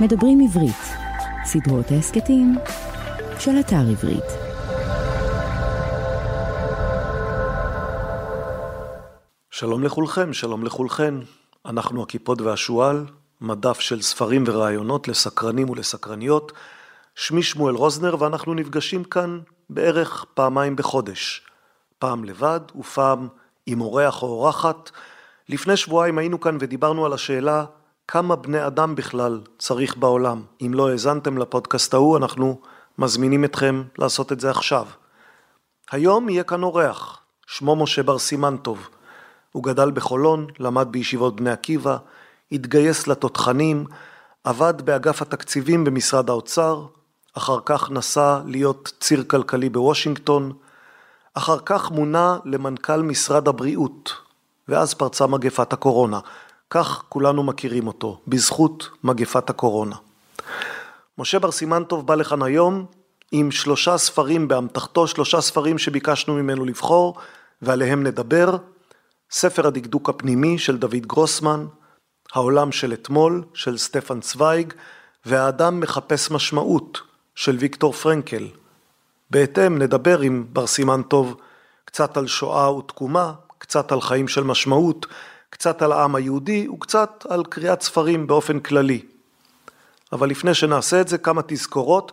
מדברים 0.00 0.40
עברית, 0.40 0.82
סדרות 1.44 1.90
ההסכתים 1.90 2.54
של 3.38 3.50
אתר 3.60 3.76
עברית. 3.90 4.24
שלום 9.50 9.84
לכולכם, 9.84 10.32
שלום 10.32 10.64
לכולכן. 10.64 11.14
אנחנו 11.66 12.02
הכיפות 12.02 12.40
והשועל, 12.40 13.06
מדף 13.40 13.80
של 13.80 14.02
ספרים 14.02 14.44
ורעיונות 14.46 15.08
לסקרנים 15.08 15.70
ולסקרניות. 15.70 16.52
שמי 17.14 17.42
שמואל 17.42 17.74
רוזנר 17.74 18.22
ואנחנו 18.22 18.54
נפגשים 18.54 19.04
כאן 19.04 19.40
בערך 19.70 20.24
פעמיים 20.34 20.76
בחודש. 20.76 21.46
פעם 21.98 22.24
לבד 22.24 22.60
ופעם 22.78 23.28
עם 23.66 23.80
אורח 23.80 24.22
או 24.22 24.28
אורחת. 24.28 24.90
לפני 25.48 25.76
שבועיים 25.76 26.18
היינו 26.18 26.40
כאן 26.40 26.56
ודיברנו 26.60 27.06
על 27.06 27.12
השאלה 27.12 27.64
כמה 28.12 28.36
בני 28.36 28.66
אדם 28.66 28.94
בכלל 28.94 29.40
צריך 29.58 29.96
בעולם. 29.96 30.42
אם 30.60 30.74
לא 30.74 30.90
האזנתם 30.90 31.38
לפודקאסט 31.38 31.94
ההוא, 31.94 32.16
אנחנו 32.16 32.60
מזמינים 32.98 33.44
אתכם 33.44 33.82
לעשות 33.98 34.32
את 34.32 34.40
זה 34.40 34.50
עכשיו. 34.50 34.86
היום 35.90 36.28
יהיה 36.28 36.42
כאן 36.42 36.62
אורח, 36.62 37.18
שמו 37.46 37.76
משה 37.76 38.02
בר 38.02 38.18
סימנטוב. 38.18 38.88
הוא 39.52 39.64
גדל 39.64 39.90
בחולון, 39.90 40.46
למד 40.58 40.88
בישיבות 40.90 41.36
בני 41.36 41.50
עקיבא, 41.50 41.96
התגייס 42.52 43.06
לתותחנים, 43.06 43.84
עבד 44.44 44.82
באגף 44.82 45.22
התקציבים 45.22 45.84
במשרד 45.84 46.30
האוצר, 46.30 46.86
אחר 47.36 47.58
כך 47.64 47.90
נסע 47.90 48.38
להיות 48.46 48.92
ציר 49.00 49.24
כלכלי 49.24 49.68
בוושינגטון, 49.68 50.52
אחר 51.34 51.58
כך 51.64 51.90
מונה 51.90 52.38
למנכ"ל 52.44 53.02
משרד 53.02 53.48
הבריאות, 53.48 54.12
ואז 54.68 54.94
פרצה 54.94 55.26
מגפת 55.26 55.72
הקורונה. 55.72 56.20
כך 56.70 57.02
כולנו 57.08 57.42
מכירים 57.42 57.86
אותו, 57.86 58.20
בזכות 58.26 58.88
מגפת 59.04 59.50
הקורונה. 59.50 59.96
משה 61.18 61.38
בר 61.38 61.50
סימנטוב 61.50 62.06
בא 62.06 62.14
לכאן 62.14 62.42
היום 62.42 62.86
עם 63.32 63.50
שלושה 63.50 63.98
ספרים 63.98 64.48
באמתחתו, 64.48 65.06
שלושה 65.06 65.40
ספרים 65.40 65.78
שביקשנו 65.78 66.34
ממנו 66.34 66.64
לבחור 66.64 67.16
ועליהם 67.62 68.02
נדבר. 68.02 68.56
ספר 69.30 69.66
הדקדוק 69.66 70.08
הפנימי 70.08 70.58
של 70.58 70.76
דוד 70.76 71.06
גרוסמן, 71.06 71.66
העולם 72.32 72.72
של 72.72 72.92
אתמול 72.92 73.44
של 73.54 73.78
סטפן 73.78 74.20
צוויג 74.20 74.72
והאדם 75.26 75.80
מחפש 75.80 76.30
משמעות 76.30 77.00
של 77.34 77.56
ויקטור 77.60 77.92
פרנקל. 77.92 78.48
בהתאם 79.30 79.78
נדבר 79.78 80.20
עם 80.20 80.46
בר 80.52 80.66
סימנטוב 80.66 81.40
קצת 81.84 82.16
על 82.16 82.26
שואה 82.26 82.76
ותקומה, 82.76 83.32
קצת 83.58 83.92
על 83.92 84.00
חיים 84.00 84.28
של 84.28 84.44
משמעות, 84.44 85.06
קצת 85.50 85.82
על 85.82 85.92
העם 85.92 86.14
היהודי 86.14 86.68
וקצת 86.68 87.26
על 87.28 87.44
קריאת 87.44 87.82
ספרים 87.82 88.26
באופן 88.26 88.60
כללי. 88.60 89.02
אבל 90.12 90.30
לפני 90.30 90.54
שנעשה 90.54 91.00
את 91.00 91.08
זה 91.08 91.18
כמה 91.18 91.42
תזכורות. 91.46 92.12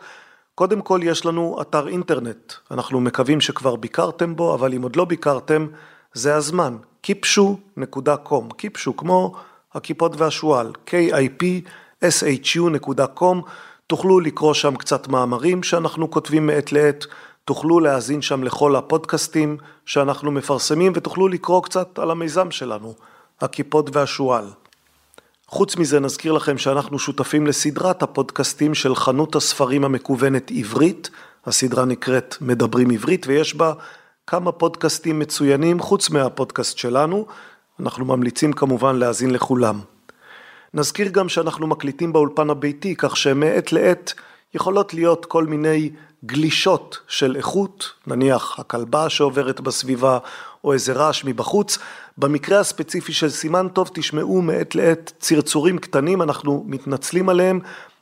קודם 0.55 0.81
כל 0.81 0.99
יש 1.03 1.25
לנו 1.25 1.57
אתר 1.61 1.87
אינטרנט, 1.87 2.53
אנחנו 2.71 2.99
מקווים 2.99 3.41
שכבר 3.41 3.75
ביקרתם 3.75 4.35
בו, 4.35 4.53
אבל 4.53 4.73
אם 4.73 4.81
עוד 4.81 4.95
לא 4.95 5.05
ביקרתם, 5.05 5.67
זה 6.13 6.35
הזמן, 6.35 6.77
kipshu.com, 7.07 8.53
קיפשו 8.57 8.97
כמו 8.97 9.35
הכיפות 9.73 10.11
והשועל, 10.17 10.71
k-i-p-s-h-u.com, 10.87 11.77
תוכלו 13.87 14.19
לקרוא 14.19 14.53
שם 14.53 14.75
קצת 14.75 15.07
מאמרים 15.07 15.63
שאנחנו 15.63 16.11
כותבים 16.11 16.47
מעת 16.47 16.71
לעת, 16.71 17.05
תוכלו 17.45 17.79
להאזין 17.79 18.21
שם 18.21 18.43
לכל 18.43 18.75
הפודקאסטים 18.75 19.57
שאנחנו 19.85 20.31
מפרסמים 20.31 20.91
ותוכלו 20.95 21.27
לקרוא 21.27 21.63
קצת 21.63 21.99
על 21.99 22.11
המיזם 22.11 22.51
שלנו, 22.51 22.93
הכיפות 23.41 23.95
והשועל. 23.95 24.45
חוץ 25.47 25.77
מזה 25.77 25.99
נזכיר 25.99 26.31
לכם 26.31 26.57
שאנחנו 26.57 26.99
שותפים 26.99 27.47
לסדרת 27.47 28.03
הפודקאסטים 28.03 28.73
של 28.73 28.95
חנות 28.95 29.35
הספרים 29.35 29.85
המקוונת 29.85 30.51
עברית, 30.55 31.09
הסדרה 31.45 31.85
נקראת 31.85 32.35
מדברים 32.41 32.89
עברית 32.89 33.27
ויש 33.27 33.55
בה 33.55 33.73
כמה 34.27 34.51
פודקאסטים 34.51 35.19
מצוינים 35.19 35.79
חוץ 35.79 36.09
מהפודקאסט 36.09 36.77
שלנו, 36.77 37.25
אנחנו 37.79 38.05
ממליצים 38.05 38.53
כמובן 38.53 38.95
להאזין 38.95 39.31
לכולם. 39.31 39.79
נזכיר 40.73 41.07
גם 41.07 41.29
שאנחנו 41.29 41.67
מקליטים 41.67 42.13
באולפן 42.13 42.49
הביתי 42.49 42.95
כך 42.97 43.17
שמעת 43.17 43.71
לעת 43.71 44.13
יכולות 44.53 44.93
להיות 44.93 45.25
כל 45.25 45.45
מיני 45.45 45.89
גלישות 46.25 46.99
של 47.07 47.35
איכות, 47.35 47.91
נניח 48.07 48.59
הכלבה 48.59 49.09
שעוברת 49.09 49.61
בסביבה 49.61 50.17
או 50.63 50.73
איזה 50.73 50.93
רעש 50.93 51.23
מבחוץ. 51.25 51.77
במקרה 52.17 52.59
הספציפי 52.59 53.13
של 53.13 53.29
סימן 53.29 53.67
טוב 53.73 53.89
תשמעו 53.93 54.41
מעת 54.41 54.75
לעת 54.75 55.13
צרצורים 55.19 55.77
קטנים, 55.77 56.21
אנחנו 56.21 56.63
מתנצלים 56.67 57.29
עליהם, 57.29 57.59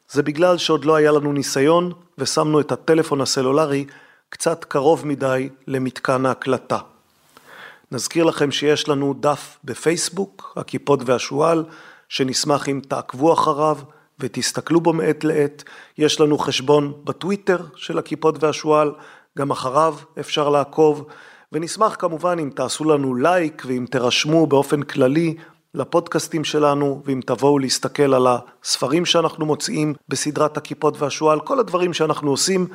זה 0.09 0.23
בגלל 0.23 0.57
שעוד 0.57 0.85
לא 0.85 0.95
היה 0.95 1.11
לנו 1.11 1.33
ניסיון 1.33 1.91
ושמנו 2.17 2.59
את 2.59 2.71
הטלפון 2.71 3.21
הסלולרי 3.21 3.85
קצת 4.29 4.63
קרוב 4.63 5.07
מדי 5.07 5.49
למתקן 5.67 6.25
ההקלטה. 6.25 6.77
נזכיר 7.91 8.23
לכם 8.23 8.51
שיש 8.51 8.89
לנו 8.89 9.13
דף 9.19 9.57
בפייסבוק, 9.63 10.53
הכיפות 10.55 10.99
והשועל, 11.05 11.63
שנשמח 12.09 12.69
אם 12.69 12.81
תעקבו 12.87 13.33
אחריו 13.33 13.77
ותסתכלו 14.19 14.81
בו 14.81 14.93
מעת 14.93 15.23
לעת. 15.23 15.63
יש 15.97 16.19
לנו 16.19 16.37
חשבון 16.37 16.93
בטוויטר 17.03 17.57
של 17.75 17.97
הכיפות 17.97 18.43
והשועל, 18.43 18.91
גם 19.37 19.51
אחריו 19.51 19.95
אפשר 20.19 20.49
לעקוב. 20.49 21.07
ונשמח 21.51 21.95
כמובן 21.99 22.37
אם 22.39 22.49
תעשו 22.55 22.83
לנו 22.83 23.15
לייק 23.15 23.63
ואם 23.65 23.85
תירשמו 23.91 24.47
באופן 24.47 24.83
כללי 24.83 25.35
לפודקאסטים 25.73 26.43
שלנו 26.43 27.01
ואם 27.05 27.21
תבואו 27.25 27.59
להסתכל 27.59 28.13
על 28.13 28.27
הספרים 28.27 29.05
שאנחנו 29.05 29.45
מוציאים 29.45 29.93
בסדרת 30.09 30.57
הכיפות 30.57 31.01
והשועל, 31.01 31.39
כל 31.39 31.59
הדברים 31.59 31.93
שאנחנו 31.93 32.31
עושים, 32.31 32.67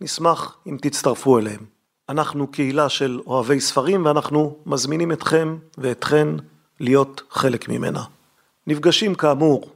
נשמח 0.00 0.56
אם 0.66 0.76
תצטרפו 0.80 1.38
אליהם. 1.38 1.60
אנחנו 2.08 2.46
קהילה 2.46 2.88
של 2.88 3.20
אוהבי 3.26 3.60
ספרים 3.60 4.06
ואנחנו 4.06 4.56
מזמינים 4.66 5.12
אתכם 5.12 5.56
ואתכן 5.78 6.28
להיות 6.80 7.22
חלק 7.30 7.68
ממנה. 7.68 8.02
נפגשים 8.66 9.14
כאמור 9.14 9.70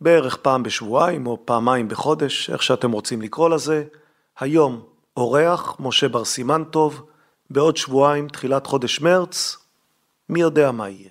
בערך 0.00 0.36
פעם 0.36 0.62
בשבועיים 0.62 1.26
או 1.26 1.38
פעמיים 1.44 1.88
בחודש, 1.88 2.50
איך 2.50 2.62
שאתם 2.62 2.92
רוצים 2.92 3.22
לקרוא 3.22 3.48
לזה. 3.48 3.84
היום 4.38 4.82
אורח 5.16 5.76
משה 5.80 6.08
בר 6.08 6.24
סימנטוב, 6.24 7.02
בעוד 7.50 7.76
שבועיים, 7.76 8.28
תחילת 8.28 8.66
חודש 8.66 9.00
מרץ, 9.00 9.56
מי 10.28 10.40
יודע 10.40 10.70
מה 10.70 10.88
יהיה. 10.88 11.08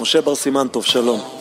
משה 0.00 0.20
בר 0.20 0.34
סימנטוב, 0.34 0.84
שלום. 0.84 1.39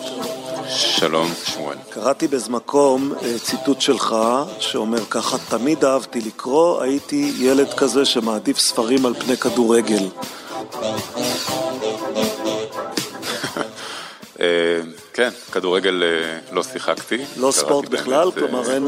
שלום, 1.00 1.32
שמואל. 1.44 1.78
קראתי 1.90 2.28
באיזה 2.28 2.52
מקום 2.52 3.14
אה, 3.22 3.40
ציטוט 3.40 3.82
שלך 3.82 4.16
שאומר 4.60 5.06
ככה, 5.10 5.38
תמיד 5.50 5.86
אהבתי 5.86 6.22
לקרוא, 6.22 6.82
הייתי 6.82 7.34
ילד 7.38 7.74
כזה 7.74 8.06
שמעדיף 8.06 8.60
ספרים 8.60 9.06
על 9.06 9.14
פני 9.14 9.38
כדורגל. 9.38 10.04
אה, 14.40 14.46
כן, 15.14 15.30
כדורגל 15.52 16.04
אה, 16.04 16.40
לא 16.52 16.64
שיחקתי. 16.64 17.18
לא 17.38 17.52
ספורט 17.52 17.90
בכלל? 17.90 18.32
כלומר 18.32 18.74
אין... 18.74 18.88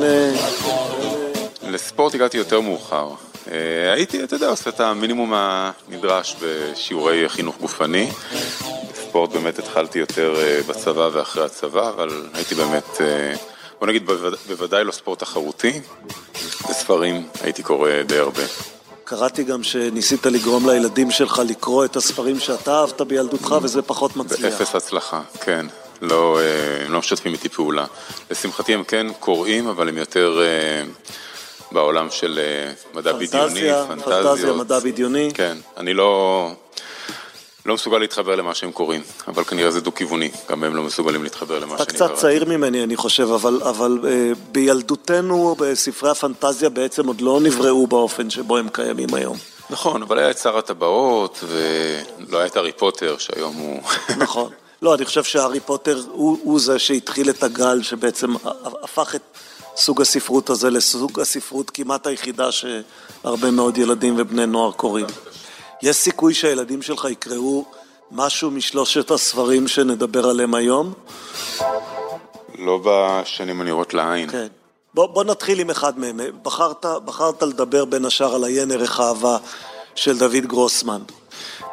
לספורט 1.64 2.16
הגעתי 2.16 2.38
יותר 2.38 2.62
מאוחר. 2.62 3.10
הייתי, 3.94 4.24
אתה 4.24 4.36
יודע, 4.36 4.48
עושה 4.48 4.70
את 4.70 4.80
המינימום 4.80 5.34
הנדרש 5.36 6.36
בשיעורי 6.42 7.30
חינוך 7.30 7.58
גופני. 7.58 8.12
ספורט 9.12 9.30
באמת 9.30 9.60
התחלתי 9.60 10.00
יותר 10.00 10.36
אה, 10.42 10.60
בצבא 10.68 11.10
ואחרי 11.14 11.46
הצבא, 11.46 11.90
אבל 11.90 12.26
הייתי 12.34 12.56
באמת, 12.56 13.02
אה, 13.02 13.34
בוא 13.80 13.88
נגיד 13.88 14.06
בוודאי 14.48 14.84
לא 14.84 14.92
ספורט 14.92 15.20
תחרותי, 15.20 15.82
וספרים 16.70 17.28
הייתי 17.44 17.64
קורא 17.64 17.90
די 18.06 18.18
הרבה. 18.18 18.44
קראתי 19.04 19.44
גם 19.44 19.64
שניסית 19.64 20.26
לגרום 20.26 20.70
לילדים 20.70 21.12
שלך 21.12 21.42
לקרוא 21.48 21.86
את 21.86 21.96
הספרים 21.96 22.40
שאתה 22.40 22.80
אהבת 22.80 23.02
בילדותך 23.02 23.56
וזה 23.62 23.82
פחות 23.82 24.16
מצליח. 24.16 24.60
באפס 24.60 24.76
הצלחה, 24.76 25.22
כן. 25.42 25.66
לא, 26.02 26.40
אה, 26.40 26.86
הם 26.86 26.94
לא 26.94 27.00
משתפים 27.00 27.34
איתי 27.34 27.50
פעולה. 27.50 27.86
לשמחתי 28.32 28.74
הם 28.74 28.84
כן 28.84 29.08
קוראים, 29.20 29.68
אבל 29.68 29.90
הם 29.90 29.98
יותר 29.98 30.42
בעולם 31.72 32.10
של 32.10 32.40
מדע 32.94 33.14
פנטזיה, 33.14 33.46
בדיוני, 33.46 33.88
פנטזיות. 33.88 34.24
פנטזיה, 34.24 34.54
מדע 34.54 34.80
בדיוני. 34.80 35.32
כן, 35.34 35.58
אני 35.78 35.94
לא... 35.94 36.52
לא 37.66 37.74
מסוגל 37.74 37.98
להתחבר 37.98 38.36
למה 38.36 38.56
שהם 38.56 38.72
קוראים, 38.72 39.02
אבל 39.28 39.44
כנראה 39.44 39.72
זה 39.72 39.82
דו-כיווני, 39.82 40.32
גם 40.50 40.64
הם 40.64 40.76
לא 40.76 40.84
מסוגלים 40.84 41.24
להתחבר 41.24 41.60
למה 41.60 41.78
שאני 41.78 41.78
קראתי. 41.78 41.96
אתה 41.96 42.08
קצת 42.08 42.22
צעיר 42.22 42.46
ממני, 42.46 42.84
אני 42.84 42.96
חושב, 42.96 43.32
אבל, 43.32 43.62
אבל 43.64 44.00
אה, 44.08 44.32
בילדותנו, 44.52 45.56
בספרי 45.60 46.10
הפנטזיה 46.10 46.70
בעצם 46.70 47.08
עוד 47.08 47.22
לא 47.22 47.40
נבראו 47.42 47.88
באופן 47.88 48.30
שבו 48.30 48.58
הם 48.58 48.70
קיימים 48.70 49.14
היום. 49.14 49.38
נכון, 49.70 50.02
אבל 50.02 50.20
היה 50.20 50.32
את 50.32 50.38
שר 50.38 50.58
הטבעות, 50.58 51.44
ולא 51.48 52.38
היה 52.38 52.46
את 52.46 52.56
הארי 52.56 52.72
פוטר, 52.72 53.16
שהיום 53.18 53.56
הוא... 53.56 53.82
נכון. 54.18 54.50
לא, 54.82 54.96
אני 54.96 55.06
חושב 55.06 55.24
שהארי 55.24 55.60
פוטר 55.60 56.02
הוא, 56.12 56.38
הוא 56.44 56.60
זה 56.60 56.80
שהתחיל 56.80 57.30
את 57.30 57.44
הגל 57.44 57.84
שבעצם 57.84 58.34
הפך 58.84 59.16
את 59.16 59.22
סוג 59.76 60.02
הספרות 60.02 60.50
הזה 60.50 60.70
לסוג 60.70 61.20
הספרות 61.20 61.70
כמעט 61.70 62.08
היחידה 62.08 62.50
שהרבה 62.52 63.52
מאוד 63.52 63.78
ילדים 63.78 64.16
ובני 64.18 64.46
נוער 64.46 64.72
קוראים. 64.72 65.06
יש 65.84 65.96
סיכוי 65.96 66.34
שהילדים 66.34 66.82
שלך 66.82 67.08
יקראו 67.12 67.66
משהו 68.12 68.52
משלושת 68.52 69.12
הספרים 69.12 69.68
שנדבר 69.68 70.30
עליהם 70.30 70.56
היום? 70.56 70.94
לא 72.58 72.80
בשנים 72.86 73.62
הנראות 73.62 73.94
לעין. 73.94 74.30
כן. 74.30 74.48
בוא, 74.94 75.06
בוא 75.06 75.24
נתחיל 75.24 75.60
עם 75.60 75.70
אחד 75.70 76.00
מהם. 76.00 76.20
בחרת, 76.44 76.86
בחרת 77.06 77.44
לדבר 77.44 77.86
בין 77.86 78.06
השאר 78.06 78.36
על 78.36 78.44
עיין 78.44 78.72
ערך 78.72 79.00
אהבה 79.00 79.38
של 79.96 80.18
דוד 80.18 80.46
גרוסמן. 80.46 81.02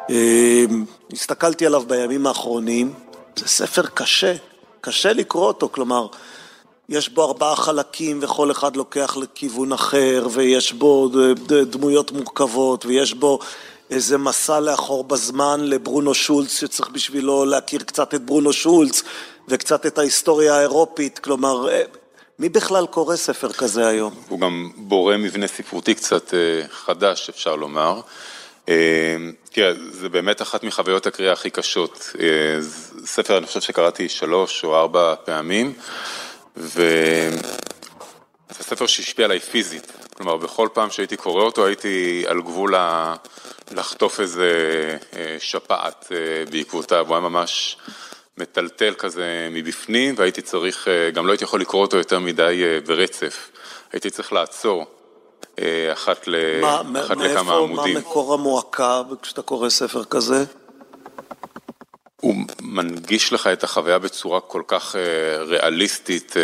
אמ, 0.09 0.85
הסתכלתי 1.13 1.65
עליו 1.65 1.83
בימים 1.87 2.27
האחרונים, 2.27 2.93
זה 3.35 3.47
ספר 3.47 3.85
קשה, 3.93 4.35
קשה 4.81 5.13
לקרוא 5.13 5.45
אותו, 5.45 5.69
כלומר, 5.71 6.07
יש 6.89 7.09
בו 7.09 7.25
ארבעה 7.25 7.55
חלקים 7.55 8.19
וכל 8.21 8.51
אחד 8.51 8.75
לוקח 8.75 9.17
לכיוון 9.17 9.73
אחר, 9.73 10.27
ויש 10.31 10.73
בו 10.73 11.09
דמויות 11.69 12.11
מורכבות, 12.11 12.85
ויש 12.85 13.13
בו 13.13 13.39
איזה 13.89 14.17
מסע 14.17 14.59
לאחור 14.59 15.03
בזמן 15.03 15.61
לברונו 15.63 16.13
שולץ, 16.13 16.59
שצריך 16.59 16.89
בשבילו 16.89 17.45
להכיר 17.45 17.83
קצת 17.83 18.13
את 18.13 18.21
ברונו 18.21 18.53
שולץ, 18.53 19.03
וקצת 19.47 19.85
את 19.85 19.97
ההיסטוריה 19.97 20.55
האירופית, 20.55 21.19
כלומר, 21.19 21.69
אה, 21.69 21.81
מי 22.39 22.49
בכלל 22.49 22.85
קורא 22.87 23.15
ספר 23.15 23.53
כזה 23.53 23.87
היום? 23.87 24.13
הוא 24.27 24.39
גם 24.39 24.71
בורא 24.75 25.17
מבנה 25.17 25.47
ספרותי 25.47 25.95
קצת 25.95 26.33
אה, 26.33 26.67
חדש, 26.71 27.29
אפשר 27.29 27.55
לומר. 27.55 28.01
אה, 28.69 29.17
תראה, 29.51 29.71
זה 29.91 30.09
באמת 30.09 30.41
אחת 30.41 30.63
מחוויות 30.63 31.07
הקריאה 31.07 31.33
הכי 31.33 31.49
קשות. 31.49 32.13
ספר, 33.05 33.37
אני 33.37 33.45
חושב 33.45 33.61
שקראתי 33.61 34.09
שלוש 34.09 34.63
או 34.63 34.75
ארבע 34.75 35.15
פעמים, 35.25 35.73
וזה 36.57 37.29
ספר 38.61 38.85
שהשפיע 38.85 39.25
עליי 39.25 39.39
פיזית. 39.39 39.98
כלומר, 40.19 40.37
בכל 40.37 40.67
פעם 40.73 40.91
שהייתי 40.91 41.17
קורא 41.17 41.43
אותו 41.43 41.65
הייתי 41.65 42.23
על 42.27 42.41
גבול 42.41 42.75
ה... 42.75 43.15
לחטוף 43.71 44.19
איזה 44.19 44.47
שפעת 45.39 46.11
בעקבותיו, 46.51 47.07
הוא 47.07 47.15
היה 47.15 47.29
ממש 47.29 47.77
מטלטל 48.39 48.93
כזה 48.93 49.47
מבפנים, 49.51 50.15
והייתי 50.17 50.41
צריך, 50.41 50.87
אה, 50.87 51.11
גם 51.11 51.27
לא 51.27 51.31
הייתי 51.31 51.43
יכול 51.43 51.61
לקרוא 51.61 51.81
אותו 51.81 51.97
יותר 51.97 52.19
מדי 52.19 52.61
אה, 52.63 52.79
ברצף. 52.87 53.49
הייתי 53.93 54.09
צריך 54.09 54.33
לעצור 54.33 54.85
אה, 55.59 55.93
אחת, 55.93 56.27
ל... 56.27 56.61
מה, 56.61 56.81
אחת 57.05 57.17
מאיפה, 57.17 57.33
לכמה 57.33 57.55
עמודים. 57.55 57.93
מה 57.93 57.99
מקור 57.99 58.33
המועקה 58.33 59.01
כשאתה 59.21 59.41
קורא 59.41 59.69
ספר 59.69 60.03
כזה? 60.03 60.43
הוא 62.21 62.35
מנגיש 62.61 63.33
לך 63.33 63.47
את 63.47 63.63
החוויה 63.63 63.99
בצורה 63.99 64.39
כל 64.39 64.61
כך 64.67 64.95
ריאליסטית 65.47 66.35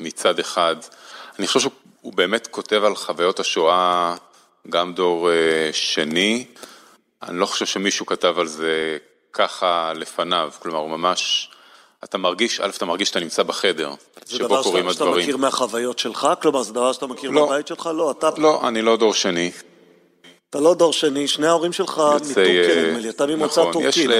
מצד 0.00 0.38
אחד. 0.38 0.76
אני 1.38 1.46
חושב 1.46 1.60
שהוא 1.60 1.72
באמת 2.14 2.46
כותב 2.46 2.84
על 2.84 2.96
חוויות 2.96 3.40
השואה 3.40 4.14
גם 4.70 4.92
דור 4.92 5.30
שני. 5.72 6.44
אני 7.22 7.38
לא 7.38 7.46
חושב 7.46 7.66
שמישהו 7.66 8.06
כתב 8.06 8.38
על 8.38 8.46
זה 8.46 8.98
ככה 9.32 9.92
לפניו, 9.94 10.50
כלומר 10.58 10.78
הוא 10.78 10.90
ממש, 10.90 11.50
אתה 12.04 12.18
מרגיש, 12.18 12.60
א', 12.60 12.70
אתה 12.76 12.84
מרגיש 12.84 13.08
שאתה 13.08 13.20
נמצא 13.20 13.42
בחדר, 13.42 13.90
שבו 14.26 14.62
קורים 14.62 14.88
הדברים. 14.88 14.92
זה 14.92 14.98
דבר 14.98 15.12
שאתה 15.12 15.22
מכיר 15.22 15.36
מהחוויות 15.36 15.98
שלך? 15.98 16.28
כלומר 16.42 16.62
זה 16.62 16.72
דבר 16.72 16.92
שאתה 16.92 17.06
מכיר 17.06 17.30
לא, 17.30 17.46
בבית 17.46 17.66
שלך? 17.66 17.90
לא, 17.94 18.10
אתה... 18.10 18.30
לא, 18.38 18.68
אני 18.68 18.82
לא 18.82 18.96
דור 18.96 19.14
שני. 19.14 19.50
אתה 20.50 20.60
לא 20.60 20.74
דור 20.74 20.92
שני, 20.92 21.28
שני 21.28 21.46
ההורים 21.46 21.72
שלך 21.72 22.02
מטורקיה, 22.14 22.44
אה, 22.44 22.84
נדמה 22.86 22.98
לי, 22.98 23.08
אתה 23.08 23.26
ממוצא 23.26 23.60
נכון, 23.60 23.72
טורקי, 23.72 24.04
נכון? 24.04 24.16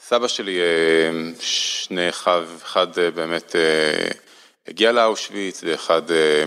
סבא 0.00 0.28
שלי, 0.28 0.58
אה, 0.60 0.64
שני 1.40 2.08
אחיו, 2.08 2.44
אחד 2.62 2.98
אה, 2.98 3.10
באמת 3.10 3.56
הגיע 4.68 4.92
לאושוויץ, 4.92 5.60
ואחד 5.66 6.02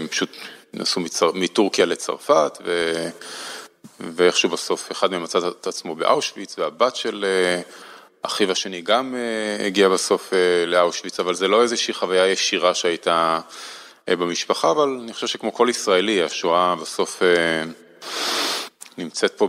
פשוט 0.09 0.37
נסעו 0.73 1.01
מטורקיה 1.33 1.85
לצרפת, 1.85 2.57
ו... 2.65 2.93
ואיכשהו 3.99 4.49
בסוף 4.49 4.91
אחד 4.91 5.11
מהם 5.11 5.23
מצא 5.23 5.39
את 5.47 5.67
עצמו 5.67 5.95
באושוויץ, 5.95 6.59
והבת 6.59 6.95
של 6.95 7.25
אה, 7.27 7.61
אחיו 8.21 8.51
השני 8.51 8.81
גם 8.81 9.15
אה, 9.15 9.65
הגיעה 9.65 9.89
בסוף 9.89 10.33
אה, 10.33 10.65
לאושוויץ, 10.65 11.19
אבל 11.19 11.33
זה 11.33 11.47
לא 11.47 11.61
איזושהי 11.61 11.93
חוויה 11.93 12.27
ישירה 12.27 12.73
שהייתה 12.73 13.39
במשפחה, 14.09 14.71
אבל 14.71 14.99
אני 15.03 15.13
חושב 15.13 15.27
שכמו 15.27 15.53
כל 15.53 15.67
ישראלי, 15.69 16.23
השואה 16.23 16.75
בסוף 16.75 17.21
נמצאת 18.97 19.31
פה 19.37 19.47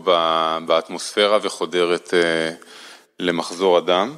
באטמוספירה 0.66 1.38
וחודרת 1.42 2.14
למחזור 3.18 3.78
אדם. 3.78 4.14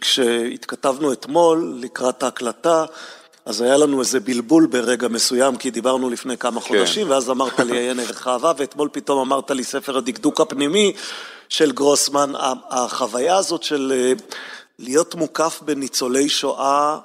כשהתכתבנו 0.00 1.12
אתמול 1.12 1.74
לקראת 1.80 2.22
ההקלטה, 2.22 2.84
אז 3.46 3.60
היה 3.60 3.76
לנו 3.76 4.00
איזה 4.00 4.20
בלבול 4.20 4.66
ברגע 4.66 5.08
מסוים, 5.08 5.56
כי 5.56 5.70
דיברנו 5.70 6.10
לפני 6.10 6.36
כמה 6.36 6.60
כן. 6.60 6.68
חודשים, 6.68 7.10
ואז 7.10 7.30
אמרת 7.30 7.60
לי 7.60 7.78
עיין 7.78 8.00
ערך 8.00 8.28
אהבה, 8.28 8.52
ואתמול 8.56 8.88
פתאום 8.92 9.18
אמרת 9.18 9.50
לי 9.50 9.64
ספר 9.64 9.98
הדקדוק 9.98 10.40
הפנימי 10.40 10.92
של 11.48 11.72
גרוסמן. 11.72 12.32
החוויה 12.70 13.36
הזאת 13.36 13.62
של 13.62 13.92
אה, 13.96 14.12
להיות 14.78 15.14
מוקף 15.14 15.60
בניצולי 15.64 16.28
שואה, 16.28 16.98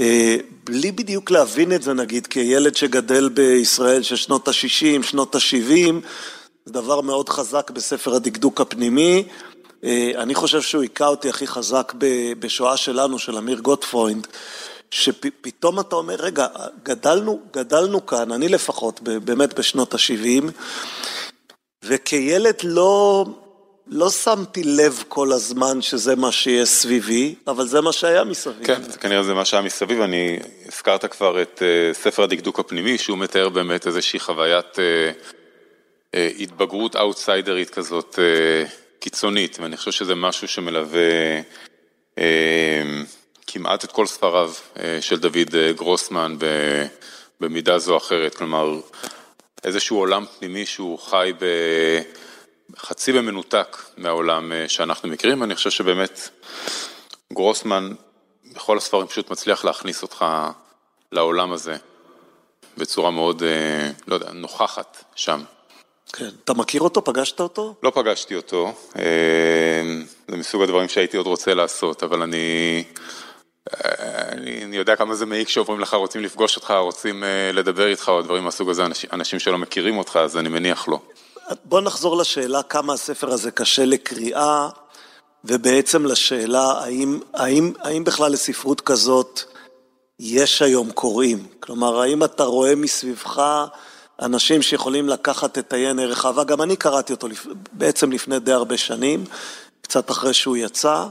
אה, 0.00 0.36
בלי 0.64 0.92
בדיוק 0.92 1.30
להבין 1.30 1.72
את 1.72 1.82
זה 1.82 1.94
נגיד, 1.94 2.26
כילד 2.26 2.76
שגדל 2.76 3.28
בישראל 3.28 4.02
של 4.02 4.16
שנות 4.16 4.48
ה-60, 4.48 5.02
שנות 5.02 5.34
ה-70, 5.34 5.94
זה 6.64 6.72
דבר 6.72 7.00
מאוד 7.00 7.28
חזק 7.28 7.70
בספר 7.70 8.14
הדקדוק 8.14 8.60
הפנימי. 8.60 9.24
אה, 9.84 10.10
אני 10.16 10.34
חושב 10.34 10.62
שהוא 10.62 10.82
היכה 10.82 11.06
אותי 11.06 11.28
הכי 11.28 11.46
חזק 11.46 11.92
בשואה 12.38 12.76
שלנו, 12.76 13.18
של 13.18 13.36
אמיר 13.36 13.58
גוטפרוינד. 13.58 14.26
שפתאום 14.90 15.80
אתה 15.80 15.96
אומר, 15.96 16.14
רגע, 16.14 16.46
גדלנו, 16.82 17.40
גדלנו 17.52 18.06
כאן, 18.06 18.32
אני 18.32 18.48
לפחות, 18.48 19.00
באמת 19.00 19.54
בשנות 19.54 19.94
ה-70, 19.94 20.44
וכילד 21.84 22.54
לא, 22.64 23.26
לא 23.86 24.10
שמתי 24.10 24.64
לב 24.64 25.04
כל 25.08 25.32
הזמן 25.32 25.82
שזה 25.82 26.16
מה 26.16 26.32
שיהיה 26.32 26.66
סביבי, 26.66 27.34
אבל 27.46 27.66
זה 27.66 27.80
מה 27.80 27.92
שהיה 27.92 28.24
מסביב. 28.24 28.66
כן, 28.66 28.82
זה 28.82 28.98
כנראה 28.98 29.22
זה 29.22 29.34
מה 29.34 29.44
שהיה 29.44 29.62
מסביב. 29.62 30.00
אני, 30.00 30.38
הזכרת 30.68 31.04
כבר 31.04 31.42
את 31.42 31.62
אה, 31.62 31.96
ספר 31.96 32.22
הדקדוק 32.22 32.60
הפנימי, 32.60 32.98
שהוא 32.98 33.18
מתאר 33.18 33.48
באמת 33.48 33.86
איזושהי 33.86 34.20
חוויית 34.20 34.74
אה, 34.74 34.78
אה, 34.78 36.16
התבגרות 36.38 36.96
אאוטסיידרית 36.96 37.70
כזאת 37.70 38.14
אה, 38.14 38.68
קיצונית, 38.98 39.58
ואני 39.60 39.76
חושב 39.76 39.92
שזה 39.92 40.14
משהו 40.14 40.48
שמלווה... 40.48 41.00
כמעט 43.56 43.84
את 43.84 43.92
כל 43.92 44.06
ספריו 44.06 44.52
אה, 44.78 44.98
של 45.00 45.18
דוד 45.18 45.54
אה, 45.54 45.72
גרוסמן 45.72 46.36
במידה 47.40 47.78
זו 47.78 47.92
או 47.92 47.96
אחרת, 47.96 48.34
כלומר 48.34 48.80
איזשהו 49.64 49.98
עולם 49.98 50.24
פנימי 50.38 50.66
שהוא 50.66 50.98
חי 50.98 51.32
בחצי 52.76 53.12
במנותק 53.12 53.76
מהעולם 53.96 54.52
אה, 54.52 54.68
שאנחנו 54.68 55.08
מכירים, 55.08 55.40
ואני 55.40 55.54
חושב 55.54 55.70
שבאמת 55.70 56.28
גרוסמן 57.32 57.92
בכל 58.54 58.76
הספרים 58.76 59.06
פשוט 59.06 59.30
מצליח 59.30 59.64
להכניס 59.64 60.02
אותך 60.02 60.24
לעולם 61.12 61.52
הזה 61.52 61.76
בצורה 62.76 63.10
מאוד, 63.10 63.42
לא 64.06 64.14
יודע, 64.14 64.32
נוכחת 64.32 65.04
שם. 65.14 65.42
כן. 66.12 66.30
אתה 66.44 66.54
מכיר 66.54 66.80
אותו? 66.80 67.04
פגשת 67.04 67.40
אותו? 67.40 67.74
לא 67.82 67.92
פגשתי 67.94 68.36
אותו. 68.36 68.72
זה 70.28 70.36
מסוג 70.36 70.62
הדברים 70.62 70.88
שהייתי 70.88 71.16
עוד 71.16 71.26
רוצה 71.26 71.54
לעשות, 71.54 72.02
אבל 72.02 72.22
אני 72.22 72.84
אני, 74.32 74.64
אני 74.64 74.76
יודע 74.76 74.96
כמה 74.96 75.14
זה 75.14 75.26
מעיק 75.26 75.48
שעוברים 75.48 75.80
לך, 75.80 75.94
רוצים 75.94 76.22
לפגוש 76.22 76.56
אותך, 76.56 76.70
רוצים 76.70 77.22
uh, 77.22 77.56
לדבר 77.56 77.86
איתך 77.86 78.08
או 78.08 78.22
דברים 78.22 78.44
מהסוג 78.44 78.70
הזה, 78.70 78.86
אנשים, 78.86 79.10
אנשים 79.12 79.38
שלא 79.38 79.58
מכירים 79.58 79.98
אותך, 79.98 80.16
אז 80.16 80.36
אני 80.36 80.48
מניח 80.48 80.88
לא. 80.88 81.00
בוא 81.64 81.80
נחזור 81.80 82.16
לשאלה 82.16 82.62
כמה 82.62 82.92
הספר 82.92 83.30
הזה 83.30 83.50
קשה 83.50 83.84
לקריאה, 83.84 84.68
ובעצם 85.44 86.06
לשאלה 86.06 86.72
האם, 86.72 87.18
האם, 87.34 87.72
האם 87.80 88.04
בכלל 88.04 88.32
לספרות 88.32 88.80
כזאת 88.80 89.40
יש 90.20 90.62
היום 90.62 90.90
קוראים? 90.90 91.46
כלומר, 91.60 92.00
האם 92.00 92.24
אתה 92.24 92.44
רואה 92.44 92.74
מסביבך 92.74 93.66
אנשים 94.22 94.62
שיכולים 94.62 95.08
לקחת 95.08 95.58
את 95.58 95.72
עיין 95.72 95.98
ערך 95.98 96.26
אהבה? 96.26 96.44
גם 96.44 96.62
אני 96.62 96.76
קראתי 96.76 97.12
אותו 97.12 97.28
בעצם 97.72 98.12
לפני 98.12 98.38
די 98.38 98.52
הרבה 98.52 98.76
שנים, 98.76 99.24
קצת 99.80 100.10
אחרי 100.10 100.34
שהוא 100.34 100.56
יצא. 100.56 101.06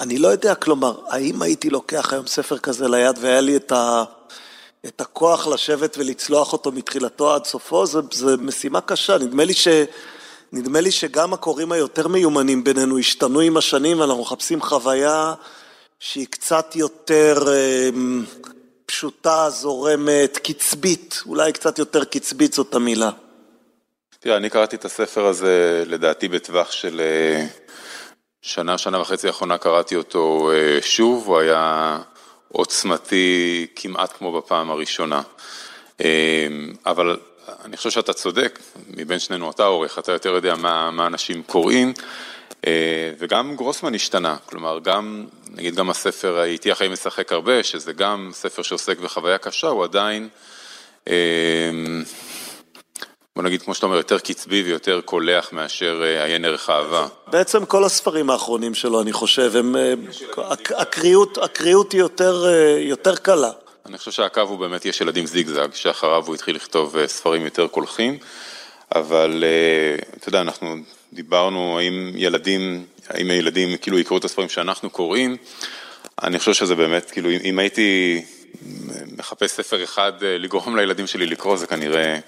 אני 0.00 0.18
לא 0.18 0.28
יודע, 0.28 0.54
כלומר, 0.54 1.00
האם 1.08 1.42
הייתי 1.42 1.70
לוקח 1.70 2.12
היום 2.12 2.26
ספר 2.26 2.58
כזה 2.58 2.88
ליד 2.88 3.18
והיה 3.20 3.40
לי 3.40 3.56
את, 3.56 3.72
ה, 3.72 4.04
את 4.86 5.00
הכוח 5.00 5.46
לשבת 5.46 5.98
ולצלוח 5.98 6.52
אותו 6.52 6.72
מתחילתו 6.72 7.34
עד 7.34 7.44
סופו, 7.44 7.86
זו 7.86 8.00
משימה 8.38 8.80
קשה. 8.80 9.18
נדמה 9.18 9.44
לי, 9.44 9.54
ש, 9.54 9.68
נדמה 10.52 10.80
לי 10.80 10.90
שגם 10.90 11.32
הקוראים 11.32 11.72
היותר 11.72 12.08
מיומנים 12.08 12.64
בינינו 12.64 12.98
השתנו 12.98 13.40
עם 13.40 13.56
השנים, 13.56 14.00
ואנחנו 14.00 14.22
מחפשים 14.22 14.62
חוויה 14.62 15.34
שהיא 15.98 16.26
קצת 16.30 16.76
יותר 16.76 17.44
אה, 17.48 17.88
פשוטה, 18.86 19.50
זורמת, 19.50 20.38
קצבית, 20.38 21.22
אולי 21.26 21.52
קצת 21.52 21.78
יותר 21.78 22.04
קצבית 22.04 22.52
זאת 22.52 22.74
המילה. 22.74 23.10
תראה, 24.20 24.36
אני 24.36 24.50
קראתי 24.50 24.76
את 24.76 24.84
הספר 24.84 25.26
הזה 25.26 25.84
לדעתי 25.86 26.28
בטווח 26.28 26.72
של... 26.72 27.00
אה, 27.00 27.46
שנה, 28.46 28.78
שנה 28.78 29.00
וחצי 29.00 29.26
האחרונה 29.26 29.58
קראתי 29.58 29.96
אותו 29.96 30.50
אה, 30.54 30.78
שוב, 30.82 31.26
הוא 31.26 31.38
היה 31.38 31.98
עוצמתי 32.48 33.66
כמעט 33.76 34.16
כמו 34.18 34.32
בפעם 34.32 34.70
הראשונה. 34.70 35.22
אה, 36.00 36.46
אבל 36.86 37.16
אני 37.64 37.76
חושב 37.76 37.90
שאתה 37.90 38.12
צודק, 38.12 38.58
מבין 38.96 39.18
שנינו 39.18 39.50
אתה 39.50 39.64
עורך, 39.64 39.98
אתה 39.98 40.12
יותר 40.12 40.30
יודע 40.30 40.54
מה, 40.54 40.90
מה 40.90 41.06
אנשים 41.06 41.42
קוראים, 41.42 41.92
אה, 42.66 43.12
וגם 43.18 43.56
גרוסמן 43.56 43.94
השתנה, 43.94 44.36
כלומר 44.46 44.78
גם, 44.82 45.26
נגיד 45.50 45.74
גם 45.74 45.90
הספר 45.90 46.42
"איתי 46.42 46.70
החיים 46.70 46.92
משחק 46.92 47.32
הרבה", 47.32 47.62
שזה 47.62 47.92
גם 47.92 48.30
ספר 48.32 48.62
שעוסק 48.62 48.98
בחוויה 48.98 49.38
קשה, 49.38 49.68
הוא 49.68 49.84
עדיין, 49.84 50.28
בוא 53.36 53.44
נגיד 53.44 53.62
כמו 53.62 53.74
שאתה 53.74 53.86
אומר, 53.86 53.96
יותר 53.96 54.18
קצבי 54.18 54.62
ויותר 54.62 55.00
קולח 55.04 55.52
מאשר 55.52 56.02
אה, 56.04 56.24
עיין 56.24 56.44
ערך 56.44 56.70
אהבה. 56.70 57.06
בעצם 57.26 57.64
כל 57.64 57.84
הספרים 57.84 58.30
האחרונים 58.30 58.74
שלו, 58.74 59.02
אני 59.02 59.12
חושב, 59.12 59.56
הם, 59.56 59.76
הקריאות, 60.76 61.38
הקריאות 61.38 61.92
היא 61.92 62.00
יותר, 62.00 62.46
יותר 62.78 63.16
קלה. 63.16 63.50
אני 63.86 63.98
חושב 63.98 64.10
שהקו 64.10 64.40
הוא 64.40 64.58
באמת 64.58 64.84
יש 64.84 65.00
ילדים 65.00 65.26
זיגזג, 65.26 65.74
שאחריו 65.74 66.26
הוא 66.26 66.34
התחיל 66.34 66.56
לכתוב 66.56 67.06
ספרים 67.06 67.44
יותר 67.44 67.66
קולחים, 67.66 68.18
אבל 68.94 69.44
אתה 70.18 70.28
יודע, 70.28 70.40
אנחנו 70.40 70.76
דיברנו 71.12 71.78
האם 71.78 72.12
ילדים, 72.14 72.84
האם 73.08 73.30
הילדים 73.30 73.76
כאילו 73.76 73.98
יקראו 73.98 74.18
את 74.18 74.24
הספרים 74.24 74.48
שאנחנו 74.48 74.90
קוראים, 74.90 75.36
אני 76.22 76.38
חושב 76.38 76.54
שזה 76.54 76.74
באמת, 76.74 77.10
כאילו 77.10 77.30
אם 77.30 77.58
הייתי 77.58 78.20
מחפש 79.16 79.50
ספר 79.50 79.84
אחד 79.84 80.12
אה, 80.22 80.38
לגרום 80.38 80.76
לילדים 80.76 81.06
שלי 81.06 81.26
לקרוא, 81.26 81.56
זה 81.56 81.66
כנראה, 81.66 82.18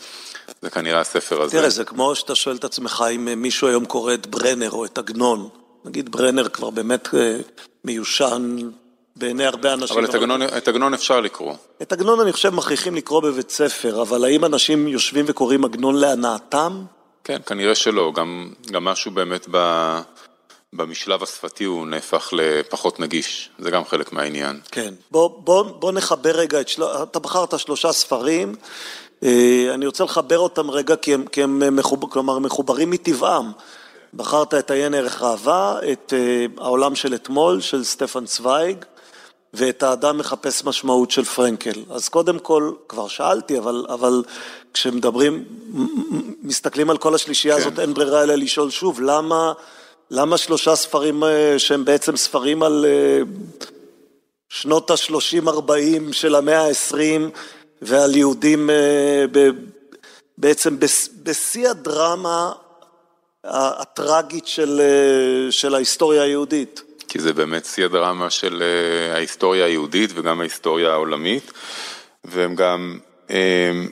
זה 0.62 0.70
כנראה 0.70 1.00
הספר 1.00 1.42
הזה. 1.42 1.58
תראה, 1.58 1.70
זה 1.70 1.84
כמו 1.84 2.14
שאתה 2.14 2.34
שואל 2.34 2.56
את 2.56 2.64
עצמך 2.64 3.04
אם 3.14 3.42
מישהו 3.42 3.68
היום 3.68 3.84
קורא 3.84 4.14
את 4.14 4.26
ברנר 4.26 4.70
או 4.70 4.84
את 4.84 4.98
עגנון. 4.98 5.48
נגיד 5.84 6.12
ברנר 6.12 6.48
כבר 6.48 6.70
באמת 6.70 7.14
אה, 7.14 7.38
מיושן 7.84 8.56
בעיני 9.16 9.44
הרבה 9.44 9.72
אנשים. 9.72 9.96
אבל 9.96 10.04
את 10.04 10.14
עגנון, 10.14 10.42
את 10.42 10.68
עגנון 10.68 10.94
אפשר 10.94 11.20
לקרוא. 11.20 11.54
את 11.82 11.92
עגנון 11.92 12.20
אני 12.20 12.32
חושב 12.32 12.50
מכריחים 12.50 12.94
לקרוא 12.94 13.20
בבית 13.22 13.50
ספר, 13.50 14.02
אבל 14.02 14.24
האם 14.24 14.44
אנשים 14.44 14.88
יושבים 14.88 15.24
וקוראים 15.28 15.64
עגנון 15.64 15.96
להנאתם? 15.96 16.84
כן, 17.24 17.38
כנראה 17.46 17.74
שלא, 17.74 18.12
גם, 18.14 18.52
גם 18.70 18.84
משהו 18.84 19.10
באמת 19.10 19.46
ב, 19.50 19.58
במשלב 20.72 21.22
השפתי 21.22 21.64
הוא 21.64 21.86
נהפך 21.86 22.28
לפחות 22.32 23.00
נגיש, 23.00 23.50
זה 23.58 23.70
גם 23.70 23.84
חלק 23.84 24.12
מהעניין. 24.12 24.60
כן, 24.70 24.94
בוא, 25.10 25.30
בוא, 25.44 25.62
בוא 25.62 25.92
נחבר 25.92 26.30
רגע 26.30 26.60
את, 26.60 26.68
של... 26.68 26.82
אתה 26.84 27.18
בחרת 27.18 27.58
שלושה 27.58 27.92
ספרים, 27.92 28.48
אה, 28.48 28.66
אני 29.74 29.86
רוצה 29.86 30.04
לחבר 30.04 30.38
אותם 30.38 30.70
רגע 30.70 30.96
כי 30.96 31.14
הם, 31.14 31.26
כי 31.26 31.42
הם 31.42 31.76
מחובר, 31.76 32.08
כלומר 32.08 32.38
מחוברים 32.38 32.90
מטבעם. 32.90 33.52
בחרת 34.16 34.54
את 34.54 34.70
עיין 34.70 34.94
ערך 34.94 35.22
אהבה, 35.22 35.78
את 35.92 36.12
אה, 36.16 36.46
העולם 36.58 36.94
של 36.94 37.14
אתמול 37.14 37.60
של 37.60 37.84
סטפן 37.84 38.24
צוויג, 38.24 38.84
ואת 39.54 39.82
האדם 39.82 40.18
מחפש 40.18 40.64
משמעות 40.64 41.10
של 41.10 41.24
פרנקל. 41.24 41.82
אז 41.90 42.08
קודם 42.08 42.38
כל, 42.38 42.72
כבר 42.88 43.08
שאלתי, 43.08 43.58
אבל, 43.58 43.86
אבל 43.88 44.22
כשמדברים, 44.74 45.44
מסתכלים 46.42 46.90
על 46.90 46.98
כל 46.98 47.14
השלישייה 47.14 47.54
כן. 47.54 47.60
הזאת, 47.60 47.78
אין 47.78 47.94
ברירה 47.94 48.22
אלא 48.22 48.34
לשאול 48.34 48.70
שוב, 48.70 49.00
למה, 49.00 49.52
למה 50.10 50.38
שלושה 50.38 50.76
ספרים 50.76 51.24
אה, 51.24 51.58
שהם 51.58 51.84
בעצם 51.84 52.16
ספרים 52.16 52.62
על 52.62 52.86
אה, 52.88 53.20
שנות 54.48 54.90
ה-30-40 54.90 56.12
של 56.12 56.34
המאה 56.34 56.66
ה-20 56.66 57.30
ועל 57.82 58.16
יהודים 58.16 58.70
אה, 58.70 59.24
בעצם 60.38 60.76
בשיא 61.22 61.68
הדרמה 61.68 62.52
הטראגית 63.44 64.46
של, 64.46 64.80
של 65.50 65.74
ההיסטוריה 65.74 66.22
היהודית? 66.22 66.82
כי 67.08 67.18
זה 67.18 67.32
באמת 67.32 67.64
שיא 67.64 67.84
הדרמה 67.84 68.30
של 68.30 68.62
אה, 68.62 69.14
ההיסטוריה 69.14 69.64
היהודית 69.64 70.10
וגם 70.14 70.40
ההיסטוריה 70.40 70.92
העולמית, 70.92 71.52
והם 72.24 72.54
גם 72.54 72.98
הם, 73.28 73.90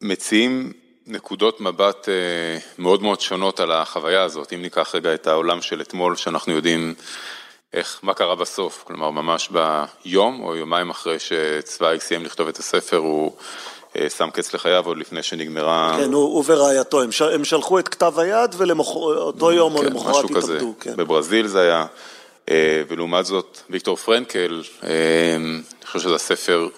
מציעים 0.00 0.72
נקודות 1.06 1.60
מבט 1.60 2.08
אה, 2.08 2.58
מאוד 2.78 3.02
מאוד 3.02 3.20
שונות 3.20 3.60
על 3.60 3.72
החוויה 3.72 4.22
הזאת. 4.22 4.52
אם 4.52 4.62
ניקח 4.62 4.94
רגע 4.94 5.14
את 5.14 5.26
העולם 5.26 5.62
של 5.62 5.80
אתמול, 5.80 6.16
שאנחנו 6.16 6.52
יודעים 6.52 6.94
איך, 7.74 8.00
מה 8.02 8.14
קרה 8.14 8.34
בסוף, 8.34 8.84
כלומר 8.86 9.10
ממש 9.10 9.48
ביום 9.48 10.42
או 10.42 10.56
יומיים 10.56 10.90
אחרי 10.90 11.16
שצבאייג 11.18 12.00
סיים 12.00 12.24
לכתוב 12.24 12.48
את 12.48 12.58
הספר, 12.58 12.96
הוא 12.96 13.32
אה, 13.96 14.10
שם 14.10 14.30
קץ 14.30 14.54
לחייו 14.54 14.86
עוד 14.86 14.98
לפני 14.98 15.22
שנגמרה... 15.22 15.96
כן, 15.98 16.12
הוא, 16.12 16.22
הוא 16.22 16.44
ורעייתו, 16.46 17.02
הם, 17.02 17.10
הם 17.34 17.44
שלחו 17.44 17.78
את 17.78 17.88
כתב 17.88 18.18
היד 18.18 18.54
ולאותו 18.56 19.52
יום 19.52 19.72
כן, 19.72 19.78
או 19.78 19.82
למחרת 19.82 20.24
התאבדו. 20.24 20.74
כן. 20.80 20.96
בברזיל 20.96 21.46
זה 21.46 21.60
היה. 21.60 21.86
אה, 22.50 22.82
ולעומת 22.88 23.26
זאת 23.26 23.60
ויקטור 23.70 23.96
פרנקל, 23.96 24.62
אה, 24.84 25.36
אני 25.36 25.86
חושב 25.86 25.98
שזה 25.98 26.14
הספר 26.14 26.68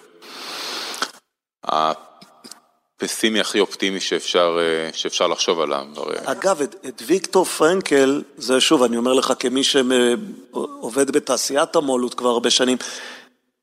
הפסימי 3.01 3.39
הכי 3.39 3.59
אופטימי 3.59 3.99
שאפשר, 3.99 4.59
אה, 4.61 4.89
שאפשר 4.93 5.27
לחשוב 5.27 5.59
עליו. 5.59 5.85
אגב, 6.25 6.61
את, 6.61 6.75
את 6.87 7.01
ויקטור 7.05 7.45
פרנקל, 7.45 8.21
זה 8.37 8.61
שוב, 8.61 8.83
אני 8.83 8.97
אומר 8.97 9.13
לך 9.13 9.33
כמי 9.39 9.61
שעובד 9.63 11.11
בתעשיית 11.11 11.75
המו"לות 11.75 12.13
כבר 12.13 12.29
הרבה 12.29 12.49
שנים, 12.49 12.77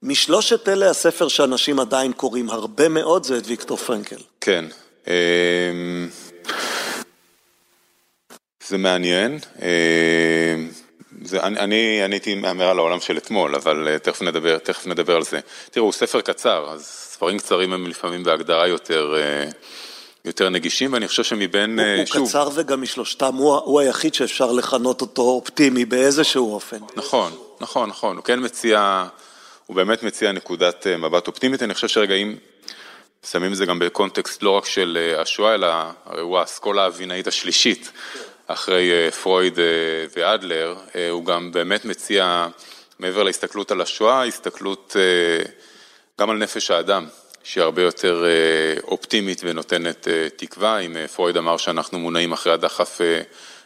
משלושת 0.03 0.69
אלה 0.69 0.91
הספר 0.91 1.29
שאנשים 1.29 1.81
עדיין 1.81 2.13
קוראים 2.13 2.51
הרבה 2.51 2.89
מאוד 2.89 3.25
זה 3.25 3.39
את 3.39 3.47
ויקטור 3.47 3.77
פרנקל. 3.77 4.17
כן. 4.41 4.65
זה 8.67 8.79
מעניין. 8.79 9.39
זה, 11.25 11.43
אני, 11.43 11.59
אני, 11.59 12.05
אני 12.05 12.15
הייתי 12.15 12.35
מהמר 12.35 12.69
על 12.69 12.79
העולם 12.79 13.01
של 13.01 13.17
אתמול, 13.17 13.55
אבל 13.55 13.99
תכף 13.99 14.23
נדבר, 14.23 14.59
תכף 14.59 14.87
נדבר 14.87 15.17
על 15.17 15.23
זה. 15.23 15.41
תראו, 15.71 15.85
הוא 15.85 15.93
ספר 15.93 16.21
קצר, 16.21 16.71
אז 16.71 17.04
ספרים 17.15 17.39
קצרים 17.39 17.73
הם 17.73 17.87
לפעמים 17.87 18.25
בהגדרה 18.25 18.69
יותר, 18.69 19.15
uh, 19.15 19.55
יותר 20.25 20.49
נגישים, 20.49 20.93
ואני 20.93 21.09
חושב 21.09 21.25
שמבין, 21.25 21.79
הוא, 21.79 21.89
הוא 21.99 22.07
שוב... 22.07 22.17
הוא 22.17 22.29
קצר 22.29 22.49
וגם 22.55 22.83
משלושתם, 22.83 23.35
הוא, 23.35 23.55
הוא 23.57 23.81
היחיד 23.81 24.15
שאפשר 24.15 24.53
לכנות 24.53 25.01
אותו 25.01 25.23
אופטימי 25.23 25.85
באיזשהו 25.85 26.55
אופן. 26.55 26.79
נכון, 26.97 27.33
נכון, 27.61 27.89
נכון, 27.89 28.17
הוא 28.17 28.25
כן 28.25 28.45
מציע, 28.45 29.05
הוא 29.67 29.77
באמת 29.77 30.03
מציע 30.03 30.33
נקודת 30.33 30.87
מבט 30.87 31.27
אופטימית, 31.27 31.63
אני 31.63 31.75
חושב 31.75 31.89
שרגעים... 31.89 32.37
שמים 33.31 33.53
את 33.53 33.57
זה 33.57 33.67
גם 33.67 33.79
בקונטקסט 33.79 34.43
לא 34.43 34.51
רק 34.51 34.67
של 34.67 35.15
השואה, 35.19 35.55
אלא 35.55 35.67
הרי 36.07 36.21
הוא 36.21 36.39
האסכולה 36.39 36.85
האבינאית 36.85 37.27
השלישית. 37.27 37.93
אחרי 38.47 38.93
אה, 38.93 39.11
פרויד 39.11 39.59
אה, 39.59 39.65
ואדלר, 40.17 40.75
אה, 40.97 41.11
הוא 41.11 41.25
גם 41.25 41.53
באמת 41.53 41.85
מציע, 41.85 42.49
מעבר 42.99 43.23
להסתכלות 43.23 43.71
על 43.71 43.81
השואה, 43.81 44.25
הסתכלות 44.25 44.97
גם 46.21 46.31
על 46.31 46.37
נפש 46.37 46.71
האדם, 46.71 47.07
שהיא 47.45 47.65
הרבה 47.65 47.83
יותר 47.83 48.25
אופטימית 48.85 49.41
ונותנת 49.45 50.09
תקווה. 50.37 50.79
אם 50.79 50.97
פרויד 51.15 51.37
אמר 51.37 51.57
שאנחנו 51.57 51.99
מונעים 51.99 52.33
אחרי 52.33 52.53
הדחף 52.53 53.01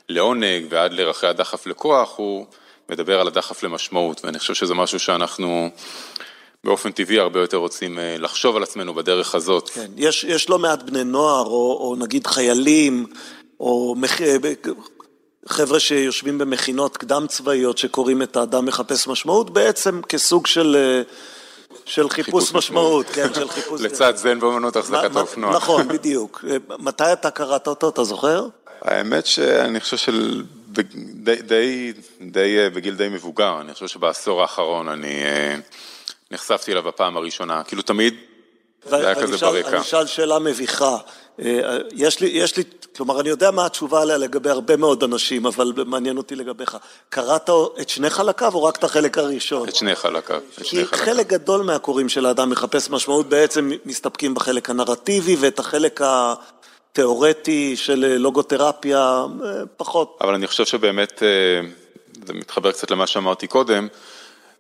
לעונג 0.09 0.67
ואדלר 0.71 1.11
אחרי 1.11 1.31
הדחף 1.31 1.67
לכוח, 1.67 2.17
הוא 2.17 2.47
מדבר 2.89 3.21
על 3.21 3.27
הדחף 3.27 3.63
למשמעות, 3.63 4.25
ואני 4.25 4.39
חושב 4.39 4.55
שזה 4.55 4.75
משהו 4.75 4.99
שאנחנו... 4.99 5.71
באופן 6.65 6.93
טבעי 6.93 7.19
הרבה 7.19 7.41
יותר 7.41 7.57
רוצים 7.57 7.99
לחשוב 8.03 8.57
על 8.57 8.63
עצמנו 8.63 8.95
בדרך 8.95 9.35
הזאת. 9.35 9.69
כן, 9.69 9.91
יש, 9.97 10.25
יש 10.25 10.51
לא 10.51 10.59
מעט 10.59 10.83
בני 10.83 11.05
נוער, 11.05 11.47
או, 11.47 11.79
או 11.81 11.97
נגיד 11.99 12.27
חיילים, 12.27 13.07
או 13.61 13.95
מח... 13.99 14.19
חבר'ה 15.49 15.81
שיושבים 15.81 16.39
במכינות 16.39 16.97
קדם 16.97 17.27
צבאיות 17.29 17.79
שקוראים 17.79 18.23
את 18.23 18.37
האדם 18.37 18.67
מחפש 18.67 19.09
משמעות, 19.09 19.51
בעצם 19.51 20.01
כסוג 20.09 20.47
של, 20.47 20.77
אה, 20.77 21.03
של 21.89 22.09
חיפוש, 22.09 22.55
משמעות, 22.55 23.07
כן, 23.07 23.35
של 23.35 23.49
חיפוש... 23.49 23.81
לצד 23.85 24.17
זן 24.17 24.41
באמנות 24.41 24.77
החזקת 24.77 25.17
האופנוע. 25.17 25.57
נכון, 25.57 25.89
בדיוק. 25.89 26.45
אה, 26.51 26.57
מתי 26.79 27.13
אתה 27.13 27.31
קראת 27.31 27.67
אותו, 27.67 27.89
אתה 27.89 28.05
זוכר? 28.05 28.47
האמת 28.83 29.27
שאני 29.27 29.81
חושב 29.81 29.97
של... 29.97 30.43
די, 30.69 31.37
די, 31.43 31.93
די, 32.21 32.59
אה, 32.59 32.71
בגיל 32.71 32.95
די 32.95 33.09
מבוגר, 33.09 33.61
אני 33.61 33.75
חושב 33.75 33.87
שבעשור 33.87 34.43
האחרון 34.43 34.89
אני 34.89 35.23
נחשפתי 36.31 36.73
אליו 36.73 36.83
בפעם 36.83 37.17
הראשונה, 37.17 37.63
כאילו 37.65 37.83
תמיד 37.83 38.15
זה 38.85 38.97
היה 38.97 39.15
כזה 39.15 39.37
ברקע. 39.37 39.69
אני 39.69 39.81
אשאל 39.81 40.07
שאלה 40.07 40.39
מביכה. 40.39 40.97
יש 41.93 42.21
לי, 42.21 42.29
יש 42.29 42.57
לי 42.57 42.63
כלומר, 42.99 43.21
אני 43.21 43.29
יודע 43.29 43.51
מה 43.51 43.67
התשובה 43.67 44.03
עליה 44.03 44.17
לגבי 44.17 44.51
הרבה 44.51 44.77
מאוד 44.77 45.03
אנשים, 45.03 45.47
אבל 45.47 45.73
מעניין 45.87 46.17
אותי 46.17 46.35
לגביך. 46.35 46.77
קראת 47.09 47.51
את 47.81 47.89
שני 47.89 48.11
חלקיו 48.11 48.55
או 48.55 48.65
רק 48.65 48.77
את 48.77 48.85
החלק 48.85 49.19
הראשון? 49.19 49.69
את 49.69 49.75
שני 49.75 49.95
חלקיו. 49.95 50.41
כי 50.63 50.85
חלק 50.85 51.27
גדול 51.27 51.63
מהקוראים 51.63 52.09
של 52.09 52.27
האדם 52.27 52.51
מחפש 52.51 52.91
משמעות 52.91 53.29
בעצם 53.29 53.71
מסתפקים 53.85 54.35
בחלק 54.35 54.71
הנרטיבי 54.71 55.37
ואת 55.41 55.59
החלק 55.59 56.01
התיאורטי 56.05 57.77
של 57.77 58.17
לוגותרפיה 58.19 59.25
פחות. 59.77 60.19
אבל 60.21 60.35
אני 60.35 60.47
חושב 60.47 60.65
שבאמת, 60.65 61.23
אה, 61.23 61.29
זה 62.27 62.33
מתחבר 62.33 62.73
קצת 62.73 62.91
למה 62.91 63.07
שאמרתי 63.07 63.47
קודם, 63.47 63.89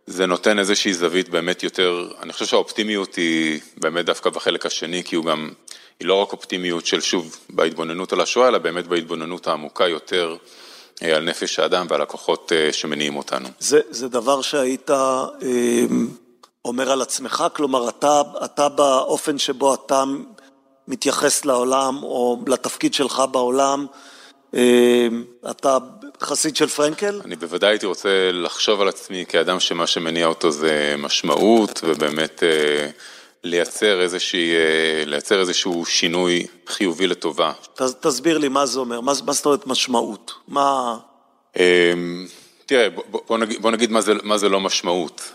זה 0.07 0.27
נותן 0.27 0.59
איזושהי 0.59 0.95
זווית 0.95 1.29
באמת 1.29 1.63
יותר, 1.63 2.09
אני 2.23 2.33
חושב 2.33 2.47
שהאופטימיות 2.47 3.15
היא 3.15 3.61
באמת 3.77 4.05
דווקא 4.05 4.31
בחלק 4.31 4.67
השני, 4.67 5.05
כי 5.05 5.17
הוא 5.17 5.25
גם... 5.25 5.51
היא 6.01 6.09
לא 6.09 6.15
רק 6.15 6.33
אופטימיות 6.33 6.87
של 6.87 7.01
שוב 7.01 7.37
בהתבוננות 7.51 8.13
על 8.13 8.21
השואה, 8.21 8.49
אלא 8.49 8.59
באמת 8.59 8.87
בהתבוננות 8.87 9.47
העמוקה 9.47 9.89
יותר 9.89 10.37
על 11.01 11.25
נפש 11.25 11.59
האדם 11.59 11.87
ועל 11.89 12.03
הכוחות 12.03 12.53
שמניעים 12.73 13.17
אותנו. 13.17 13.49
זה, 13.59 13.81
זה 13.91 14.09
דבר 14.09 14.43
שהיית 14.43 14.91
אומר 16.65 16.93
על 16.93 17.03
עצמך? 17.03 17.45
כלומר, 17.53 17.89
אתה, 17.89 18.23
אתה 18.45 18.69
באופן 18.69 19.39
שבו 19.39 19.75
אתה 19.75 20.05
מתייחס 20.89 21.45
לעולם 21.45 22.03
או 22.03 22.39
לתפקיד 22.47 22.95
שלך 22.95 23.23
בעולם, 23.33 23.87
אתה 25.51 25.79
חסיד 26.21 26.57
של 26.57 26.67
פרנקל? 26.67 27.21
אני 27.25 27.37
בוודאי 27.37 27.71
הייתי 27.71 27.87
רוצה 27.87 28.31
לחשוב 28.33 28.81
על 28.81 28.89
עצמי 28.89 29.25
כאדם 29.29 29.61
שמה 29.61 29.87
שמניע 29.87 30.27
אותו 30.27 30.51
זה 30.51 30.95
משמעות 30.99 31.81
ובאמת 31.85 32.43
לייצר, 33.45 34.01
איזושהי, 34.01 34.53
לייצר 35.07 35.41
איזשהו 35.41 35.87
שינוי 35.87 36.47
חיובי 36.67 37.07
לטובה. 37.07 37.53
תסביר 38.01 38.39
לי 38.39 38.49
מה 38.49 38.67
זה 38.67 38.81
אומר, 38.81 39.01
מה, 39.01 39.13
מה 39.27 39.33
זאת 39.33 39.47
אומרת 39.47 39.67
משמעות? 39.67 40.33
מה... 40.49 40.97
תראה, 42.67 42.91
בוא, 42.91 43.21
בוא, 43.29 43.39
נגיד, 43.39 43.63
בוא 43.63 43.71
נגיד 43.71 43.91
מה 43.91 44.01
זה, 44.01 44.13
מה 44.23 44.39
זה 44.39 44.49
לא 44.49 44.61
משמעות. 44.61 45.33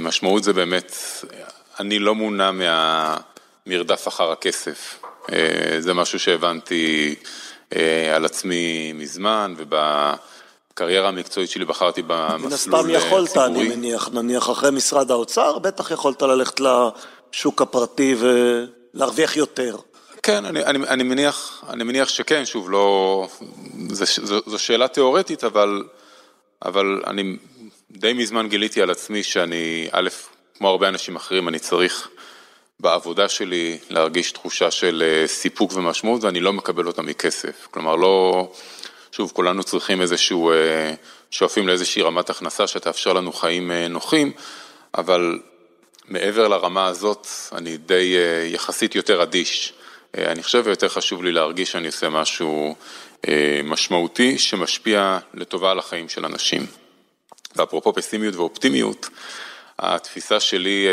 משמעות 0.00 0.44
זה 0.44 0.52
באמת, 0.52 0.96
אני 1.80 1.98
לא 1.98 2.14
מונע 2.14 2.50
מהמרדף 2.50 4.08
אחר 4.08 4.32
הכסף. 4.32 5.00
זה 5.78 5.94
משהו 5.94 6.18
שהבנתי 6.18 7.14
על 8.14 8.24
עצמי 8.24 8.92
מזמן, 8.92 9.54
ובקריירה 9.56 11.08
המקצועית 11.08 11.50
שלי 11.50 11.64
בחרתי 11.64 12.02
במסלול 12.06 12.56
ציבורי. 12.56 12.82
מן 12.82 12.94
הסתם 12.94 13.06
יכולת, 13.06 13.36
אני 13.36 13.68
מניח, 13.68 14.08
נניח 14.12 14.50
אחרי 14.50 14.70
משרד 14.70 15.10
האוצר, 15.10 15.58
בטח 15.58 15.90
יכולת 15.90 16.22
ללכת 16.22 16.60
לשוק 17.34 17.62
הפרטי 17.62 18.14
ולהרוויח 18.18 19.36
יותר. 19.36 19.76
כן, 20.22 20.44
אני, 20.44 20.64
אני, 20.64 20.78
אני, 20.88 21.02
מניח, 21.02 21.64
אני 21.68 21.84
מניח 21.84 22.08
שכן, 22.08 22.46
שוב, 22.46 22.70
לא... 22.70 23.28
זו, 23.88 24.04
זו, 24.22 24.40
זו 24.46 24.58
שאלה 24.58 24.88
תיאורטית, 24.88 25.44
אבל, 25.44 25.84
אבל 26.64 27.02
אני 27.06 27.36
די 27.90 28.12
מזמן 28.12 28.48
גיליתי 28.48 28.82
על 28.82 28.90
עצמי 28.90 29.22
שאני, 29.22 29.88
א', 29.92 30.08
כמו 30.58 30.68
הרבה 30.68 30.88
אנשים 30.88 31.16
אחרים, 31.16 31.48
אני 31.48 31.58
צריך 31.58 32.08
בעבודה 32.80 33.28
שלי 33.28 33.78
להרגיש 33.90 34.32
תחושה 34.32 34.70
של 34.70 35.02
אה, 35.06 35.26
סיפוק 35.26 35.72
ומשמעות, 35.72 36.24
ואני 36.24 36.40
לא 36.40 36.52
מקבל 36.52 36.86
אותה 36.86 37.02
מכסף. 37.02 37.68
כלומר, 37.70 37.96
לא... 37.96 38.48
שוב, 39.12 39.32
כולנו 39.34 39.62
צריכים 39.62 40.00
איזשהו... 40.00 40.50
אה, 40.52 40.94
שואפים 41.30 41.68
לאיזושהי 41.68 42.02
רמת 42.02 42.30
הכנסה 42.30 42.66
שתאפשר 42.66 43.12
לנו 43.12 43.32
חיים 43.32 43.70
אה, 43.70 43.88
נוחים, 43.88 44.32
אבל 44.98 45.38
מעבר 46.08 46.48
לרמה 46.48 46.86
הזאת, 46.86 47.26
אני 47.52 47.76
די 47.76 48.16
יחסית 48.52 48.94
יותר 48.94 49.22
אדיש. 49.22 49.72
אני 50.18 50.42
חושב 50.42 50.62
ויותר 50.64 50.88
חשוב 50.88 51.24
לי 51.24 51.32
להרגיש 51.32 51.72
שאני 51.72 51.86
עושה 51.86 52.08
משהו 52.08 52.74
משמעותי 53.64 54.38
שמשפיע 54.38 55.18
לטובה 55.34 55.70
על 55.70 55.78
החיים 55.78 56.08
של 56.08 56.24
אנשים. 56.24 56.66
ואפרופו 57.56 57.92
פסימיות 57.92 58.36
ואופטימיות, 58.36 59.08
התפיסה 59.78 60.40
שלי 60.40 60.86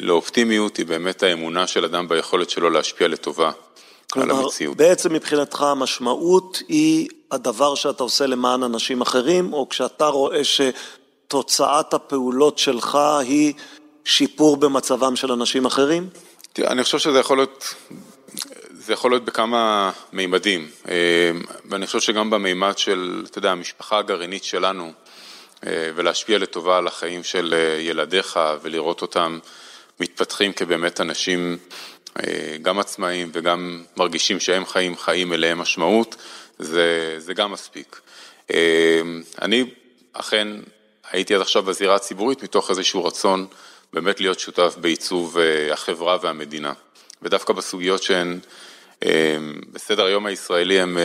לאופטימיות 0.00 0.76
היא 0.76 0.86
באמת 0.86 1.22
האמונה 1.22 1.66
של 1.66 1.84
אדם 1.84 2.08
ביכולת 2.08 2.50
שלו 2.50 2.70
להשפיע 2.70 3.08
לטובה 3.08 3.50
על 4.14 4.30
המציאות. 4.30 4.76
כלומר, 4.76 4.88
בעצם 4.88 5.12
מבחינתך 5.12 5.62
המשמעות 5.62 6.62
היא 6.68 7.08
הדבר 7.30 7.74
שאתה 7.74 8.02
עושה 8.02 8.26
למען 8.26 8.62
אנשים 8.62 9.00
אחרים, 9.00 9.52
או 9.52 9.68
כשאתה 9.68 10.06
רואה 10.06 10.40
שתוצאת 10.44 11.94
הפעולות 11.94 12.58
שלך 12.58 12.98
היא 13.20 13.54
שיפור 14.08 14.56
במצבם 14.56 15.16
של 15.16 15.32
אנשים 15.32 15.64
אחרים? 15.64 16.08
תראה, 16.52 16.70
אני 16.70 16.84
חושב 16.84 16.98
שזה 16.98 17.18
יכול 17.18 17.36
להיות... 17.36 17.74
זה 18.70 18.92
יכול 18.92 19.10
להיות 19.10 19.24
בכמה 19.24 19.90
מימדים, 20.12 20.68
ואני 21.70 21.86
חושב 21.86 22.00
שגם 22.00 22.30
במימד 22.30 22.78
של, 22.78 23.24
אתה 23.30 23.38
יודע, 23.38 23.50
המשפחה 23.50 23.98
הגרעינית 23.98 24.44
שלנו, 24.44 24.92
אה, 25.66 25.90
ולהשפיע 25.94 26.38
לטובה 26.38 26.78
על 26.78 26.86
החיים 26.86 27.24
של 27.24 27.54
אה, 27.56 27.80
ילדיך 27.80 28.40
ולראות 28.62 29.02
אותם 29.02 29.38
מתפתחים 30.00 30.52
כבאמת 30.52 31.00
אנשים 31.00 31.58
אה, 32.16 32.56
גם 32.62 32.78
עצמאיים 32.78 33.30
וגם 33.32 33.82
מרגישים 33.96 34.40
שהם 34.40 34.66
חיים 34.66 34.96
חיים 34.96 35.32
אליהם 35.32 35.58
משמעות, 35.58 36.16
זה, 36.58 37.14
זה 37.18 37.34
גם 37.34 37.52
מספיק. 37.52 38.00
אני 39.42 39.64
אכן 40.12 40.48
הייתי 41.10 41.34
עד 41.34 41.40
עכשיו 41.40 41.62
בזירה 41.62 41.94
הציבורית 41.94 42.42
מתוך 42.42 42.70
איזשהו 42.70 43.04
רצון 43.04 43.46
באמת 43.92 44.20
להיות 44.20 44.38
שותף 44.38 44.76
בעיצוב 44.80 45.36
החברה 45.72 46.16
והמדינה. 46.22 46.72
ודווקא 47.22 47.52
בסוגיות 47.52 48.02
שהן 48.02 48.38
בסדר 49.72 50.04
היום 50.04 50.26
הישראלי 50.26 50.80
הן 50.80 50.96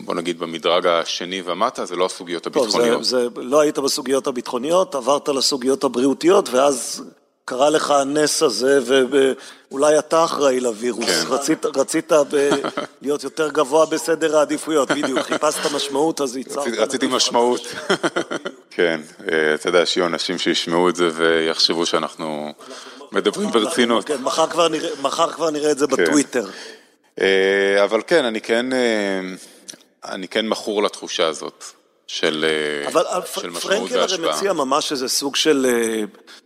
בוא 0.00 0.14
נגיד 0.14 0.38
במדרג 0.38 0.86
השני 0.86 1.42
ומטה, 1.44 1.84
זה 1.84 1.96
לא 1.96 2.04
הסוגיות 2.06 2.46
הביטחוניות. 2.46 2.92
טוב, 2.92 3.02
זה, 3.02 3.28
זה 3.34 3.42
לא 3.42 3.60
היית 3.60 3.78
בסוגיות 3.78 4.26
הביטחוניות, 4.26 4.94
עברת 4.94 5.28
לסוגיות 5.28 5.84
הבריאותיות, 5.84 6.48
ואז 6.48 7.04
קרה 7.44 7.70
לך 7.70 7.90
הנס 7.90 8.42
הזה, 8.42 8.80
ואולי 8.86 9.98
אתה 9.98 10.24
אחראי 10.24 10.60
לווירוס. 10.60 11.04
כן. 11.04 11.24
רצית, 11.28 11.66
רצית 11.66 12.12
ב... 12.12 12.50
להיות 13.02 13.24
יותר 13.24 13.48
גבוה 13.48 13.86
בסדר 13.86 14.36
העדיפויות, 14.38 14.90
בדיוק, 14.90 15.18
חיפשת 15.18 15.72
משמעות, 15.74 16.20
אז 16.20 16.36
ייצרת... 16.36 16.58
רציתי, 16.58 16.78
רציתי 16.78 17.06
משמעות. 17.06 17.60
כן, 18.76 19.00
אה, 19.32 19.54
אתה 19.54 19.68
יודע 19.68 19.86
שיהיו 19.86 20.06
אנשים 20.06 20.38
שישמעו 20.38 20.88
את 20.88 20.96
זה 20.96 21.08
ויחשבו 21.14 21.86
שאנחנו 21.86 22.52
מדברים 23.12 23.50
ברצינות. 23.50 24.04
כן, 24.04 24.22
מחר 24.22 24.46
כבר 25.32 25.50
נראה, 25.50 25.70
את 25.70 25.78
זה 25.78 25.86
כן. 25.86 26.04
בטוויטר. 26.04 26.46
אה, 27.20 27.84
אבל 27.84 28.02
כן, 28.06 28.24
אני 28.24 28.40
כן... 28.40 28.72
אה, 28.72 29.20
אני 30.04 30.28
כן 30.28 30.48
מכור 30.48 30.82
לתחושה 30.82 31.26
הזאת 31.26 31.64
של, 32.06 32.44
אבל 32.86 33.02
של 33.34 33.50
משמעות 33.50 33.92
והשפעה. 33.92 34.04
אבל 34.04 34.08
פרנקל 34.08 34.24
הרי 34.24 34.36
מציע 34.36 34.52
ממש 34.52 34.92
איזה 34.92 35.08
סוג 35.08 35.36
של, 35.36 35.66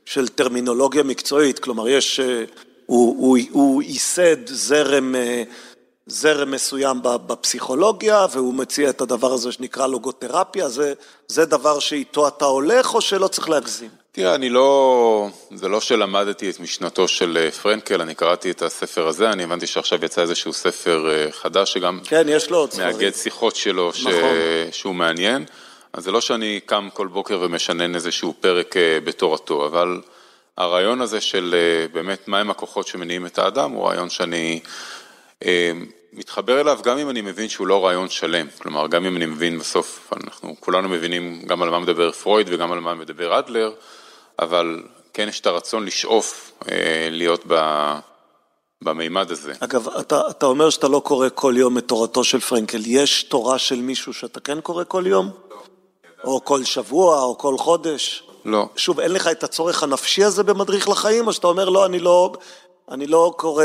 של 0.04 0.28
טרמינולוגיה 0.28 1.02
מקצועית, 1.02 1.58
כלומר 1.58 1.88
יש, 1.88 2.20
הוא, 2.86 3.16
הוא, 3.18 3.38
הוא 3.50 3.82
ייסד 3.82 4.46
זרם, 4.46 5.14
זרם 6.11 6.51
מסוים 6.51 7.01
בפסיכולוגיה 7.03 8.27
והוא 8.33 8.55
מציע 8.55 8.90
את 8.90 9.01
הדבר 9.01 9.33
הזה 9.33 9.53
שנקרא 9.53 9.87
לוגותרפיה, 9.87 10.68
זה, 10.68 10.92
זה 11.29 11.44
דבר 11.44 11.79
שאיתו 11.79 12.29
אתה 12.29 12.44
הולך 12.44 12.94
או 12.94 13.01
שלא 13.01 13.29
צריך 13.29 13.49
להגזים? 13.49 13.88
תראה, 14.12 14.35
אני 14.35 14.49
לא, 14.49 15.29
זה 15.55 15.68
לא 15.68 15.81
שלמדתי 15.81 16.51
את 16.51 16.61
משנתו 16.61 17.09
של 17.09 17.38
אה, 17.40 17.51
פרנקל, 17.51 18.01
אני 18.01 18.14
קראתי 18.14 18.51
את 18.51 18.62
הספר 18.62 19.07
הזה, 19.07 19.31
אני 19.31 19.44
הבנתי 19.44 19.66
שעכשיו 19.66 20.05
יצא 20.05 20.23
איזשהו 20.23 20.53
ספר 20.53 21.11
אה, 21.11 21.33
חדש 21.33 21.73
שגם 21.73 22.01
כן, 22.05 22.27
יש 22.29 22.51
לו 22.51 22.59
עוד 22.59 22.73
ספרים. 22.73 22.87
מאגד 22.87 23.14
שיחות 23.14 23.57
שלו 23.57 23.92
ש... 23.92 24.07
נכון. 24.07 24.37
שהוא 24.73 24.94
מעניין, 24.94 25.44
אז 25.92 26.05
זה 26.05 26.11
לא 26.11 26.20
שאני 26.20 26.61
קם 26.66 26.88
כל 26.94 27.07
בוקר 27.07 27.38
ומשנן 27.42 27.94
איזשהו 27.94 28.35
פרק 28.40 28.77
אה, 28.77 28.99
בתורתו, 29.05 29.66
אבל 29.66 30.01
הרעיון 30.57 31.01
הזה 31.01 31.20
של 31.20 31.55
באמת 31.92 32.29
מהם 32.29 32.51
הכוחות 32.51 32.87
שמניעים 32.87 33.27
את 33.27 33.38
האדם 33.38 33.70
הוא 33.70 33.88
רעיון 33.88 34.11
שאני 34.11 34.61
מתחבר 36.12 36.61
אליו 36.61 36.79
גם 36.83 36.99
אם 36.99 37.11
אני 37.11 37.20
מבין 37.20 37.49
שהוא 37.49 37.66
לא 37.66 37.85
רעיון 37.87 38.09
שלם, 38.09 38.46
כלומר 38.59 38.87
גם 38.87 39.07
אם 39.07 39.16
אני 39.16 39.27
מבין 39.27 39.59
בסוף, 39.59 40.12
אנחנו 40.16 40.57
כולנו 40.61 40.88
מבינים 40.88 41.42
גם 41.46 41.62
על 41.62 41.70
מה 41.70 41.79
מדבר 41.79 42.12
פרויד 42.12 42.46
וגם 42.51 42.73
על 42.73 42.81
מה 42.81 42.94
מדבר 42.94 43.38
אדלר, 43.38 43.73
אבל 44.38 44.83
כן 45.12 45.29
יש 45.29 45.40
את 45.40 45.46
הרצון 45.46 45.85
לשאוף 45.85 46.53
אה, 46.70 47.09
להיות 47.11 47.44
ב... 47.46 47.55
במימד 48.85 49.31
הזה. 49.31 49.53
אגב, 49.61 49.88
אתה, 49.88 50.20
אתה 50.31 50.46
אומר 50.46 50.70
שאתה 50.70 50.88
לא 50.88 51.01
קורא 51.05 51.29
כל 51.35 51.55
יום 51.57 51.79
את 51.79 51.88
תורתו 51.88 52.25
של 52.25 52.40
פרנקל, 52.40 52.81
יש 52.87 53.23
תורה 53.23 53.59
של 53.59 53.81
מישהו 53.81 54.12
שאתה 54.12 54.40
כן 54.40 54.61
קורא 54.61 54.85
כל 54.88 55.05
יום? 55.07 55.31
לא. 55.51 55.62
או 56.25 56.44
כל 56.44 56.64
שבוע, 56.64 57.23
או 57.23 57.38
כל 57.38 57.59
חודש? 57.59 58.23
לא. 58.44 58.68
שוב, 58.77 59.01
אין 59.01 59.12
לך 59.12 59.27
את 59.27 59.44
הצורך 59.44 59.83
הנפשי 59.83 60.25
הזה 60.25 60.42
במדריך 60.42 60.88
לחיים, 60.88 61.27
או 61.27 61.33
שאתה 61.33 61.46
אומר, 61.46 61.68
לא, 61.68 61.87
אני 61.87 61.99
לא, 61.99 62.33
אני 62.90 63.07
לא 63.07 63.35
קורא 63.37 63.64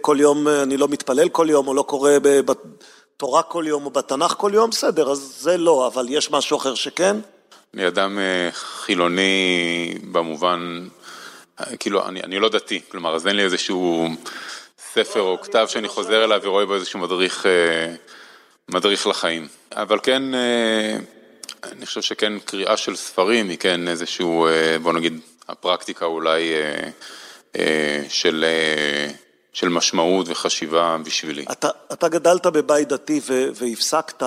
כל 0.00 0.16
יום, 0.20 0.48
אני 0.48 0.76
לא 0.76 0.88
מתפלל 0.88 1.28
כל 1.28 1.46
יום, 1.50 1.68
או 1.68 1.74
לא 1.74 1.82
קורא 1.82 2.12
בתורה 2.22 3.42
כל 3.42 3.64
יום, 3.66 3.86
או 3.86 3.90
בתנ"ך 3.90 4.34
כל 4.38 4.50
יום, 4.54 4.70
בסדר, 4.70 5.10
אז 5.10 5.18
זה 5.18 5.56
לא, 5.56 5.86
אבל 5.86 6.06
יש 6.08 6.30
משהו 6.30 6.56
אחר 6.56 6.74
שכן? 6.74 7.16
אני 7.74 7.88
אדם 7.88 8.18
אה, 8.18 8.48
חילוני 8.52 9.94
במובן, 10.12 10.88
אה, 11.60 11.76
כאילו, 11.76 12.08
אני, 12.08 12.20
אני 12.22 12.38
לא 12.38 12.48
דתי, 12.48 12.80
כלומר, 12.88 13.14
אז 13.14 13.26
אין 13.26 13.36
לי 13.36 13.42
איזשהו 13.42 14.08
ספר 14.92 15.20
או 15.20 15.38
כתב 15.42 15.66
שאני 15.68 15.88
חוזר 15.88 16.24
אליו 16.24 16.40
ורואה 16.42 16.66
בו 16.66 16.74
איזשהו 16.74 16.98
מדריך, 16.98 17.46
אה, 17.46 17.94
מדריך 18.68 19.06
לחיים. 19.06 19.48
אבל 19.72 19.98
כן, 20.02 20.22
אני 21.64 21.86
חושב 21.86 22.02
שכן 22.02 22.38
קריאה 22.38 22.76
של 22.76 22.96
ספרים 22.96 23.48
היא 23.48 23.58
כן 23.58 23.88
איזשהו, 23.88 24.48
בוא 24.82 24.92
נגיד, 24.92 25.20
הפרקטיקה 25.48 26.04
אולי 26.04 26.52
של... 28.08 28.44
של 29.52 29.68
משמעות 29.68 30.26
וחשיבה 30.28 30.96
בשבילי. 31.04 31.44
אתה, 31.52 31.68
אתה 31.92 32.08
גדלת 32.08 32.46
בבית 32.46 32.88
דתי 32.88 33.20
והפסקת, 33.54 34.22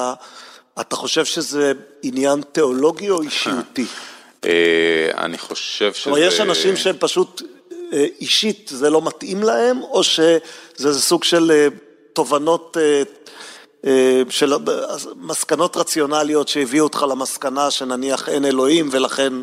אתה 0.81 0.95
חושב 0.95 1.25
שזה 1.25 1.73
עניין 2.03 2.41
תיאולוגי 2.51 3.09
או 3.09 3.21
אישיותי? 3.21 3.85
אה, 4.45 5.11
אני 5.17 5.37
חושב 5.37 5.93
שזה... 5.93 6.03
כלומר, 6.03 6.19
יש 6.19 6.39
אנשים 6.39 6.75
שהם 6.75 6.95
פשוט 6.99 7.41
אה, 7.93 8.05
אישית, 8.21 8.69
זה 8.73 8.89
לא 8.89 9.01
מתאים 9.01 9.43
להם, 9.43 9.81
או 9.81 10.03
שזה 10.03 11.01
סוג 11.01 11.23
של 11.23 11.51
אה, 11.51 11.67
תובנות 12.13 12.77
אה, 13.85 14.21
של 14.29 14.53
מסקנות 15.15 15.77
רציונליות 15.77 16.47
שהביאו 16.47 16.83
אותך 16.83 17.05
למסקנה 17.09 17.71
שנניח 17.71 18.29
אין 18.29 18.45
אלוהים 18.45 18.89
ולכן 18.91 19.33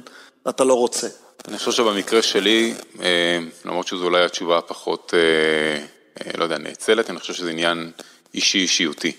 אתה 0.48 0.64
לא 0.64 0.74
רוצה. 0.74 1.08
אני 1.48 1.58
חושב 1.58 1.72
שבמקרה 1.72 2.22
שלי, 2.22 2.74
אה, 3.02 3.38
למרות 3.64 3.86
שזו 3.86 4.04
אולי 4.04 4.24
התשובה 4.24 4.58
הפחות, 4.58 5.14
אה, 5.16 6.30
לא 6.38 6.44
יודע, 6.44 6.58
נאצלת, 6.58 7.10
אני 7.10 7.18
חושב 7.18 7.34
שזה 7.34 7.50
עניין 7.50 7.90
אישי-אישיותי. 8.34 9.12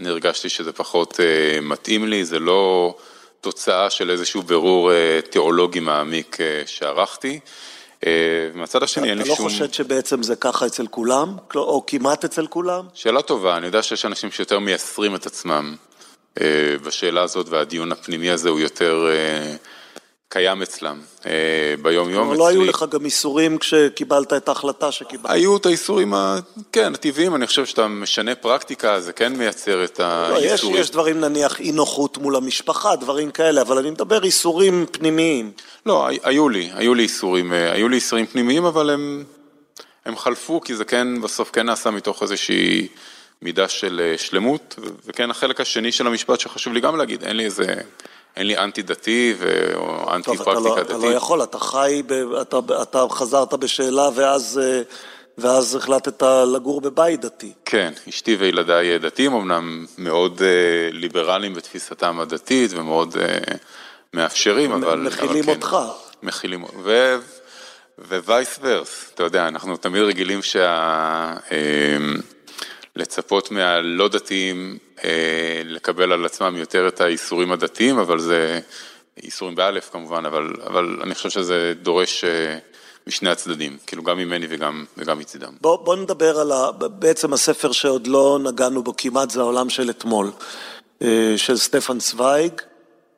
אני 0.00 0.08
הרגשתי 0.08 0.48
שזה 0.48 0.72
פחות 0.72 1.20
מתאים 1.62 2.08
לי, 2.08 2.24
זה 2.24 2.38
לא 2.38 2.94
תוצאה 3.40 3.90
של 3.90 4.10
איזשהו 4.10 4.42
בירור 4.42 4.90
תיאולוגי 5.30 5.80
מעמיק 5.80 6.38
שערכתי. 6.66 7.40
מהצד 8.54 8.82
השני 8.82 9.10
אין 9.10 9.18
לי 9.18 9.24
שום... 9.24 9.34
אתה 9.34 9.42
לא 9.42 9.48
חושד 9.48 9.74
שבעצם 9.74 10.22
זה 10.22 10.36
ככה 10.36 10.66
אצל 10.66 10.86
כולם? 10.86 11.36
או 11.54 11.84
כמעט 11.86 12.24
אצל 12.24 12.46
כולם? 12.46 12.86
שאלה 12.94 13.22
טובה, 13.22 13.56
אני 13.56 13.66
יודע 13.66 13.82
שיש 13.82 14.04
אנשים 14.04 14.30
שיותר 14.30 14.58
מייסרים 14.58 15.14
את 15.14 15.26
עצמם 15.26 15.76
אה, 16.40 16.76
בשאלה 16.82 17.22
הזאת, 17.22 17.48
והדיון 17.48 17.92
הפנימי 17.92 18.30
הזה 18.30 18.48
הוא 18.48 18.60
יותר 18.60 19.06
אה, 19.10 19.56
קיים 20.34 20.62
אצלם 20.62 21.00
אה, 21.26 21.32
ביום-יום. 21.82 22.28
אבל 22.28 22.36
לא 22.36 22.48
היו 22.48 22.64
לך 22.64 22.84
גם 22.90 23.04
איסורים 23.04 23.58
כשקיבלת 23.58 24.32
את 24.32 24.48
ההחלטה 24.48 24.92
שקיבלת? 24.92 25.30
היו 25.30 25.56
את 25.56 25.66
האיסורים, 25.66 26.14
כן, 26.72 26.94
הטבעיים, 26.94 27.34
אני 27.34 27.46
חושב 27.46 27.66
שאתה 27.66 27.88
משנה 27.88 28.34
פרקטיקה, 28.34 29.00
זה 29.00 29.12
כן 29.12 29.32
מייצר 29.36 29.84
את 29.84 30.00
האיסורים. 30.00 30.74
לא, 30.74 30.78
יש, 30.80 30.80
יש 30.80 30.90
דברים 30.90 31.20
נניח 31.20 31.60
אי 31.60 31.72
נוחות 31.72 32.18
מול 32.18 32.36
המשפחה, 32.36 32.96
דברים 32.96 33.30
כאלה, 33.30 33.60
אבל 33.62 33.78
אני 33.78 33.90
מדבר 33.90 34.24
איסורים 34.24 34.86
פנימיים. 34.90 35.52
לא, 35.86 36.08
היו 36.22 36.48
לי, 36.48 36.70
היו 36.74 36.94
לי 36.94 37.02
איסורים, 37.02 37.52
היו 37.52 37.88
לי 37.88 37.96
איסורים 37.96 38.26
פנימיים, 38.26 38.64
אבל 38.64 38.90
הם, 38.90 39.24
הם 40.04 40.16
חלפו, 40.16 40.60
כי 40.60 40.74
זה 40.74 40.84
כן, 40.84 41.20
בסוף 41.20 41.50
כן 41.50 41.66
נעשה 41.66 41.90
מתוך 41.90 42.22
איזושהי 42.22 42.88
מידה 43.42 43.68
של 43.68 44.14
שלמות, 44.16 44.78
וכן 45.06 45.30
החלק 45.30 45.60
השני 45.60 45.92
של 45.92 46.06
המשפט 46.06 46.40
שחשוב 46.40 46.72
לי 46.72 46.80
גם 46.80 46.96
להגיד, 46.96 47.24
אין 47.24 47.36
לי 47.36 47.44
איזה... 47.44 47.74
אין 48.36 48.46
לי 48.46 48.58
אנטי 48.58 48.82
דתי 48.82 49.34
או 49.74 50.14
אנטי 50.14 50.36
פרקטיקה 50.36 50.52
לא, 50.52 50.76
דתית. 50.76 50.90
אתה 50.90 51.06
לא 51.06 51.12
יכול, 51.12 51.42
אתה 51.42 51.58
חי, 51.58 52.02
ב, 52.06 52.12
אתה, 52.12 52.58
אתה 52.82 53.04
חזרת 53.10 53.54
בשאלה 53.54 54.08
ואז, 54.14 54.60
אה, 54.62 54.82
ואז 55.38 55.74
החלטת 55.74 56.22
לגור 56.54 56.80
בבית 56.80 57.20
דתי. 57.20 57.52
כן, 57.64 57.92
אשתי 58.08 58.36
וילדיי 58.36 58.98
דתיים, 58.98 59.32
אמנם 59.34 59.86
מאוד 59.98 60.42
אה, 60.42 60.88
ליברליים 60.92 61.54
בתפיסתם 61.54 62.20
הדתית 62.20 62.70
ומאוד 62.74 63.16
אה, 63.20 63.38
מאפשרים, 64.14 64.72
אבל... 64.72 64.98
מכילים 64.98 65.44
אבל 65.44 65.54
אותך. 65.54 65.70
כן, 65.70 66.26
מכילים, 66.26 66.64
ו... 66.82 67.16
ווייס 67.98 68.58
ורס, 68.62 69.10
אתה 69.14 69.22
יודע, 69.22 69.48
אנחנו 69.48 69.76
תמיד 69.76 70.02
רגילים 70.02 70.42
שה... 70.42 71.34
לצפות 72.96 73.50
מהלא 73.50 74.08
דתיים 74.08 74.78
אה, 75.04 75.62
לקבל 75.64 76.12
על 76.12 76.24
עצמם 76.24 76.56
יותר 76.56 76.88
את 76.88 77.00
האיסורים 77.00 77.52
הדתיים, 77.52 77.98
אבל 77.98 78.18
זה 78.18 78.60
איסורים 79.22 79.54
באלף 79.54 79.90
כמובן, 79.92 80.26
אבל, 80.26 80.54
אבל 80.66 80.98
אני 81.02 81.14
חושב 81.14 81.30
שזה 81.30 81.72
דורש 81.82 82.24
אה, 82.24 82.58
משני 83.06 83.30
הצדדים, 83.30 83.78
כאילו 83.86 84.02
גם 84.02 84.18
ממני 84.18 84.46
וגם, 84.50 84.84
וגם 84.96 85.18
מצידם. 85.18 85.52
בוא, 85.60 85.76
בוא 85.76 85.96
נדבר 85.96 86.38
על 86.38 86.52
ה, 86.52 86.72
בעצם 86.72 87.32
הספר 87.32 87.72
שעוד 87.72 88.06
לא 88.06 88.38
נגענו 88.42 88.82
בו 88.82 88.96
כמעט, 88.96 89.30
זה 89.30 89.40
העולם 89.40 89.70
של 89.70 89.90
אתמול, 89.90 90.30
אה, 91.02 91.34
של 91.36 91.56
סטפן 91.56 91.98
צוויג. 91.98 92.52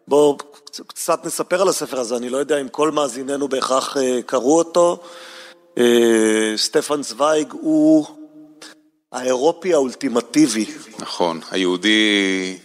בוא 0.08 0.38
קצת 0.86 1.26
נספר 1.26 1.62
על 1.62 1.68
הספר 1.68 2.00
הזה, 2.00 2.16
אני 2.16 2.28
לא 2.28 2.38
יודע 2.38 2.60
אם 2.60 2.68
כל 2.68 2.90
מאזיננו 2.90 3.48
בהכרח 3.48 3.96
קראו 4.26 4.58
אותו. 4.58 5.02
סטפן 6.56 7.02
צוויג 7.02 7.52
הוא 7.52 8.06
האירופי 9.16 9.74
האולטימטיבי. 9.74 10.64
נכון, 10.98 11.40
היהודי, 11.50 12.58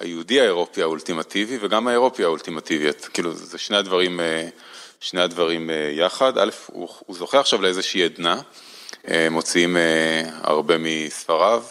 היהודי 0.00 0.40
האירופי 0.40 0.82
האולטימטיבי 0.82 1.58
וגם 1.60 1.88
האירופי 1.88 2.24
האולטימטיבי, 2.24 2.88
כאילו 3.12 3.34
זה 3.34 3.58
שני 3.58 3.76
הדברים, 3.76 4.20
אה, 4.20 4.48
שני 5.00 5.20
הדברים 5.20 5.70
אה, 5.70 5.90
יחד. 5.92 6.38
א', 6.38 6.50
הוא, 6.66 6.88
הוא 7.06 7.16
זוכה 7.16 7.40
עכשיו 7.40 7.62
לאיזושהי 7.62 8.04
עדנה, 8.04 8.40
אה, 9.08 9.28
מוציאים 9.30 9.76
הרבה 10.42 10.74
מספריו 10.78 11.62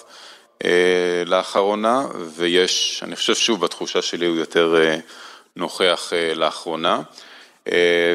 לאחרונה, 1.26 2.06
ויש, 2.36 3.02
אני 3.04 3.16
חושב 3.16 3.36
שוב 3.36 3.62
בתחושה 3.62 4.02
שלי 4.02 4.26
הוא 4.26 4.36
יותר 4.36 4.76
נוכח 5.56 6.14
לאחרונה. 6.36 7.02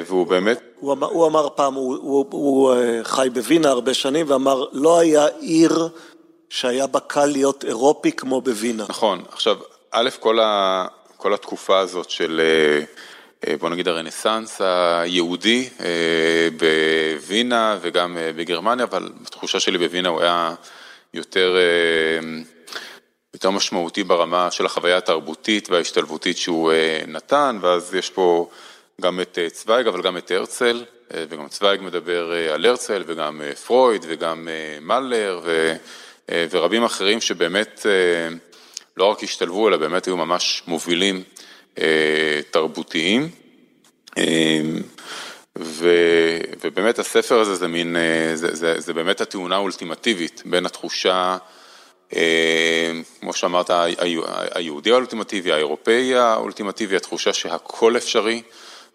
והוא 0.07 0.27
באמת... 0.27 0.61
הוא 0.81 0.93
אמר, 0.93 1.07
הוא 1.07 1.27
אמר 1.27 1.49
פעם, 1.55 1.75
הוא, 1.75 1.97
הוא, 1.97 2.27
הוא 2.31 2.75
חי 3.03 3.29
בווינה 3.33 3.69
הרבה 3.69 3.95
שנים 3.95 4.27
ואמר, 4.29 4.65
לא 4.73 4.99
היה 4.99 5.27
עיר 5.27 5.89
שהיה 6.53 6.87
בה 6.87 7.01
קל 7.01 7.27
להיות 7.27 7.65
אירופי 7.65 8.13
כמו 8.13 8.41
בווינה. 8.41 8.85
נכון, 8.89 9.23
עכשיו, 9.33 9.59
א', 9.91 10.11
כל, 10.21 10.41
ה, 10.41 10.87
כל 11.17 11.35
התקופה 11.35 11.79
הזאת 11.79 12.11
של, 12.11 12.41
בוא 13.61 13.69
נגיד 13.69 13.89
הרנסאנס 13.89 14.61
היהודי 14.61 15.69
בווינה 16.57 17.79
וגם 17.81 18.17
בגרמניה, 18.37 18.85
אבל 18.85 19.13
בתחושה 19.23 19.61
שלי 19.61 19.79
בווינה 19.79 20.09
הוא 20.09 20.21
היה 20.21 20.55
יותר... 21.15 21.57
יותר 23.35 23.51
משמעותי 23.51 24.05
ברמה 24.05 24.51
של 24.51 24.67
החוויה 24.67 24.97
התרבותית 24.97 25.71
וההשתלבותית 25.71 26.37
שהוא 26.37 26.73
נתן, 27.09 27.59
ואז 27.61 27.95
יש 27.95 28.11
פה 28.11 28.49
גם 29.01 29.21
את 29.21 29.39
צוויג, 29.53 29.87
אבל 29.87 30.03
גם 30.03 30.17
את 30.17 30.31
הרצל, 30.31 30.85
וגם 31.11 31.49
צוויג 31.49 31.81
מדבר 31.81 32.33
על 32.55 32.67
הרצל, 32.67 33.03
וגם 33.07 33.41
פרויד, 33.67 34.05
וגם 34.09 34.49
מלר, 34.81 35.41
ורבים 36.31 36.85
אחרים 36.85 37.21
שבאמת 37.21 37.87
לא 38.97 39.05
רק 39.05 39.23
השתלבו, 39.23 39.69
אלא 39.69 39.77
באמת 39.77 40.07
היו 40.07 40.17
ממש 40.17 40.63
מובילים 40.67 41.23
תרבותיים. 42.51 43.29
ו, 45.59 45.89
ובאמת 46.65 46.99
הספר 46.99 47.41
הזה 47.41 47.55
זה 47.55 47.69
מין, 47.69 47.97
זה, 48.35 48.55
זה, 48.55 48.81
זה 48.81 48.95
באמת 48.95 49.21
התאונה 49.21 49.57
האולטימטיבית 49.57 50.43
בין 50.45 50.67
התחושה, 50.67 51.37
כמו 53.21 53.33
שאמרת, 53.33 53.71
היהודי 54.55 54.91
האולטימטיבי, 54.91 55.53
האירופאי 55.53 56.15
האולטימטיבי, 56.15 56.97
התחושה 56.97 57.33
שהכל 57.33 57.97
אפשרי. 57.97 58.43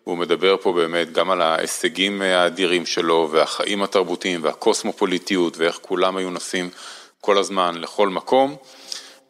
והוא 0.07 0.17
מדבר 0.17 0.55
פה 0.61 0.73
באמת 0.73 1.11
גם 1.11 1.31
על 1.31 1.41
ההישגים 1.41 2.21
האדירים 2.21 2.85
שלו 2.85 3.29
והחיים 3.31 3.83
התרבותיים 3.83 4.43
והקוסמופוליטיות 4.43 5.57
ואיך 5.57 5.79
כולם 5.81 6.17
היו 6.17 6.29
נוסעים 6.29 6.69
כל 7.21 7.37
הזמן 7.37 7.75
לכל 7.77 8.09
מקום 8.09 8.55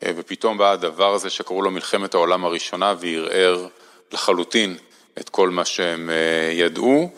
ופתאום 0.06 0.58
בא 0.58 0.71
הדבר 0.71 1.13
הזה 1.13 1.30
שקראו 1.30 1.62
לו 1.62 1.71
מלחמת 1.71 2.13
העולם 2.13 2.45
הראשונה 2.45 2.93
וערער 3.00 3.67
לחלוטין 4.12 4.78
את 5.19 5.30
כל 5.30 5.50
מה 5.50 5.65
שהם 5.65 6.10
ידעו 6.54 7.10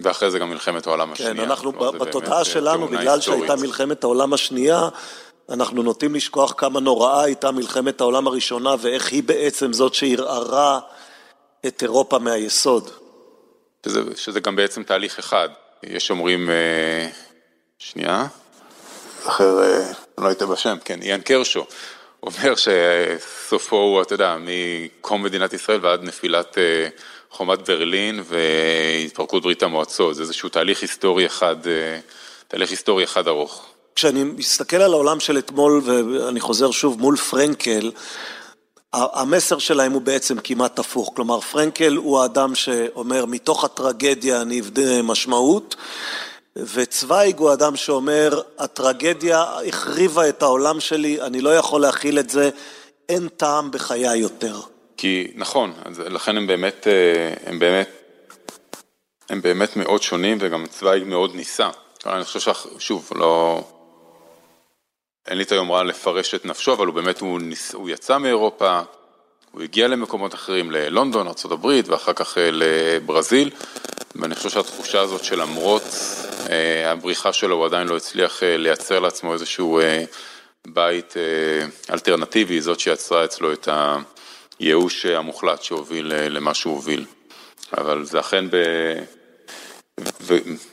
ואחרי 0.00 0.30
זה 0.30 0.38
גם 0.38 0.50
מלחמת 0.50 0.86
העולם 0.86 1.12
השנייה. 1.12 1.34
כן, 1.34 1.40
אנחנו 1.40 1.72
בתודעה 1.72 2.44
שלנו, 2.44 2.88
בגלל 2.88 3.20
שהייתה 3.20 3.56
מלחמת 3.56 4.04
העולם 4.04 4.32
השנייה, 4.32 4.88
אנחנו 5.48 5.82
נוטים 5.82 6.14
לשכוח 6.14 6.54
כמה 6.56 6.80
נוראה 6.80 7.22
הייתה 7.22 7.50
מלחמת 7.50 8.00
העולם 8.00 8.26
הראשונה 8.26 8.74
ואיך 8.80 9.12
היא 9.12 9.22
בעצם 9.22 9.72
זאת 9.72 9.94
שערערה 9.94 10.80
את 11.66 11.82
אירופה 11.82 12.18
מהיסוד. 12.18 12.90
שזה, 13.86 14.00
שזה 14.16 14.40
גם 14.40 14.56
בעצם 14.56 14.82
תהליך 14.82 15.18
אחד. 15.18 15.48
יש 15.82 16.10
אומרים, 16.10 16.50
שנייה, 17.78 18.26
אחר, 19.28 19.56
לא 20.18 20.28
הייתה 20.28 20.46
בשם, 20.46 20.76
כן, 20.84 21.02
איאן 21.02 21.20
קרשו, 21.20 21.66
אומר 22.22 22.54
שסופו 22.56 23.76
הוא, 23.76 24.02
אתה 24.02 24.14
יודע, 24.14 24.36
מקום 24.40 25.22
מדינת 25.22 25.52
ישראל 25.52 25.78
ועד 25.82 26.02
נפילת 26.02 26.58
חומת 27.30 27.68
ברלין 27.68 28.22
והתפרקות 28.24 29.42
ברית 29.42 29.62
המועצות, 29.62 30.14
זה 30.14 30.22
איזשהו 30.22 30.48
תהליך 30.48 30.82
היסטורי 30.82 31.26
אחד, 31.26 31.56
תהליך 32.48 32.70
היסטורי 32.70 33.04
אחד 33.04 33.28
ארוך. 33.28 33.66
כשאני 33.94 34.24
מסתכל 34.24 34.76
על 34.76 34.92
העולם 34.92 35.20
של 35.20 35.38
אתמול, 35.38 35.82
ואני 35.84 36.40
חוזר 36.40 36.70
שוב 36.70 37.00
מול 37.00 37.16
פרנקל, 37.16 37.90
המסר 38.92 39.58
שלהם 39.58 39.92
הוא 39.92 40.02
בעצם 40.02 40.38
כמעט 40.44 40.78
הפוך, 40.78 41.12
כלומר 41.16 41.40
פרנקל 41.40 41.96
הוא 41.96 42.20
האדם 42.20 42.54
שאומר 42.54 43.26
מתוך 43.26 43.64
הטרגדיה 43.64 44.42
אני 44.42 44.60
אבדה 44.60 45.02
משמעות 45.02 45.76
וצוויג 46.58 47.38
הוא 47.38 47.50
האדם 47.50 47.76
שאומר 47.76 48.40
הטרגדיה 48.58 49.44
החריבה 49.68 50.28
את 50.28 50.42
העולם 50.42 50.80
שלי, 50.80 51.22
אני 51.22 51.40
לא 51.40 51.56
יכול 51.56 51.80
להכיל 51.80 52.18
את 52.18 52.30
זה, 52.30 52.50
אין 53.08 53.28
טעם 53.28 53.70
בחיי 53.70 54.16
יותר. 54.16 54.60
כי 54.96 55.32
נכון, 55.34 55.72
לכן 55.96 56.36
הם 56.36 56.46
באמת, 56.46 56.86
הם 57.46 57.58
באמת, 57.58 57.88
הם 59.28 59.42
באמת 59.42 59.76
מאוד 59.76 60.02
שונים 60.02 60.38
וגם 60.40 60.66
צוויג 60.66 61.04
מאוד 61.04 61.34
ניסה. 61.34 61.70
אני 62.06 62.24
חושב 62.24 62.52
ששוב, 62.78 63.10
לא... 63.14 63.64
אין 65.28 65.38
לי 65.38 65.44
את 65.44 65.52
היומרה 65.52 65.82
לפרש 65.82 66.34
את 66.34 66.44
נפשו, 66.44 66.72
אבל 66.72 66.86
הוא 66.86 66.94
באמת, 66.94 67.20
הוא, 67.20 67.40
ניס, 67.40 67.74
הוא 67.74 67.90
יצא 67.90 68.18
מאירופה, 68.18 68.80
הוא 69.52 69.62
הגיע 69.62 69.88
למקומות 69.88 70.34
אחרים, 70.34 70.70
ללונדון, 70.70 71.26
ארה"ב 71.26 71.66
ואחר 71.86 72.12
כך 72.12 72.38
לברזיל, 72.40 73.50
ואני 74.16 74.34
חושב 74.34 74.50
שהתחושה 74.50 75.00
הזאת 75.00 75.24
שלמרות 75.24 75.82
הבריחה 76.86 77.32
שלו, 77.32 77.56
הוא 77.56 77.66
עדיין 77.66 77.88
לא 77.88 77.96
הצליח 77.96 78.42
לייצר 78.42 78.98
לעצמו 78.98 79.32
איזשהו 79.32 79.80
בית 80.66 81.14
אלטרנטיבי, 81.92 82.60
זאת 82.60 82.80
שיצרה 82.80 83.24
אצלו 83.24 83.52
את 83.52 83.68
הייאוש 84.58 85.06
המוחלט 85.06 85.62
שהוביל 85.62 86.12
למה 86.14 86.54
שהוא 86.54 86.74
הוביל. 86.74 87.04
אבל 87.78 88.04
זה 88.04 88.20
אכן 88.20 88.50
ב... 88.50 88.56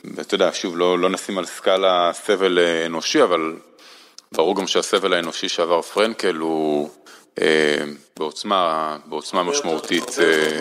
ואתה 0.04 0.34
יודע, 0.34 0.50
שוב, 0.52 0.78
לא, 0.78 0.98
לא 0.98 1.08
נשים 1.08 1.38
על 1.38 1.46
סקאלה 1.46 2.10
סבל 2.12 2.58
אנושי, 2.86 3.22
אבל 3.22 3.56
ברור 4.32 4.56
גם 4.56 4.66
שהסבל 4.66 5.14
האנושי 5.14 5.48
שעבר 5.48 5.82
פרנקל 5.82 6.36
הוא 6.36 6.90
אה, 7.40 7.84
בעוצמה, 8.16 8.96
בעוצמה 9.06 9.42
משמעותית 9.42 10.18
אה, 10.18 10.60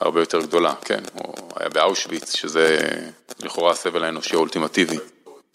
הרבה 0.00 0.20
יותר 0.20 0.40
גדולה, 0.40 0.74
כן, 0.84 1.00
הוא 1.14 1.34
היה 1.56 1.68
באושוויץ, 1.68 2.36
שזה 2.36 2.78
לכאורה 3.42 3.72
הסבל 3.72 4.04
האנושי 4.04 4.34
האולטימטיבי. 4.34 4.96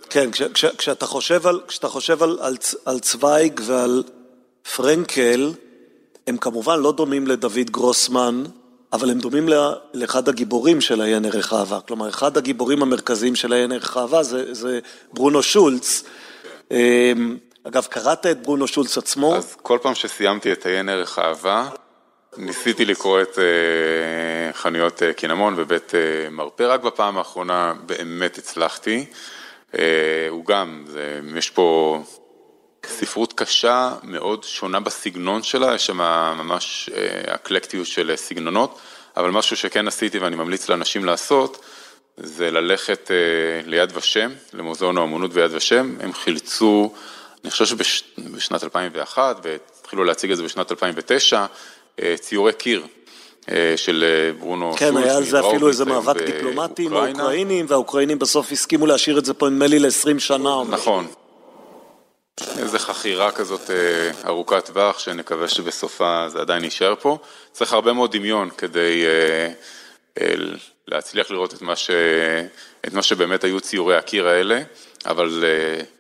כן, 0.09 0.31
כש, 0.31 0.41
כש, 0.41 0.65
כשאתה 0.65 1.05
חושב, 1.05 1.47
על, 1.47 1.61
כשאתה 1.67 1.87
חושב 1.87 2.23
על, 2.23 2.37
על, 2.41 2.57
על 2.85 2.99
צוויג 2.99 3.61
ועל 3.65 4.03
פרנקל, 4.75 5.53
הם 6.27 6.37
כמובן 6.37 6.79
לא 6.79 6.91
דומים 6.91 7.27
לדוד 7.27 7.69
גרוסמן, 7.71 8.43
אבל 8.93 9.09
הם 9.09 9.19
דומים 9.19 9.49
לאחד 9.93 10.29
הגיבורים 10.29 10.81
של 10.81 11.01
עיין 11.01 11.25
ערך 11.25 11.53
אהבה. 11.53 11.79
כלומר, 11.79 12.09
אחד 12.09 12.37
הגיבורים 12.37 12.81
המרכזיים 12.81 13.35
של 13.35 13.53
עיין 13.53 13.71
ערך 13.71 13.97
אהבה 13.97 14.23
זה, 14.23 14.53
זה 14.53 14.79
ברונו 15.13 15.43
שולץ. 15.43 16.03
אמ, 16.71 17.37
אגב, 17.63 17.85
קראת 17.89 18.25
את 18.25 18.43
ברונו 18.43 18.67
שולץ 18.67 18.97
עצמו? 18.97 19.35
אז 19.35 19.55
כל 19.61 19.77
פעם 19.81 19.95
שסיימתי 19.95 20.51
את 20.51 20.65
עיין 20.65 20.89
ערך 20.89 21.19
אהבה, 21.19 21.69
ניסיתי 22.37 22.85
לקרוא 22.85 23.21
את 23.21 23.35
uh, 23.35 24.57
חנויות 24.57 25.01
uh, 25.01 25.13
קינמון 25.13 25.55
בבית 25.55 25.91
uh, 25.91 26.29
מרפא, 26.29 26.63
רק 26.63 26.81
בפעם 26.81 27.17
האחרונה 27.17 27.73
באמת 27.85 28.37
הצלחתי. 28.37 29.05
הוא 30.29 30.45
גם, 30.45 30.83
זה, 30.87 31.19
יש 31.35 31.49
פה 31.49 31.99
ספרות 32.85 33.33
קשה, 33.33 33.93
מאוד 34.03 34.43
שונה 34.43 34.79
בסגנון 34.79 35.43
שלה, 35.43 35.75
יש 35.75 35.85
שם 35.85 35.97
ממש 36.37 36.89
אקלקטיות 37.27 37.87
של 37.87 38.13
סגנונות, 38.15 38.79
אבל 39.17 39.29
משהו 39.29 39.57
שכן 39.57 39.87
עשיתי 39.87 40.19
ואני 40.19 40.35
ממליץ 40.35 40.69
לאנשים 40.69 41.05
לעשות, 41.05 41.65
זה 42.17 42.51
ללכת 42.51 43.11
ליד 43.65 43.97
ושם, 43.97 44.31
למוזיאון 44.53 44.97
האמנות 44.97 45.33
ביד 45.33 45.53
ושם, 45.53 45.95
הם 45.99 46.13
חילצו, 46.13 46.93
אני 47.43 47.51
חושב 47.51 47.65
שבשנת 47.65 48.63
2001, 48.63 49.35
והתחילו 49.43 50.03
להציג 50.03 50.31
את 50.31 50.37
זה 50.37 50.43
בשנת 50.43 50.71
2009, 50.71 51.39
אה, 51.39 51.45
ציורי 52.19 52.53
קיר 52.53 52.85
אה, 53.51 53.73
של 53.75 54.03
אה, 54.07 54.33
ברונו 54.39 54.73
כן, 54.73 54.97
היה 54.97 55.17
על 55.17 55.23
זה 55.23 55.39
אפילו 55.39 55.67
איזה 55.67 55.85
מאבק 55.85 56.21
דיפלומטי 56.21 56.85
עם 56.85 56.93
האוקראינים, 56.93 57.65
והאוקראינים 57.69 58.19
בסוף 58.19 58.51
הסכימו 58.51 58.85
להשאיר 58.85 59.19
את 59.19 59.25
זה 59.25 59.33
פה 59.33 59.49
נדמה 59.49 59.67
לי 59.67 59.79
ל-20 59.79 60.19
שנה. 60.19 60.63
נכון. 60.69 61.07
איזה 62.57 62.79
חכירה 62.79 63.31
כזאת 63.31 63.69
ארוכת 64.25 64.65
טווח, 64.65 64.99
שנקווה 64.99 65.47
שבסופה 65.47 66.25
זה 66.29 66.39
עדיין 66.39 66.63
יישאר 66.63 66.95
פה. 67.01 67.17
צריך 67.51 67.73
הרבה 67.73 67.93
מאוד 67.93 68.11
דמיון 68.17 68.49
כדי 68.57 69.05
להצליח 70.87 71.31
לראות 71.31 71.53
את 71.53 71.61
מה, 71.61 71.75
ש... 71.75 71.89
את 72.87 72.93
מה 72.93 73.01
שבאמת 73.01 73.43
היו 73.43 73.59
ציורי 73.59 73.97
הקיר 73.97 74.27
האלה, 74.27 74.61
אבל 75.05 75.43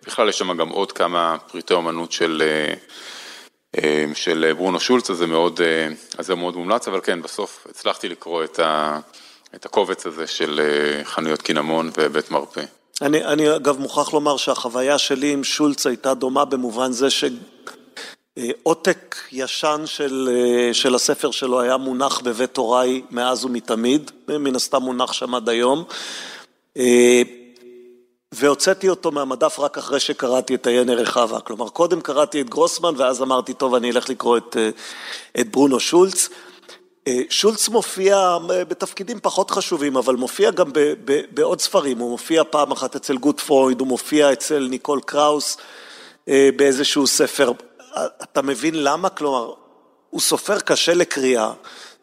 בכלל 0.07 0.29
יש 0.29 0.37
שם 0.37 0.57
גם 0.57 0.69
עוד 0.69 0.91
כמה 0.91 1.37
פריטי 1.51 1.73
אומנות 1.73 2.11
של 2.11 2.43
אה, 2.45 2.73
של 4.13 4.53
ברונו 4.57 4.79
שולץ, 4.79 5.09
אז 5.09 5.17
זה 5.17 5.27
מאוד, 5.27 5.61
אה, 5.61 5.87
אז 6.17 6.27
זה 6.27 6.35
מאוד 6.35 6.55
מומלץ, 6.55 6.87
אבל 6.87 6.99
כן, 7.03 7.21
בסוף 7.21 7.67
הצלחתי 7.69 8.09
לקרוא 8.09 8.43
את, 8.43 8.59
ה, 8.59 8.99
את 9.55 9.65
הקובץ 9.65 10.05
הזה 10.05 10.27
של 10.27 10.59
אה, 10.59 11.05
חנויות 11.05 11.41
קינמון 11.41 11.91
ובית 11.97 12.31
מרפא. 12.31 12.61
אני, 13.01 13.25
אני 13.25 13.55
אגב 13.55 13.79
מוכרח 13.79 14.13
לומר 14.13 14.37
שהחוויה 14.37 14.97
שלי 14.97 15.31
עם 15.31 15.43
שולץ 15.43 15.87
הייתה 15.87 16.13
דומה 16.13 16.45
במובן 16.45 16.91
זה 16.91 17.07
שעותק 17.09 19.15
ישן 19.31 19.81
של, 19.85 20.29
של 20.73 20.95
הספר 20.95 21.31
שלו 21.31 21.61
היה 21.61 21.77
מונח 21.77 22.19
בבית 22.19 22.57
הוריי 22.57 23.01
מאז 23.11 23.45
ומתמיד, 23.45 24.11
מן 24.27 24.55
הסתם 24.55 24.81
מונח 24.81 25.13
שם 25.13 25.35
עד 25.35 25.49
היום. 25.49 25.83
והוצאתי 28.33 28.89
אותו 28.89 29.11
מהמדף 29.11 29.59
רק 29.59 29.77
אחרי 29.77 29.99
שקראתי 29.99 30.55
את 30.55 30.67
עיין 30.67 30.89
ערך 30.89 31.17
אהבה. 31.17 31.39
כלומר, 31.39 31.69
קודם 31.69 32.01
קראתי 32.01 32.41
את 32.41 32.49
גרוסמן, 32.49 32.93
ואז 32.97 33.21
אמרתי, 33.21 33.53
טוב, 33.53 33.75
אני 33.75 33.91
אלך 33.91 34.09
לקרוא 34.09 34.37
את, 34.37 34.57
אה, 34.57 34.69
את 35.39 35.51
ברונו 35.51 35.79
שולץ. 35.79 36.29
אה, 37.07 37.21
שולץ 37.29 37.69
מופיע 37.69 38.37
אה, 38.49 38.65
בתפקידים 38.65 39.19
פחות 39.19 39.51
חשובים, 39.51 39.97
אבל 39.97 40.15
מופיע 40.15 40.51
גם 40.51 40.73
ב, 40.73 40.79
ב, 41.05 41.21
בעוד 41.31 41.61
ספרים. 41.61 41.97
הוא 41.97 42.09
מופיע 42.09 42.43
פעם 42.49 42.71
אחת 42.71 42.95
אצל 42.95 43.17
גוטפרוינד, 43.17 43.79
הוא 43.79 43.87
מופיע 43.87 44.33
אצל 44.33 44.67
ניקול 44.69 45.01
קראוס 45.05 45.57
באיזשהו 46.27 47.07
ספר. 47.07 47.51
אתה 48.23 48.41
מבין 48.41 48.83
למה? 48.83 49.09
כלומר, 49.09 49.53
הוא 50.09 50.21
סופר 50.21 50.59
קשה 50.59 50.93
לקריאה. 50.93 51.51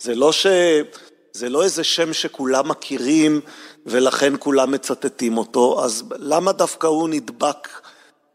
זה 0.01 0.15
לא 0.15 0.33
ש... 0.33 0.47
זה 1.33 1.49
לא 1.49 1.65
איזה 1.65 1.85
שם 1.85 2.13
שכולם 2.13 2.69
מכירים 2.69 3.41
ולכן 3.87 4.33
כולם 4.39 4.71
מצטטים 4.71 5.39
אותו, 5.39 5.85
אז 5.85 6.05
למה 6.19 6.53
דווקא 6.53 6.87
הוא 6.87 7.09
נדבק? 7.09 7.69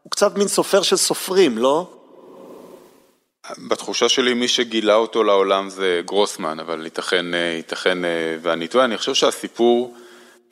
הוא 0.02 0.10
קצת 0.10 0.38
מין 0.38 0.48
סופר 0.48 0.82
של 0.82 0.96
סופרים, 0.96 1.58
לא? 1.58 1.90
בתחושה 3.58 4.08
שלי 4.08 4.34
מי 4.34 4.48
שגילה 4.48 4.94
אותו 4.94 5.24
לעולם 5.24 5.70
זה 5.70 6.00
גרוסמן, 6.04 6.60
אבל 6.60 6.84
ייתכן, 6.84 7.26
ייתכן 7.56 7.98
ואני 8.42 8.68
טועה, 8.68 8.84
אני 8.84 8.98
חושב 8.98 9.14
שהסיפור, 9.14 9.94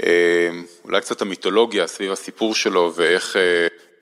אה, 0.02 0.50
אולי 0.84 1.00
קצת 1.00 1.22
המיתולוגיה 1.22 1.86
סביב 1.86 2.12
הסיפור 2.12 2.54
שלו 2.54 2.92
ואיך, 2.94 3.36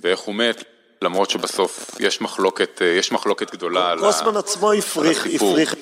ואיך 0.01 0.21
הוא 0.21 0.35
מת, 0.35 0.65
למרות 1.03 1.31
שבסוף 1.31 1.91
יש 2.01 2.21
מחלוקת, 2.21 2.83
יש 2.99 3.13
מחלוקת 3.13 3.53
גדולה 3.53 3.91
על 3.91 3.99
הסיפור. 3.99 4.11
גרוסמן 4.11 4.37
עצמו 4.37 4.73
הפריך, 4.73 5.27
הפריך 5.27 5.75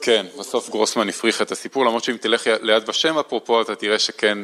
כן, 0.00 0.26
בסוף 0.38 0.70
גרוסמן 0.70 1.08
הפריך 1.08 1.42
את 1.42 1.52
הסיפור, 1.52 1.84
למרות 1.84 2.04
שאם 2.04 2.16
תלך 2.16 2.46
ליד 2.62 2.88
ושם 2.88 3.18
אפרופו, 3.18 3.60
אתה 3.60 3.74
תראה 3.74 3.98
שכן, 3.98 4.38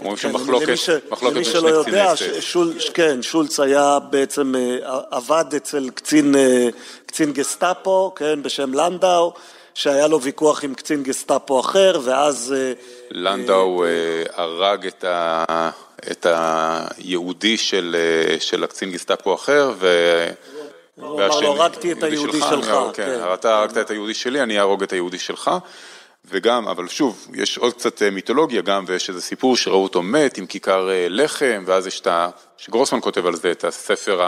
אומרים 0.00 0.16
שם 0.16 0.28
כן, 0.28 0.34
מחלוקת, 0.34 0.68
מחלוקת 1.10 1.34
בין 1.34 1.44
שני 1.44 1.70
קציני 1.82 2.12
אסטף. 2.12 2.92
כן, 2.94 3.22
שולץ 3.22 3.60
היה 3.60 3.98
בעצם, 4.10 4.54
אה, 4.56 5.00
עבד 5.10 5.44
אצל 5.56 5.90
קצין, 5.94 6.34
אה, 6.34 6.68
קצין 7.06 7.32
גסטאפו, 7.32 8.12
כן, 8.16 8.42
בשם 8.42 8.74
לנדאו, 8.74 9.32
שהיה 9.74 10.06
לו 10.06 10.22
ויכוח 10.22 10.64
עם 10.64 10.74
קצין 10.74 11.02
גסטאפו 11.02 11.60
אחר, 11.60 12.00
ואז... 12.04 12.54
אה, 12.56 12.72
לנדאו 13.10 13.84
הרג 14.34 14.86
את 14.86 15.04
ה... 15.04 15.44
את 16.10 16.26
היהודי 16.30 17.56
של, 17.56 17.96
של 18.40 18.64
הקצין 18.64 18.90
גסטאפו 18.90 19.34
אחר, 19.34 19.72
ו... 19.78 19.86
הוא 21.00 21.24
אמר 21.24 21.40
לו, 21.40 21.62
הרגתי 21.62 21.92
את 21.92 22.02
היהודי 22.02 22.40
שלך. 22.40 22.74
כן, 22.94 23.04
כן, 23.04 23.20
אתה 23.34 23.58
הרגת 23.58 23.78
את 23.78 23.90
היהודי 23.90 24.14
שלי, 24.14 24.42
אני 24.42 24.58
אהרוג 24.58 24.82
את 24.82 24.92
היהודי 24.92 25.18
שלך. 25.18 25.50
וגם, 26.24 26.68
אבל 26.68 26.88
שוב, 26.88 27.26
יש 27.34 27.58
עוד 27.58 27.72
קצת 27.72 28.02
אה, 28.02 28.10
מיתולוגיה 28.10 28.62
גם, 28.62 28.84
ויש 28.86 29.08
איזה 29.08 29.20
סיפור 29.20 29.56
שראו 29.56 29.82
אותו 29.82 30.02
מת 30.02 30.38
עם 30.38 30.46
כיכר 30.46 30.90
אה, 30.90 31.06
לחם, 31.08 31.64
ואז 31.66 31.86
יש 31.86 32.00
את 32.00 32.06
ה... 32.06 32.28
שגרוסמן 32.56 33.00
כותב 33.00 33.26
על 33.26 33.36
זה, 33.36 33.50
את 33.50 33.64
הספר 33.64 34.22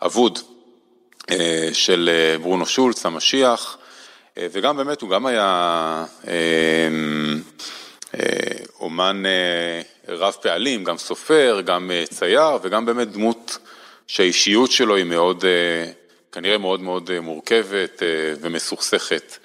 האבוד 0.00 0.38
אה, 1.30 1.68
של 1.72 2.10
ברונו 2.42 2.66
שולץ, 2.66 3.06
המשיח, 3.06 3.76
וגם 4.38 4.76
באמת, 4.76 5.00
הוא 5.00 5.10
גם 5.10 5.26
היה 5.26 6.04
אומן 8.80 9.22
רב 10.08 10.36
פעלים, 10.42 10.84
גם 10.84 10.98
סופר, 10.98 11.60
גם 11.64 11.90
צייר, 12.10 12.58
וגם 12.62 12.86
באמת 12.86 13.12
דמות 13.12 13.58
שהאישיות 14.10 14.70
שלו 14.70 14.96
היא 14.96 15.04
מאוד, 15.04 15.44
אה, 15.44 15.92
כנראה 16.32 16.58
מאוד 16.58 16.80
מאוד 16.80 17.10
אה, 17.10 17.20
מורכבת 17.20 18.02
אה, 18.02 18.08
ומסוכסכת. 18.40 19.36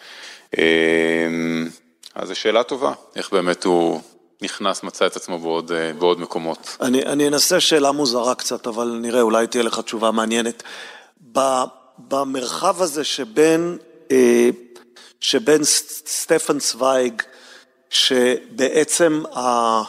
אז 2.16 2.28
זו 2.28 2.36
שאלה 2.36 2.64
טובה, 2.64 2.94
איך 3.16 3.34
באמת 3.34 3.64
הוא 3.64 4.02
נכנס, 4.42 4.84
מצא 4.84 5.06
את 5.06 5.16
עצמו 5.16 5.40
בעוד, 5.40 5.72
בעוד 6.00 6.20
מקומות. 6.20 6.78
אני, 6.82 7.04
אני 7.04 7.28
אנסה 7.28 7.60
שאלה 7.60 7.92
מוזרה 7.92 8.36
קצת, 8.36 8.68
אבל 8.68 9.00
נראה, 9.02 9.22
אולי 9.22 9.48
תהיה 9.48 9.64
לך 9.64 9.80
תשובה 9.80 10.12
מעניינת. 10.12 10.64
במרחב 11.98 12.82
הזה 12.82 13.04
שבין, 13.04 13.78
שבין 15.20 15.64
סטפן 15.64 16.60
צוויג, 16.60 17.22
שבעצם 17.90 19.24
ה... 19.36 19.82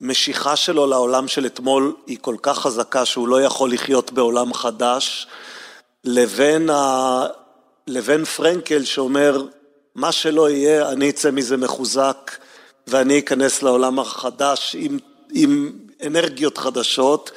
המשיכה 0.00 0.56
שלו 0.56 0.86
לעולם 0.86 1.28
של 1.28 1.46
אתמול 1.46 1.94
היא 2.06 2.18
כל 2.20 2.36
כך 2.42 2.58
חזקה 2.58 3.04
שהוא 3.04 3.28
לא 3.28 3.42
יכול 3.42 3.72
לחיות 3.72 4.12
בעולם 4.12 4.54
חדש, 4.54 5.26
לבין, 6.04 6.70
ה... 6.70 7.26
לבין 7.86 8.24
פרנקל 8.24 8.84
שאומר, 8.84 9.44
מה 9.94 10.12
שלא 10.12 10.50
יהיה, 10.50 10.88
אני 10.88 11.10
אצא 11.10 11.30
מזה 11.30 11.56
מחוזק 11.56 12.30
ואני 12.86 13.18
אכנס 13.18 13.62
לעולם 13.62 13.98
החדש 13.98 14.76
עם, 14.78 14.98
עם 15.32 15.72
אנרגיות 16.06 16.58
חדשות. 16.58 17.30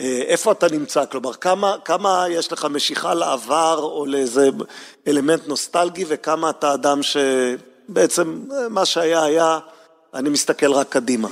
אה, 0.00 0.22
איפה 0.26 0.52
אתה 0.52 0.66
נמצא? 0.68 1.04
כלומר, 1.06 1.32
כמה, 1.32 1.76
כמה 1.84 2.26
יש 2.30 2.52
לך 2.52 2.64
משיכה 2.70 3.14
לעבר 3.14 3.78
או 3.82 4.06
לאיזה 4.06 4.48
אלמנט 5.06 5.48
נוסטלגי 5.48 6.04
וכמה 6.08 6.50
אתה 6.50 6.74
אדם 6.74 7.00
שבעצם 7.02 8.40
מה 8.70 8.84
שהיה 8.84 9.22
היה, 9.22 9.58
אני 10.14 10.28
מסתכל 10.28 10.72
רק 10.72 10.88
קדימה. 10.88 11.28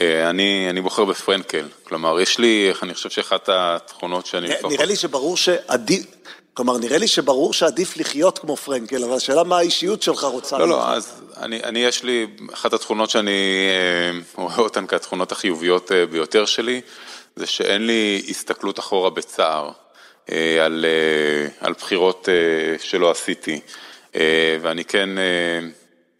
אני, 0.00 0.66
אני 0.70 0.80
בוחר 0.80 1.04
בפרנקל, 1.04 1.68
כלומר, 1.84 2.20
יש 2.20 2.38
לי, 2.38 2.72
אני 2.82 2.94
חושב 2.94 3.10
שאחת 3.10 3.48
התכונות 3.52 4.26
שאני... 4.26 4.48
לפחות... 4.48 4.72
נראה 4.72 4.84
לי 4.84 4.96
שברור 4.96 5.36
שעדיף, 5.36 6.06
כלומר, 6.54 6.78
נראה 6.78 6.98
לי 6.98 7.08
שברור 7.08 7.52
שעדיף 7.52 7.96
לחיות 7.96 8.38
כמו 8.38 8.56
פרנקל, 8.56 9.04
אבל 9.04 9.16
השאלה 9.16 9.44
מה 9.44 9.58
האישיות 9.58 10.02
שלך 10.02 10.24
רוצה... 10.24 10.58
לא, 10.58 10.68
לא, 10.68 10.88
אז 10.88 11.22
אני, 11.36 11.62
אני, 11.64 11.78
יש 11.78 12.04
לי, 12.04 12.26
אחת 12.52 12.72
התכונות 12.72 13.10
שאני 13.10 13.68
רואה 14.34 14.58
אותן 14.58 14.86
כתכונות 14.86 15.32
החיוביות 15.32 15.90
ביותר 16.10 16.44
שלי, 16.44 16.80
זה 17.36 17.46
שאין 17.46 17.86
לי 17.86 18.22
הסתכלות 18.28 18.78
אחורה 18.78 19.10
בצער 19.10 19.70
על, 20.62 20.84
על 21.60 21.72
בחירות 21.72 22.28
שלא 22.78 23.10
עשיתי, 23.10 23.60
ואני 24.60 24.84
כן... 24.84 25.08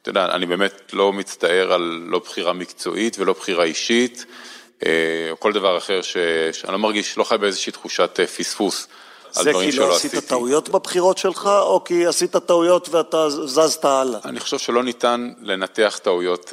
אתה 0.06 0.10
יודע, 0.10 0.34
אני 0.34 0.46
באמת 0.46 0.90
לא 0.92 1.12
מצטער 1.12 1.72
על 1.72 2.00
לא 2.06 2.18
בחירה 2.18 2.52
מקצועית 2.52 3.18
ולא 3.18 3.32
בחירה 3.32 3.64
אישית, 3.64 4.24
או 4.82 4.86
כל 5.38 5.52
דבר 5.52 5.78
אחר 5.78 6.02
ש... 6.02 6.16
שאני 6.52 6.72
לא 6.72 6.78
מרגיש, 6.78 7.18
לא 7.18 7.24
חי 7.24 7.38
באיזושהי 7.38 7.72
תחושת 7.72 8.20
פספוס 8.36 8.88
שלא 9.32 9.40
עשיתי. 9.40 9.64
זה 9.64 9.70
כי 9.70 9.76
לא 9.78 9.96
עשית 9.96 10.14
טעויות 10.14 10.68
בבחירות 10.68 11.18
שלך, 11.18 11.46
או 11.46 11.84
כי 11.84 12.06
עשית 12.06 12.36
טעויות 12.36 12.88
ואתה 12.88 13.30
זזת 13.30 13.84
הלאה? 13.84 14.20
אני 14.24 14.40
חושב 14.40 14.58
שלא 14.58 14.82
ניתן 14.82 15.32
לנתח 15.42 16.00
טעויות 16.02 16.52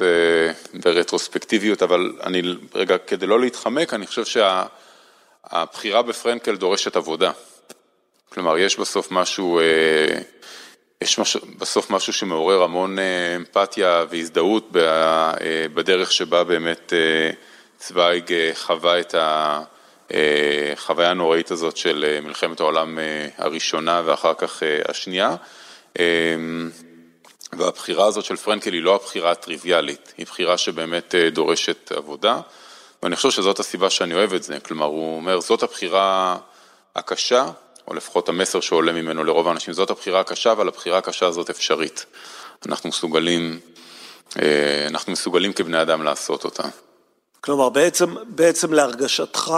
ברטרוספקטיביות, 0.74 1.82
אבל 1.82 2.12
אני, 2.22 2.42
רגע, 2.74 2.98
כדי 2.98 3.26
לא 3.26 3.40
להתחמק, 3.40 3.94
אני 3.94 4.06
חושב 4.06 4.24
שהבחירה 4.24 6.02
בפרנקל 6.02 6.56
דורשת 6.56 6.96
עבודה. 6.96 7.30
כלומר, 8.32 8.58
יש 8.58 8.78
בסוף 8.78 9.10
משהו... 9.10 9.60
יש 11.04 11.18
מש... 11.18 11.36
בסוף 11.36 11.90
משהו 11.90 12.12
שמעורר 12.12 12.62
המון 12.62 12.96
אמפתיה 13.36 14.04
והזדהות 14.10 14.68
בדרך 15.74 16.12
שבה 16.12 16.44
באמת 16.44 16.92
צוויג 17.78 18.32
חווה 18.54 19.00
את 19.00 19.14
החוויה 20.10 21.10
הנוראית 21.10 21.50
הזאת 21.50 21.76
של 21.76 22.18
מלחמת 22.22 22.60
העולם 22.60 22.98
הראשונה 23.38 24.02
ואחר 24.04 24.34
כך 24.34 24.62
השנייה. 24.88 25.36
והבחירה 27.52 28.06
הזאת 28.06 28.24
של 28.24 28.36
פרנקל 28.36 28.72
היא 28.72 28.82
לא 28.82 28.94
הבחירה 28.94 29.30
הטריוויאלית, 29.30 30.12
היא 30.18 30.26
בחירה 30.26 30.58
שבאמת 30.58 31.14
דורשת 31.32 31.92
עבודה, 31.92 32.40
ואני 33.02 33.16
חושב 33.16 33.30
שזאת 33.30 33.58
הסיבה 33.58 33.90
שאני 33.90 34.14
אוהב 34.14 34.32
את 34.32 34.42
זה, 34.42 34.60
כלומר 34.60 34.86
הוא 34.86 35.16
אומר 35.16 35.40
זאת 35.40 35.62
הבחירה 35.62 36.36
הקשה, 36.96 37.46
או 37.88 37.94
לפחות 37.94 38.28
המסר 38.28 38.60
שעולה 38.60 38.92
ממנו 38.92 39.24
לרוב 39.24 39.48
האנשים, 39.48 39.74
זאת 39.74 39.90
הבחירה 39.90 40.20
הקשה, 40.20 40.52
אבל 40.52 40.68
הבחירה 40.68 40.98
הקשה 40.98 41.26
הזאת 41.26 41.50
אפשרית. 41.50 42.06
אנחנו 42.66 42.88
מסוגלים, 42.88 43.60
אנחנו 44.88 45.12
מסוגלים 45.12 45.52
כבני 45.52 45.82
אדם 45.82 46.02
לעשות 46.02 46.44
אותה. 46.44 46.62
כלומר, 47.40 47.68
בעצם, 47.68 48.14
בעצם 48.26 48.72
להרגשתך, 48.72 49.54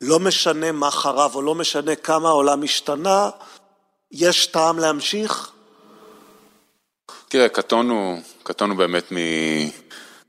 לא 0.00 0.18
משנה 0.20 0.72
מה 0.72 0.90
חרב 0.90 1.34
או 1.34 1.42
לא 1.42 1.54
משנה 1.54 1.96
כמה 1.96 2.28
העולם 2.28 2.62
השתנה, 2.62 3.30
יש 4.12 4.46
טעם 4.46 4.78
להמשיך? 4.78 5.50
תראה, 7.28 7.48
קטונו, 7.48 8.20
קטונו 8.42 8.76
באמת 8.76 9.12
מ... 9.12 9.16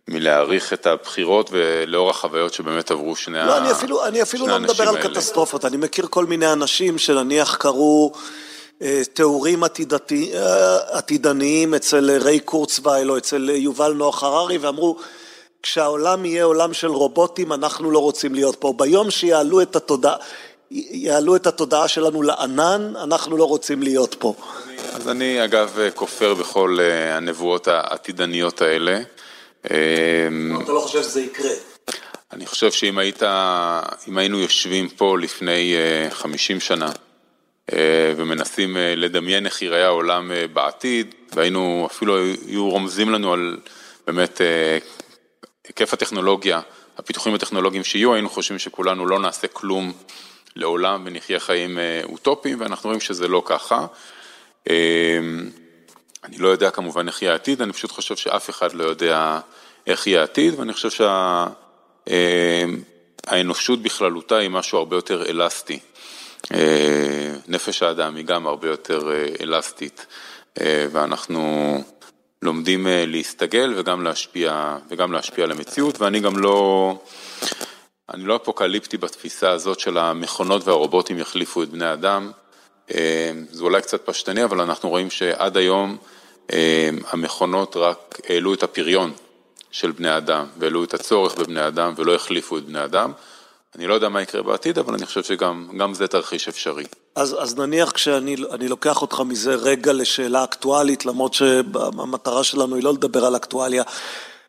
מלהעריך 0.07 0.73
את 0.73 0.85
הבחירות 0.85 1.49
ולאור 1.51 2.09
החוויות 2.09 2.53
שבאמת 2.53 2.91
עברו 2.91 3.15
שני 3.15 3.39
האנשים 3.39 3.53
האלה. 3.53 3.61
לא, 3.61 3.65
אני 3.65 3.71
אפילו, 3.71 4.05
אני 4.05 4.21
אפילו 4.21 4.47
לא 4.47 4.59
מדבר 4.59 4.89
על 4.89 4.97
קטסטרופות, 4.97 5.65
אני 5.65 5.77
מכיר 5.77 6.07
כל 6.09 6.25
מיני 6.25 6.53
אנשים 6.53 6.97
שנניח 6.97 7.55
קראו 7.55 8.11
תיאורים 9.13 9.63
עתידתי, 9.63 10.31
עתידניים 10.91 11.73
אצל 11.73 12.11
ריי 12.21 12.39
קורצווייל 12.39 13.11
או 13.11 13.17
אצל 13.17 13.49
יובל 13.53 13.93
נוח 13.93 14.23
הררי 14.23 14.57
ואמרו, 14.57 14.97
כשהעולם 15.63 16.25
יהיה 16.25 16.43
עולם 16.43 16.73
של 16.73 16.87
רובוטים 16.87 17.53
אנחנו 17.53 17.91
לא 17.91 17.99
רוצים 17.99 18.35
להיות 18.35 18.55
פה. 18.55 18.73
ביום 18.77 19.11
שיעלו 19.11 19.61
את 19.61 19.75
התודעה, 19.75 20.15
יעלו 20.71 21.35
את 21.35 21.47
התודעה 21.47 21.87
שלנו 21.87 22.21
לענן, 22.21 22.93
אנחנו 23.03 23.37
לא 23.37 23.43
רוצים 23.43 23.83
להיות 23.83 24.15
פה. 24.19 24.33
אז 24.93 25.09
אני 25.09 25.43
אגב 25.43 25.77
כופר 25.95 26.33
בכל 26.33 26.77
הנבואות 27.11 27.67
העתידניות 27.67 28.61
האלה. 28.61 28.99
אתה 30.63 30.71
לא 30.71 30.79
חושב 30.79 31.03
שזה 31.03 31.21
יקרה? 31.21 31.51
אני 32.33 32.45
חושב 32.45 32.71
שאם 32.71 32.97
היית, 32.97 33.23
אם 34.07 34.17
היינו 34.17 34.39
יושבים 34.39 34.89
פה 34.89 35.17
לפני 35.17 35.75
50 36.09 36.59
שנה 36.59 36.91
ומנסים 38.17 38.77
לדמיין 38.79 39.45
איך 39.45 39.61
ייראה 39.61 39.85
העולם 39.85 40.31
בעתיד, 40.53 41.15
והיינו, 41.35 41.87
אפילו 41.91 42.17
היו 42.47 42.69
רומזים 42.69 43.09
לנו 43.09 43.33
על 43.33 43.57
באמת 44.07 44.41
היקף 45.67 45.93
הטכנולוגיה, 45.93 46.61
הפיתוחים 46.97 47.33
הטכנולוגיים 47.33 47.83
שיהיו, 47.83 48.13
היינו 48.13 48.29
חושבים 48.29 48.59
שכולנו 48.59 49.05
לא 49.05 49.19
נעשה 49.19 49.47
כלום 49.47 49.93
לעולם 50.55 51.03
ונחיה 51.05 51.39
חיים 51.39 51.79
אוטופיים, 52.03 52.61
ואנחנו 52.61 52.87
רואים 52.87 53.01
שזה 53.01 53.27
לא 53.27 53.43
ככה. 53.45 53.85
אני 56.23 56.37
לא 56.37 56.47
יודע 56.47 56.71
כמובן 56.71 57.07
איך 57.07 57.21
יהיה 57.21 57.31
העתיד, 57.31 57.61
אני 57.61 57.73
פשוט 57.73 57.91
חושב 57.91 58.15
שאף 58.15 58.49
אחד 58.49 58.73
לא 58.73 58.83
יודע 58.83 59.39
איך 59.87 60.07
יהיה 60.07 60.19
העתיד, 60.19 60.59
ואני 60.59 60.73
חושב 60.73 61.05
שהאנושות 63.27 63.81
בכללותה 63.81 64.37
היא 64.37 64.49
משהו 64.49 64.77
הרבה 64.77 64.95
יותר 64.95 65.29
אלסטי. 65.29 65.79
נפש 67.47 67.83
האדם 67.83 68.15
היא 68.15 68.25
גם 68.25 68.47
הרבה 68.47 68.67
יותר 68.67 69.11
אלסטית, 69.41 70.05
ואנחנו 70.91 71.83
לומדים 72.41 72.87
להסתגל 72.89 73.73
וגם 73.77 74.03
להשפיע, 74.03 74.77
וגם 74.89 75.11
להשפיע 75.11 75.43
על 75.43 75.51
המציאות, 75.51 76.01
ואני 76.01 76.19
גם 76.19 76.37
לא, 76.37 76.93
אני 78.13 78.23
לא 78.23 78.35
אפוקליפטי 78.35 78.97
בתפיסה 78.97 79.49
הזאת 79.49 79.79
של 79.79 79.97
המכונות 79.97 80.67
והרובוטים 80.67 81.19
יחליפו 81.19 81.63
את 81.63 81.69
בני 81.69 81.85
האדם. 81.85 82.31
זה 83.51 83.61
אולי 83.61 83.81
קצת 83.81 84.05
פשטני, 84.05 84.43
אבל 84.43 84.61
אנחנו 84.61 84.89
רואים 84.89 85.09
שעד 85.09 85.57
היום 85.57 85.97
המכונות 87.09 87.75
רק 87.75 88.19
העלו 88.29 88.53
את 88.53 88.63
הפריון 88.63 89.11
של 89.71 89.91
בני 89.91 90.17
אדם, 90.17 90.45
והעלו 90.57 90.83
את 90.83 90.93
הצורך 90.93 91.35
בבני 91.35 91.67
אדם 91.67 91.93
ולא 91.97 92.15
החליפו 92.15 92.57
את 92.57 92.65
בני 92.65 92.83
אדם. 92.83 93.11
אני 93.75 93.87
לא 93.87 93.93
יודע 93.93 94.09
מה 94.09 94.21
יקרה 94.21 94.41
בעתיד, 94.41 94.79
אבל 94.79 94.93
אני 94.93 95.05
חושב 95.05 95.23
שגם 95.23 95.93
זה 95.93 96.07
תרחיש 96.07 96.47
אפשרי. 96.47 96.83
אז, 97.15 97.35
אז 97.39 97.55
נניח 97.55 97.91
כשאני 97.91 98.67
לוקח 98.69 99.01
אותך 99.01 99.21
מזה 99.25 99.55
רגע 99.55 99.93
לשאלה 99.93 100.43
אקטואלית, 100.43 101.05
למרות 101.05 101.33
שהמטרה 101.33 102.43
שלנו 102.43 102.75
היא 102.75 102.83
לא 102.83 102.93
לדבר 102.93 103.25
על 103.25 103.35
אקטואליה. 103.35 103.83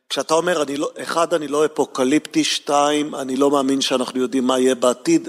כשאתה 0.08 0.34
אומר, 0.34 0.62
אני 0.62 0.76
לא, 0.76 0.90
אחד, 1.02 1.34
אני 1.34 1.48
לא 1.48 1.64
אפוקליפטי, 1.64 2.44
שתיים, 2.44 3.14
אני 3.14 3.36
לא 3.36 3.50
מאמין 3.50 3.80
שאנחנו 3.80 4.20
יודעים 4.20 4.46
מה 4.46 4.58
יהיה 4.58 4.74
בעתיד, 4.74 5.28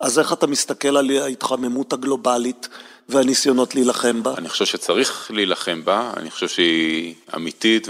אז 0.00 0.18
איך 0.18 0.32
אתה 0.32 0.46
מסתכל 0.46 0.96
על 0.96 1.10
ההתחממות 1.10 1.92
הגלובלית 1.92 2.68
והניסיונות 3.08 3.74
להילחם 3.74 4.22
בה? 4.22 4.34
אני 4.38 4.48
חושב 4.48 4.64
שצריך 4.64 5.30
להילחם 5.34 5.80
בה, 5.84 6.12
אני 6.16 6.30
חושב 6.30 6.48
שהיא 6.48 7.14
אמיתית 7.36 7.88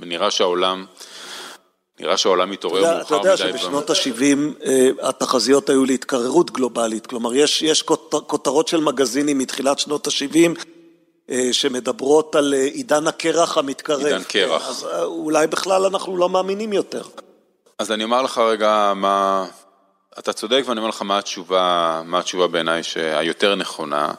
ונראה 0.00 0.30
שהעולם, 0.30 0.84
נראה 2.00 2.16
שהעולם 2.16 2.50
מתעורר 2.50 2.82
מאוחר 2.82 2.96
מדי. 2.96 3.04
אתה 3.06 3.14
יודע 3.14 3.36
שבשנות 3.36 3.90
ה-70 3.90 4.66
התחזיות 5.02 5.70
היו 5.70 5.84
להתקררות 5.84 6.50
גלובלית, 6.50 7.06
כלומר 7.06 7.34
יש, 7.34 7.62
יש 7.62 7.82
כותרות 8.26 8.68
של 8.68 8.80
מגזינים 8.80 9.38
מתחילת 9.38 9.78
שנות 9.78 10.06
ה-70 10.06 10.64
שמדברות 11.52 12.34
על 12.34 12.52
עידן 12.52 13.06
הקרח 13.06 13.58
המתקרב. 13.58 14.04
עידן 14.04 14.22
קרח. 14.22 14.68
אז 14.68 14.86
אולי 15.02 15.46
בכלל 15.46 15.84
אנחנו 15.84 16.16
לא 16.16 16.28
מאמינים 16.28 16.72
יותר. 16.72 17.02
אז 17.78 17.92
אני 17.92 18.04
אומר 18.04 18.22
לך 18.22 18.38
רגע 18.38 18.92
מה... 18.96 19.46
אתה 20.18 20.32
צודק 20.32 20.62
ואני 20.66 20.78
אומר 20.80 20.88
לך 20.88 21.02
מה 21.02 21.18
התשובה, 21.18 22.02
מה 22.04 22.18
התשובה 22.18 22.46
בעיניי 22.46 22.82
שהיותר 22.82 23.54
נכונה. 23.54 24.12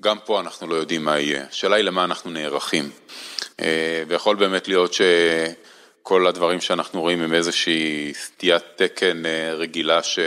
גם 0.00 0.18
פה 0.24 0.40
אנחנו 0.40 0.66
לא 0.66 0.74
יודעים 0.74 1.04
מה 1.04 1.18
יהיה. 1.18 1.44
השאלה 1.50 1.76
היא 1.76 1.84
למה 1.84 2.04
אנחנו 2.04 2.30
נערכים. 2.30 2.90
ויכול 4.08 4.36
באמת 4.36 4.68
להיות 4.68 4.94
שכל 4.94 6.26
הדברים 6.26 6.60
שאנחנו 6.60 7.00
רואים 7.00 7.22
הם 7.22 7.34
איזושהי 7.34 8.12
סטיית 8.14 8.62
תקן 8.76 9.22
רגילה 9.56 10.02
ש... 10.02 10.18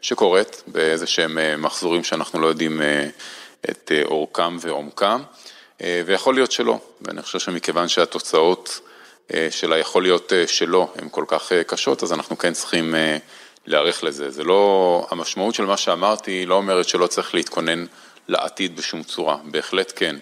שקורית 0.00 0.62
באיזה 0.66 1.06
שהם 1.06 1.62
מחזורים 1.62 2.04
שאנחנו 2.04 2.40
לא 2.40 2.46
יודעים 2.46 2.82
את 3.70 3.92
אורכם 4.04 4.56
ועומקם, 4.60 5.22
ויכול 5.80 6.34
להיות 6.34 6.52
שלא. 6.52 6.78
ואני 7.00 7.22
חושב 7.22 7.38
שמכיוון 7.38 7.88
שהתוצאות 7.88 8.80
של 9.50 9.72
היכול 9.72 10.02
להיות 10.02 10.32
שלא 10.46 10.92
הן 10.98 11.08
כל 11.10 11.24
כך 11.28 11.52
קשות, 11.66 12.02
אז 12.02 12.12
אנחנו 12.12 12.38
כן 12.38 12.52
צריכים 12.52 12.94
להיערך 13.66 14.04
לזה. 14.04 14.30
זה 14.30 14.44
לא, 14.44 15.06
המשמעות 15.10 15.54
של 15.54 15.64
מה 15.64 15.76
שאמרתי 15.76 16.46
לא 16.46 16.54
אומרת 16.54 16.88
שלא 16.88 17.06
צריך 17.06 17.34
להתכונן 17.34 17.84
לעתיד 18.28 18.76
בשום 18.76 19.02
צורה, 19.02 19.36
בהחלט 19.44 19.92
כן, 19.96 20.16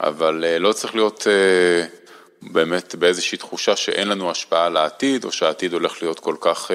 אבל 0.00 0.44
לא 0.58 0.72
צריך 0.72 0.94
להיות 0.94 1.26
באמת 2.42 2.94
באיזושהי 2.94 3.38
תחושה 3.38 3.76
שאין 3.76 4.08
לנו 4.08 4.30
השפעה 4.30 4.66
על 4.66 4.76
העתיד, 4.76 5.24
או 5.24 5.32
שהעתיד 5.32 5.72
הולך 5.72 6.02
להיות 6.02 6.20
כל 6.20 6.34
כך 6.40 6.70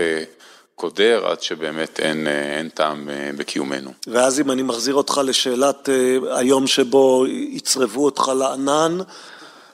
קודר, 0.75 1.27
עד 1.27 1.41
שבאמת 1.41 1.99
אין, 1.99 2.27
אין 2.27 2.69
טעם 2.69 3.09
בקיומנו. 3.37 3.91
ואז 4.07 4.39
אם 4.39 4.51
אני 4.51 4.61
מחזיר 4.61 4.95
אותך 4.95 5.21
לשאלת 5.25 5.89
היום 6.31 6.67
שבו 6.67 7.25
יצרבו 7.27 8.05
אותך 8.05 8.31
לענן, 8.39 8.97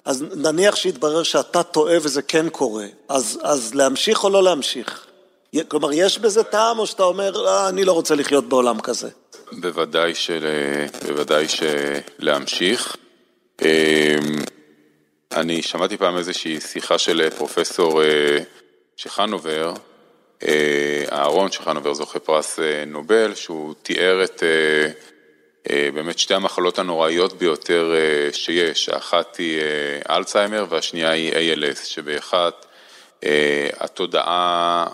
אז 0.06 0.26
נניח 0.36 0.76
שיתברר 0.76 1.24
שאתה 1.24 1.64
טועה 1.64 1.98
וזה 2.02 2.22
כן 2.22 2.50
קורה, 2.50 2.86
אז, 3.10 3.40
אז 3.44 3.74
להמשיך 3.76 4.24
או 4.24 4.30
לא 4.30 4.44
להמשיך? 4.44 5.06
כלומר, 5.68 5.90
יש 5.94 6.20
בזה 6.20 6.44
טעם 6.44 6.80
או 6.80 6.88
שאתה 6.88 7.04
אומר, 7.04 7.32
לא, 7.32 7.70
אני 7.70 7.86
לא 7.86 7.92
רוצה 7.92 8.16
לחיות 8.16 8.50
בעולם 8.50 8.80
כזה? 8.80 9.10
בוודאי, 9.52 10.16
של, 10.16 10.46
בוודאי 11.08 11.46
שלהמשיך. 11.48 12.96
אמ, 13.62 13.68
אני 15.32 15.62
שמעתי 15.62 15.98
פעם 15.98 16.18
איזושהי 16.18 16.62
שיחה 16.62 16.98
של 16.98 17.30
פרופסור 17.38 18.04
אה, 18.04 18.38
שחנובר, 18.96 19.74
אה, 20.44 21.04
אהרון 21.12 21.52
שחנובר 21.52 21.94
זוכה 21.94 22.20
פרס 22.20 22.60
אה, 22.60 22.86
נובל, 22.86 23.36
שהוא 23.36 23.74
תיאר 23.84 24.24
את 24.24 24.44
באמת 25.94 26.20
שתי 26.20 26.34
המחלות 26.34 26.80
הנוראיות 26.80 27.34
ביותר 27.34 27.94
שיש, 28.32 28.90
האחת 28.90 29.36
היא 29.36 29.62
אלצהיימר 30.10 30.66
והשנייה 30.70 31.10
היא 31.10 31.56
ALS, 31.56 31.86
שבאחת 31.86 32.66
התודעה 33.80 34.88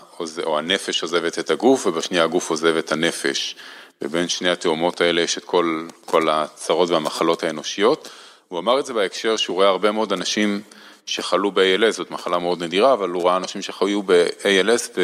או 0.44 0.58
הנפש 0.58 1.02
עוזבת 1.02 1.38
את 1.38 1.50
הגוף 1.50 1.86
ובשנייה 1.86 2.24
הגוף 2.24 2.50
עוזב 2.50 2.76
את 2.76 2.92
הנפש. 2.92 3.56
ובין 4.02 4.28
שני 4.28 4.50
התאומות 4.50 5.00
האלה 5.00 5.20
יש 5.20 5.38
את 5.38 5.44
כל, 5.44 5.86
כל 6.04 6.28
הצרות 6.28 6.90
והמחלות 6.90 7.42
האנושיות. 7.42 8.08
הוא 8.48 8.58
אמר 8.58 8.80
את 8.80 8.86
זה 8.86 8.92
בהקשר 8.92 9.36
שהוא 9.36 9.54
רואה 9.54 9.68
הרבה 9.68 9.92
מאוד 9.92 10.12
אנשים 10.12 10.60
שחלו 11.06 11.50
ב-ALS, 11.50 11.90
זאת 11.90 12.10
מחלה 12.10 12.38
מאוד 12.38 12.62
נדירה, 12.62 12.92
אבל 12.92 13.10
הוא 13.10 13.24
ראה 13.24 13.36
אנשים 13.36 13.62
שחיו 13.62 14.02
ב-ALS 14.02 14.98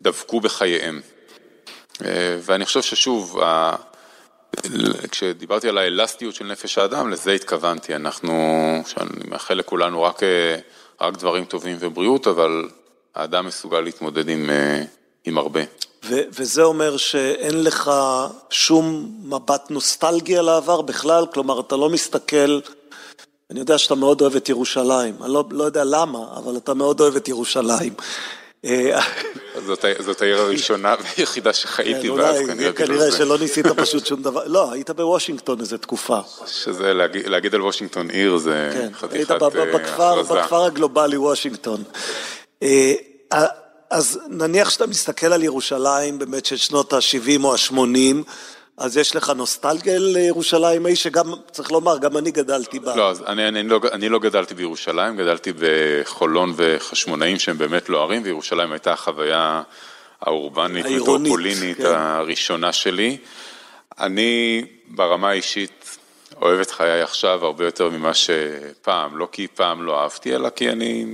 ודבקו 0.00 0.40
בחייהם. 0.40 1.00
אה, 2.04 2.36
ואני 2.40 2.64
חושב 2.64 2.82
ששוב, 2.82 3.40
כשדיברתי 5.10 5.68
על 5.68 5.78
האלסטיות 5.78 6.34
של 6.34 6.44
נפש 6.44 6.78
האדם, 6.78 7.10
לזה 7.10 7.32
התכוונתי. 7.32 7.94
אנחנו, 7.94 8.32
שאני 8.86 9.28
מאחל 9.28 9.54
לכולנו 9.54 10.02
רק, 10.02 10.22
אה, 10.22 10.56
רק 11.00 11.16
דברים 11.16 11.44
טובים 11.44 11.76
ובריאות, 11.80 12.26
אבל 12.26 12.68
האדם 13.14 13.46
מסוגל 13.46 13.80
להתמודד 13.80 14.28
עם, 14.28 14.50
אה, 14.50 14.82
עם 15.24 15.38
הרבה. 15.38 15.60
ו- 16.04 16.22
וזה 16.30 16.62
אומר 16.62 16.96
שאין 16.96 17.64
לך 17.64 17.90
שום 18.50 19.12
מבט 19.24 19.70
נוסטלגי 19.70 20.36
על 20.36 20.48
העבר 20.48 20.82
בכלל? 20.82 21.26
כלומר, 21.32 21.60
אתה 21.60 21.76
לא 21.76 21.90
מסתכל... 21.90 22.60
אני 23.50 23.60
יודע 23.60 23.78
שאתה 23.78 23.94
מאוד 23.94 24.20
אוהב 24.20 24.36
את 24.36 24.48
ירושלים, 24.48 25.14
אני 25.22 25.32
לא, 25.32 25.44
לא 25.50 25.64
יודע 25.64 25.84
למה, 25.84 26.18
אבל 26.36 26.56
אתה 26.56 26.74
מאוד 26.74 27.00
אוהב 27.00 27.16
את 27.16 27.28
ירושלים. 27.28 27.92
אה, 28.64 29.00
זאת, 30.00 30.22
העיר 30.22 30.40
הראשונה 30.40 30.94
והיחידה 31.02 31.52
שחייתי 31.52 32.10
בה, 32.10 32.30
אז 32.30 32.46
כנראה 32.46 32.72
כנראה 32.72 33.12
שלא 33.12 33.38
ניסית 33.38 33.66
פשוט 33.82 34.06
שום 34.06 34.22
דבר, 34.22 34.42
לא, 34.46 34.72
היית 34.72 34.90
בוושינגטון 34.90 35.60
איזה 35.60 35.78
תקופה. 35.78 36.18
שזה, 36.46 36.94
להגיד, 37.26 37.54
על 37.54 37.62
וושינגטון 37.62 38.10
עיר 38.10 38.36
זה 38.36 38.70
כן, 38.72 38.88
חתיכת 38.94 39.30
הכרזה. 39.30 39.62
היית 39.62 39.74
בכפר, 39.74 40.22
בכפר 40.22 40.64
הגלובלי 40.64 41.16
וושינגטון. 41.16 41.82
אה, 42.62 42.94
אז 43.90 44.18
נניח 44.28 44.70
שאתה 44.70 44.86
מסתכל 44.86 45.32
על 45.32 45.42
ירושלים 45.42 46.18
באמת 46.18 46.46
של 46.46 46.56
שנות 46.56 46.92
ה-70 46.92 47.44
או 47.44 47.54
ה-80, 47.54 48.30
אז 48.78 48.96
יש 48.96 49.16
לך 49.16 49.30
נוסטלגיה 49.30 49.98
לירושלים 49.98 50.86
ההיא, 50.86 50.96
שגם, 50.96 51.32
צריך 51.50 51.72
לומר, 51.72 51.98
גם 51.98 52.16
אני 52.16 52.30
גדלתי 52.30 52.78
בה. 52.78 52.96
לא, 52.96 53.10
אז 53.10 53.22
אני, 53.26 53.48
אני, 53.48 53.62
לא, 53.62 53.80
אני 53.92 54.08
לא 54.08 54.18
גדלתי 54.18 54.54
בירושלים, 54.54 55.16
גדלתי 55.16 55.52
בחולון 55.58 56.52
וחשמונאים 56.56 57.38
שהם 57.38 57.58
באמת 57.58 57.88
לא 57.88 58.02
ערים, 58.02 58.22
וירושלים 58.24 58.72
הייתה 58.72 58.92
החוויה 58.92 59.62
האורבנית, 60.20 60.86
מטרופולינית 60.86 61.76
כן. 61.76 61.86
הראשונה 61.86 62.72
שלי. 62.72 63.16
אני 63.98 64.64
ברמה 64.88 65.30
האישית 65.30 65.96
אוהב 66.42 66.60
את 66.60 66.70
חיי 66.70 67.02
עכשיו 67.02 67.44
הרבה 67.44 67.64
יותר 67.64 67.90
ממה 67.90 68.14
שפעם, 68.14 69.18
לא 69.18 69.28
כי 69.32 69.46
פעם 69.54 69.82
לא 69.82 70.02
אהבתי, 70.02 70.34
אלא 70.34 70.50
כי 70.50 70.70
אני 70.70 71.06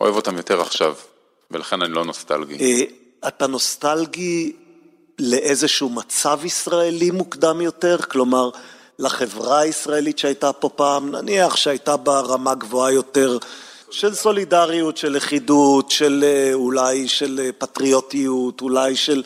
אוהב 0.00 0.16
אותם 0.16 0.36
יותר 0.36 0.60
עכשיו. 0.60 0.94
ולכן 1.50 1.82
אני 1.82 1.92
לא 1.92 2.04
נוסטלגי. 2.04 2.56
אה, 2.60 2.84
אתה 3.28 3.46
נוסטלגי 3.46 4.52
לאיזשהו 5.18 5.88
מצב 5.88 6.40
ישראלי 6.44 7.10
מוקדם 7.10 7.60
יותר? 7.60 7.96
כלומר, 7.96 8.50
לחברה 8.98 9.58
הישראלית 9.58 10.18
שהייתה 10.18 10.52
פה 10.52 10.68
פעם, 10.68 11.10
נניח 11.10 11.56
שהייתה 11.56 11.96
בה 11.96 12.20
רמה 12.20 12.54
גבוהה 12.54 12.92
יותר 12.92 13.38
של 13.90 14.14
סולידריות, 14.14 14.96
של 14.96 15.12
לכידות, 15.12 15.90
של 15.90 16.24
אה, 16.26 16.54
אולי 16.54 17.08
של 17.08 17.40
אה, 17.44 17.50
פטריוטיות, 17.58 18.60
אולי 18.60 18.96
של, 18.96 19.22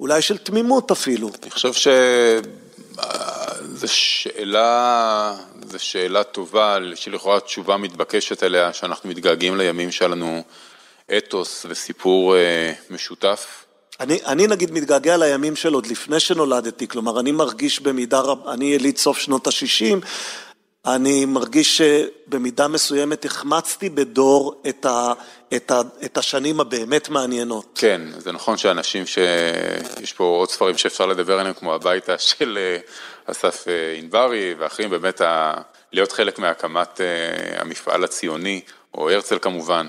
אולי 0.00 0.22
של 0.22 0.38
תמימות 0.38 0.90
אפילו. 0.90 1.30
אני 1.42 1.50
חושב 1.50 1.72
ש... 1.72 1.88
זו 3.74 3.88
שאלה, 3.88 5.34
זו 5.66 5.78
שאלה 5.78 6.24
טובה, 6.24 6.78
שלכאורה 6.94 7.40
תשובה 7.40 7.76
מתבקשת 7.76 8.42
אליה, 8.42 8.72
שאנחנו 8.72 9.08
מתגעגעים 9.08 9.56
לימים 9.56 9.90
שלנו 9.90 10.42
אתוס 11.16 11.66
וסיפור 11.68 12.36
אה, 12.36 12.72
משותף? 12.90 13.64
אני, 14.00 14.18
אני 14.26 14.46
נגיד 14.46 14.70
מתגעגע 14.72 15.16
לימים 15.16 15.56
של 15.56 15.74
עוד 15.74 15.86
לפני 15.86 16.20
שנולדתי, 16.20 16.88
כלומר 16.88 17.20
אני 17.20 17.32
מרגיש 17.32 17.80
במידה 17.80 18.20
רבה, 18.20 18.52
אני 18.52 18.64
יליד 18.64 18.96
סוף 18.96 19.18
שנות 19.18 19.46
ה-60, 19.46 20.06
אני 20.86 21.24
מרגיש 21.24 21.82
שבמידה 21.82 22.68
מסוימת 22.68 23.24
החמצתי 23.24 23.90
בדור 23.90 24.62
את, 24.68 24.84
ה, 24.84 25.12
את, 25.56 25.70
ה, 25.70 25.80
את 26.04 26.18
השנים 26.18 26.60
הבאמת 26.60 27.08
מעניינות. 27.08 27.78
כן, 27.80 28.02
זה 28.18 28.32
נכון 28.32 28.56
שאנשים 28.56 29.04
שיש 29.06 30.12
פה 30.12 30.24
עוד 30.24 30.50
ספרים 30.50 30.78
שאפשר 30.78 31.06
לדבר 31.06 31.38
עליהם, 31.38 31.54
כמו 31.54 31.74
הביתה 31.74 32.18
של 32.18 32.58
אה, 32.60 32.78
אסף 33.26 33.68
אה, 33.68 33.94
ענברי 33.98 34.54
ואחרים, 34.58 34.90
באמת 34.90 35.20
ה, 35.20 35.54
להיות 35.92 36.12
חלק 36.12 36.38
מהקמת 36.38 37.00
המפעל 37.56 38.04
הציוני, 38.04 38.60
או 38.94 39.10
הרצל 39.10 39.38
כמובן. 39.38 39.86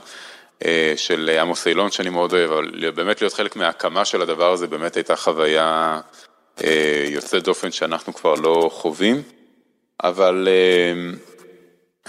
אה, 0.65 0.93
של 0.95 1.37
עמוס 1.41 1.67
אילון 1.67 1.91
שאני 1.91 2.09
מאוד 2.09 2.33
אוהב, 2.33 2.51
אבל 2.51 2.91
באמת 2.91 3.21
להיות 3.21 3.33
חלק 3.33 3.55
מההקמה 3.55 4.05
של 4.05 4.21
הדבר 4.21 4.51
הזה 4.51 4.67
באמת 4.67 4.95
הייתה 4.95 5.15
חוויה 5.15 5.99
אה, 6.63 7.05
יוצאת 7.07 7.43
דופן 7.43 7.71
שאנחנו 7.71 8.13
כבר 8.13 8.35
לא 8.35 8.69
חווים, 8.73 9.21
אבל 10.03 10.47
אה, 10.51 11.17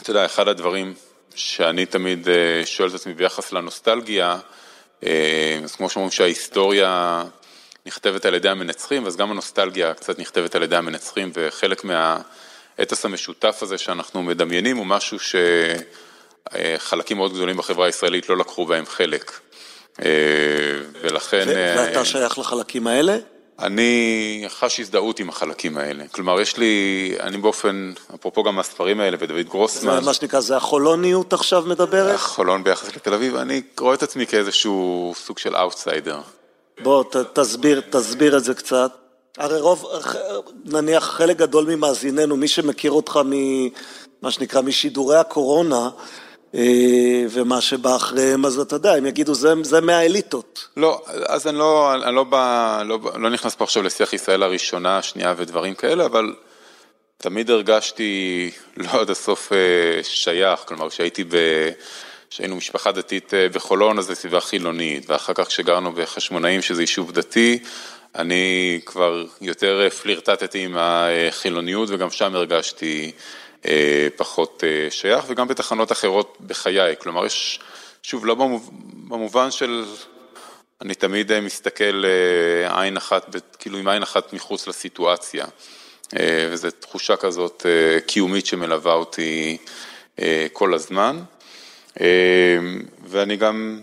אתה 0.03 0.11
יודע, 0.11 0.25
אחד 0.25 0.49
הדברים 0.49 0.95
שאני 1.35 1.87
תמיד 1.87 2.29
שואל 2.65 2.89
את 2.89 2.95
עצמי 2.95 3.15
ביחס 3.15 3.53
לנוסטלגיה, 3.53 4.39
אז 5.65 5.77
כמו 5.77 5.91
שאומרים 5.91 6.11
שההיסטוריה 6.11 7.23
נכתבת 7.87 8.25
על 8.25 8.35
ידי 8.35 8.49
המנצחים, 8.49 9.07
אז 9.07 9.17
גם 9.17 9.31
הנוסטלגיה 9.31 9.95
קצת 9.95 10.19
נכתבת 10.19 10.55
על 10.55 10.63
ידי 10.63 10.77
המנצחים, 10.77 11.31
וחלק 11.35 11.85
מהאתוס 11.85 13.05
המשותף 13.05 13.59
הזה 13.63 13.79
שאנחנו 13.79 14.23
מדמיינים 14.23 14.77
הוא 14.77 14.87
משהו 14.87 15.19
ש... 15.19 15.35
חלקים 16.79 17.17
מאוד 17.17 17.33
גדולים 17.33 17.57
בחברה 17.57 17.87
הישראלית 17.87 18.29
לא 18.29 18.37
לקחו 18.37 18.67
בהם 18.67 18.87
חלק. 18.87 19.41
אה, 20.01 20.07
ולכן... 21.01 21.45
ואתה 21.49 21.99
אה, 21.99 22.05
שייך 22.05 22.39
לחלקים 22.39 22.87
האלה? 22.87 23.17
אני 23.59 24.45
חש 24.49 24.81
הזדהות 24.81 25.21
עם 25.21 25.29
החלקים 25.29 25.79
האלה. 25.79 26.05
כלומר, 26.11 26.41
יש 26.41 26.57
לי, 26.57 27.15
אני 27.21 27.39
באופן, 27.39 27.93
אפרופו 28.15 28.43
גם 28.43 28.59
הספרים 28.59 29.01
האלה 29.01 29.17
ודוד 29.21 29.49
גרוסמן. 29.49 29.95
זה 29.95 30.07
מה 30.07 30.15
שנקרא, 30.15 30.41
זה 30.41 30.57
החולוניות 30.57 31.33
עכשיו 31.33 31.63
מדברת? 31.67 32.15
החולון 32.15 32.65
ביחס 32.65 32.97
לתל 32.97 33.15
אביב, 33.15 33.37
אני 33.37 33.63
רואה 33.81 33.95
את 33.95 34.03
עצמי 34.03 34.27
כאיזשהו 34.27 35.13
סוג 35.17 35.39
של 35.39 35.57
אאוטסיידר. 35.57 36.21
בוא, 36.83 37.05
ת, 37.05 37.17
תסביר, 37.17 37.81
תסביר 37.91 38.37
את 38.37 38.45
זה 38.45 38.55
קצת. 38.55 38.93
הרי 39.39 39.61
רוב, 39.61 39.87
נניח 40.65 41.05
חלק 41.05 41.37
גדול 41.37 41.75
ממאזיננו, 41.75 42.37
מי 42.37 42.49
שמכיר 42.49 42.93
אותך 42.93 43.21
ממה 43.25 44.31
שנקרא 44.31 44.61
משידורי 44.61 45.17
הקורונה, 45.17 45.91
ומה 47.31 47.61
שבא 47.61 47.97
אחריהם, 47.97 48.47
אז 48.47 48.59
אתה 48.59 48.77
יודע, 48.77 48.95
הם 48.95 49.07
יגידו, 49.07 49.35
זה, 49.35 49.53
זה 49.63 49.81
מהאליטות. 49.81 50.69
לא, 50.77 51.03
אז 51.27 51.47
אני 51.47 51.59
לא, 51.59 51.95
אני 51.95 52.15
לא, 52.15 52.25
בא, 52.25 52.83
לא, 52.87 52.99
לא 53.15 53.31
נכנס 53.31 53.55
פה 53.55 53.65
עכשיו 53.65 53.83
לשיח 53.83 54.13
ישראל 54.13 54.43
הראשונה, 54.43 54.99
השנייה 54.99 55.35
ודברים 55.37 55.75
כאלה, 55.75 56.07
אבל 56.07 56.35
תמיד 57.17 57.51
הרגשתי 57.51 58.51
לא 58.77 59.01
עד 59.01 59.11
הסוף 59.11 59.53
אה, 59.53 60.03
שייך, 60.03 60.61
כלומר, 60.65 60.91
כשהייתי 60.91 61.25
ב... 61.25 61.37
כשהיינו 62.31 62.57
משפחה 62.57 62.93
דתית 62.93 63.35
אה, 63.35 63.49
בחולון, 63.49 63.99
אז 63.99 64.07
זו 64.07 64.15
סביבה 64.15 64.41
חילונית, 64.41 65.11
ואחר 65.11 65.33
כך 65.35 65.47
כשגרנו 65.47 65.93
בחשמונאים, 65.93 66.63
שזה 66.63 66.83
יישוב 66.83 67.13
דתי, 67.13 67.59
אני 68.15 68.81
כבר 68.87 69.25
יותר 69.41 69.89
פלירטטתי 70.03 70.65
עם 70.65 70.77
החילוניות, 70.79 71.89
וגם 71.93 72.11
שם 72.11 72.35
הרגשתי... 72.35 73.13
אה, 73.67 74.09
פחות 74.17 74.65
אה, 74.67 74.91
שייך, 74.91 75.25
וגם 75.29 75.49
בתחנות 75.49 75.93
אחרות 75.93 76.37
בחיי, 76.47 76.97
כלומר 76.99 77.27
יש, 77.27 77.61
שוב, 78.03 78.27
לא 78.27 78.35
במובן 79.09 79.51
של, 79.51 79.85
אני 80.81 80.95
תמיד 80.95 81.33
אה, 81.33 81.41
מסתכל 81.41 82.05
עין 82.69 82.97
אחת, 82.97 83.37
כאילו 83.59 83.79
עם 83.79 83.89
עין 83.89 84.03
אחת 84.03 84.33
מחוץ 84.33 84.67
לסיטואציה, 84.67 85.47
וזו 86.51 86.69
תחושה 86.71 87.17
כזאת 87.17 87.67
קיומית 88.07 88.47
שמלווה 88.47 88.93
אותי 88.93 89.59
כל 90.53 90.75
הזמן, 90.75 91.21
ואני 93.07 93.37
גם, 93.37 93.81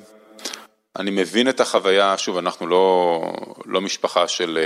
אני 0.95 1.11
מבין 1.11 1.49
את 1.49 1.59
החוויה, 1.59 2.17
שוב, 2.17 2.38
אנחנו 2.38 2.67
לא, 2.67 3.21
לא 3.65 3.82
משפחה 3.82 4.27
של, 4.27 4.59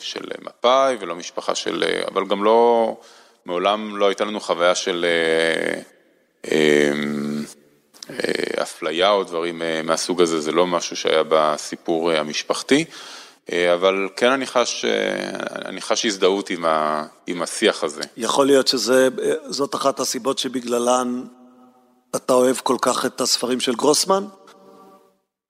של 0.00 0.24
מפא"י 0.42 0.96
ולא 1.00 1.14
משפחה 1.14 1.54
של, 1.54 1.84
אבל 2.08 2.26
גם 2.26 2.44
לא... 2.44 2.96
מעולם 3.46 3.96
לא 3.96 4.06
הייתה 4.06 4.24
לנו 4.24 4.40
חוויה 4.40 4.74
של, 4.74 5.06
אה, 6.44 6.90
אפליה 8.62 9.10
או 9.10 9.24
דברים 9.24 9.62
מהסוג 9.84 10.22
הזה, 10.22 10.40
זה 10.40 10.52
לא 10.52 10.66
משהו 10.66 10.96
שהיה 10.96 11.22
בסיפור 11.28 12.10
המשפחתי. 12.12 12.84
אבל 13.74 14.08
כן 14.16 14.30
אני 14.30 14.46
חש, 14.46 14.84
אני 15.64 15.80
חש 15.80 16.06
הזדהות 16.06 16.50
עם, 16.50 16.64
ה, 16.64 17.04
עם 17.26 17.42
השיח 17.42 17.84
הזה. 17.84 18.02
יכול 18.16 18.46
להיות 18.46 18.68
שזאת 18.68 19.74
אחת 19.74 20.00
הסיבות 20.00 20.38
שבגללן 20.38 21.24
אתה 22.16 22.32
אוהב 22.32 22.56
כל 22.56 22.76
כך 22.80 23.06
את 23.06 23.20
הספרים 23.20 23.60
של 23.60 23.74
גרוסמן? 23.74 24.24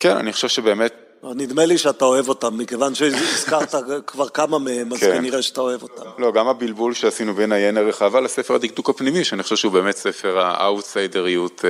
כן, 0.00 0.16
אני 0.16 0.32
חושב 0.32 0.48
שבאמת... 0.48 1.03
נדמה 1.36 1.66
לי 1.66 1.78
שאתה 1.78 2.04
אוהב 2.04 2.28
אותם, 2.28 2.58
מכיוון 2.58 2.94
שהזכרת 2.94 3.74
כבר 4.06 4.28
כמה 4.28 4.58
מהם, 4.58 4.92
אז 4.92 5.00
כן. 5.00 5.16
כנראה 5.16 5.42
שאתה 5.42 5.60
אוהב 5.60 5.82
אותם. 5.82 6.02
לא, 6.18 6.32
גם 6.32 6.48
הבלבול 6.48 6.94
שעשינו 6.94 7.34
בין 7.34 7.52
העיין 7.52 7.76
הרחבה 7.76 8.20
לספר 8.20 8.54
הדקדוק 8.54 8.90
הפנימי, 8.90 9.24
שאני 9.24 9.42
חושב 9.42 9.56
שהוא 9.56 9.72
באמת 9.72 9.96
ספר 9.96 10.38
האאוטסיידריות, 10.38 11.64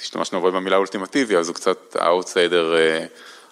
השתמשנו 0.00 0.38
הרבה 0.38 0.50
במילה 0.50 0.76
אולטימטיבי, 0.76 1.36
אז 1.36 1.48
הוא 1.48 1.54
קצת 1.54 1.96
האאוטסיידר 1.98 2.74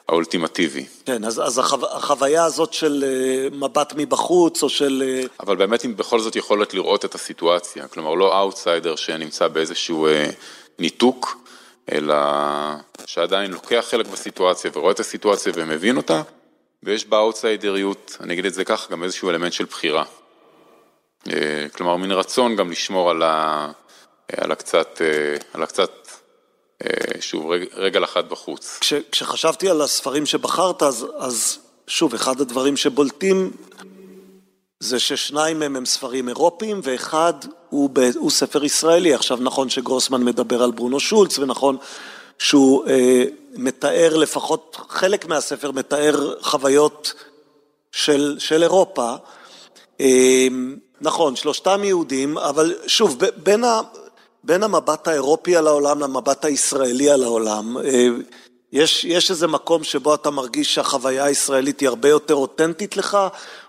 האולטימטיבי. 0.08 0.86
כן, 1.06 1.24
אז, 1.24 1.40
אז 1.40 1.58
החו... 1.58 1.76
החוויה 1.90 2.44
הזאת 2.44 2.72
של 2.72 3.04
מבט 3.52 3.92
מבחוץ, 3.96 4.62
או 4.62 4.68
של... 4.68 5.02
אבל 5.40 5.56
באמת 5.56 5.84
אם 5.84 5.96
בכל 5.96 6.20
זאת 6.20 6.36
יכולת 6.36 6.74
לראות 6.74 7.04
את 7.04 7.14
הסיטואציה, 7.14 7.88
כלומר 7.88 8.14
לא 8.14 8.38
אאוטסיידר 8.38 8.96
שנמצא 8.96 9.48
באיזשהו 9.48 10.08
ניתוק, 10.78 11.45
אלא 11.92 12.16
שעדיין 13.06 13.50
לוקח 13.50 13.86
חלק 13.90 14.06
בסיטואציה 14.06 14.70
ורואה 14.74 14.92
את 14.92 15.00
הסיטואציה 15.00 15.52
ומבין 15.56 15.96
אותה, 15.96 16.22
ויש 16.82 17.06
באאוטסיידריות, 17.06 18.16
אני 18.20 18.32
אגיד 18.32 18.46
את 18.46 18.54
זה 18.54 18.64
ככה, 18.64 18.92
גם 18.92 19.02
איזשהו 19.02 19.30
אלמנט 19.30 19.52
של 19.52 19.64
בחירה. 19.64 20.04
כלומר, 21.74 21.96
מין 21.96 22.12
רצון 22.12 22.56
גם 22.56 22.70
לשמור 22.70 23.10
על, 23.10 23.22
ה... 23.22 23.70
על 24.36 24.52
הקצת, 24.52 25.00
על 25.52 25.62
הקצת, 25.62 26.08
שוב, 27.20 27.50
רגל 27.74 28.04
אחת 28.04 28.24
בחוץ. 28.24 28.78
כש, 28.80 28.92
כשחשבתי 29.12 29.68
על 29.68 29.82
הספרים 29.82 30.26
שבחרת, 30.26 30.82
אז, 30.82 31.06
אז 31.18 31.58
שוב, 31.86 32.14
אחד 32.14 32.40
הדברים 32.40 32.76
שבולטים 32.76 33.50
זה 34.80 34.98
ששניים 34.98 35.58
מהם 35.58 35.76
הם 35.76 35.86
ספרים 35.86 36.28
אירופיים 36.28 36.80
ואחד 36.82 37.32
הוא, 37.70 37.90
ב, 37.92 37.98
הוא 38.16 38.30
ספר 38.30 38.64
ישראלי. 38.64 39.14
עכשיו 39.14 39.38
נכון 39.40 39.68
שגרוסמן 39.70 40.24
מדבר 40.24 40.62
על 40.62 40.70
ברונו 40.70 41.00
שולץ 41.00 41.38
ונכון 41.38 41.76
שהוא 42.38 42.86
אה, 42.88 43.24
מתאר 43.54 44.16
לפחות 44.16 44.76
חלק 44.88 45.26
מהספר 45.26 45.70
מתאר 45.70 46.34
חוויות 46.42 47.14
של, 47.92 48.36
של 48.38 48.62
אירופה. 48.62 49.14
אה, 50.00 50.48
נכון, 51.00 51.36
שלושתם 51.36 51.84
יהודים, 51.84 52.38
אבל 52.38 52.74
שוב, 52.86 53.18
בין, 53.36 53.64
ה, 53.64 53.80
בין 54.44 54.62
המבט 54.62 55.08
האירופי 55.08 55.56
על 55.56 55.66
העולם 55.66 56.00
למבט 56.00 56.44
הישראלי 56.44 57.10
על 57.10 57.22
העולם, 57.22 57.78
אה, 57.78 58.08
יש, 58.72 59.04
יש 59.04 59.30
איזה 59.30 59.46
מקום 59.46 59.84
שבו 59.84 60.14
אתה 60.14 60.30
מרגיש 60.30 60.74
שהחוויה 60.74 61.24
הישראלית 61.24 61.80
היא 61.80 61.88
הרבה 61.88 62.08
יותר 62.08 62.34
אותנטית 62.34 62.96
לך, 62.96 63.18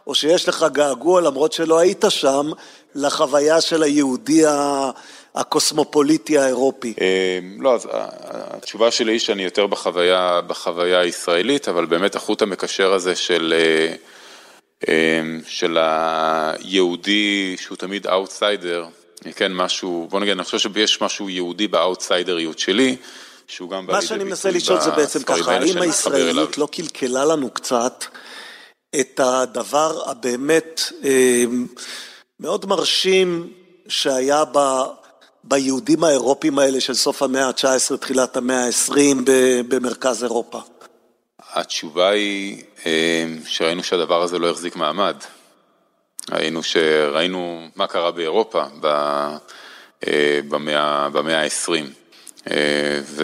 או 0.08 0.16
שיש 0.16 0.50
לך 0.50 0.66
געגוע, 0.72 1.22
למרות 1.22 1.54
שלא 1.54 1.80
היית 1.80 2.06
שם, 2.10 2.52
לחוויה 2.96 3.62
של 3.62 3.84
היהודי 3.84 4.44
הקוסמופוליטי 5.36 6.38
האירופי? 6.38 6.94
לא, 7.60 7.74
אז 7.74 7.88
התשובה 7.92 8.92
שלי 8.92 9.12
היא 9.12 9.20
שאני 9.20 9.44
יותר 9.44 9.68
בחוויה, 9.68 10.42
בחוויה 10.48 11.00
הישראלית, 11.00 11.70
אבל 11.70 11.86
באמת 11.86 12.16
החוט 12.16 12.42
המקשר 12.42 12.94
הזה 12.94 13.16
של, 13.16 13.54
של 15.48 15.78
היהודי 15.80 17.56
שהוא 17.60 17.78
תמיד 17.78 18.08
אאוטסיידר, 18.08 18.86
כן, 19.36 19.54
משהו, 19.54 20.08
בוא 20.10 20.20
נגיד, 20.20 20.32
אני 20.34 20.44
חושב 20.44 20.74
שיש 20.74 21.02
משהו 21.02 21.30
יהודי 21.30 21.68
באאוטסיידריות 21.68 22.60
שלי, 22.60 22.96
שהוא 23.48 23.70
גם 23.70 23.86
מה 23.86 24.02
שאני 24.02 24.24
מנסה 24.24 24.52
לשאול 24.52 24.80
זה 24.80 24.92
בעצם 24.92 25.24
ככה, 25.24 25.52
האם 25.52 25.82
הישראליות 25.82 26.58
לא 26.58 26.68
קלקלה 26.72 27.26
לנו 27.26 27.50
קצת 27.50 28.06
את 29.00 29.20
הדבר 29.24 30.10
הבאמת 30.10 30.82
מאוד 32.40 32.66
מרשים 32.66 33.54
שהיה 33.88 34.44
ב, 34.52 34.58
ביהודים 35.44 36.04
האירופים 36.04 36.60
האלה 36.60 36.82
של 36.82 36.94
סוף 36.94 37.24
המאה 37.24 37.48
ה-19, 37.48 37.98
תחילת 37.98 38.38
המאה 38.38 38.66
ה-20 38.66 38.96
במרכז 39.68 40.24
אירופה? 40.24 40.60
התשובה 41.54 42.10
היא 42.10 42.64
שראינו 43.46 43.84
שהדבר 43.84 44.22
הזה 44.22 44.40
לא 44.40 44.50
החזיק 44.50 44.76
מעמד. 44.76 45.16
ראינו 46.32 46.64
שראינו 46.64 47.68
מה 47.76 47.88
קרה 47.88 48.12
באירופה 48.12 48.64
במאה 50.50 51.42
ה-20. 51.44 51.72
ו... 53.04 53.24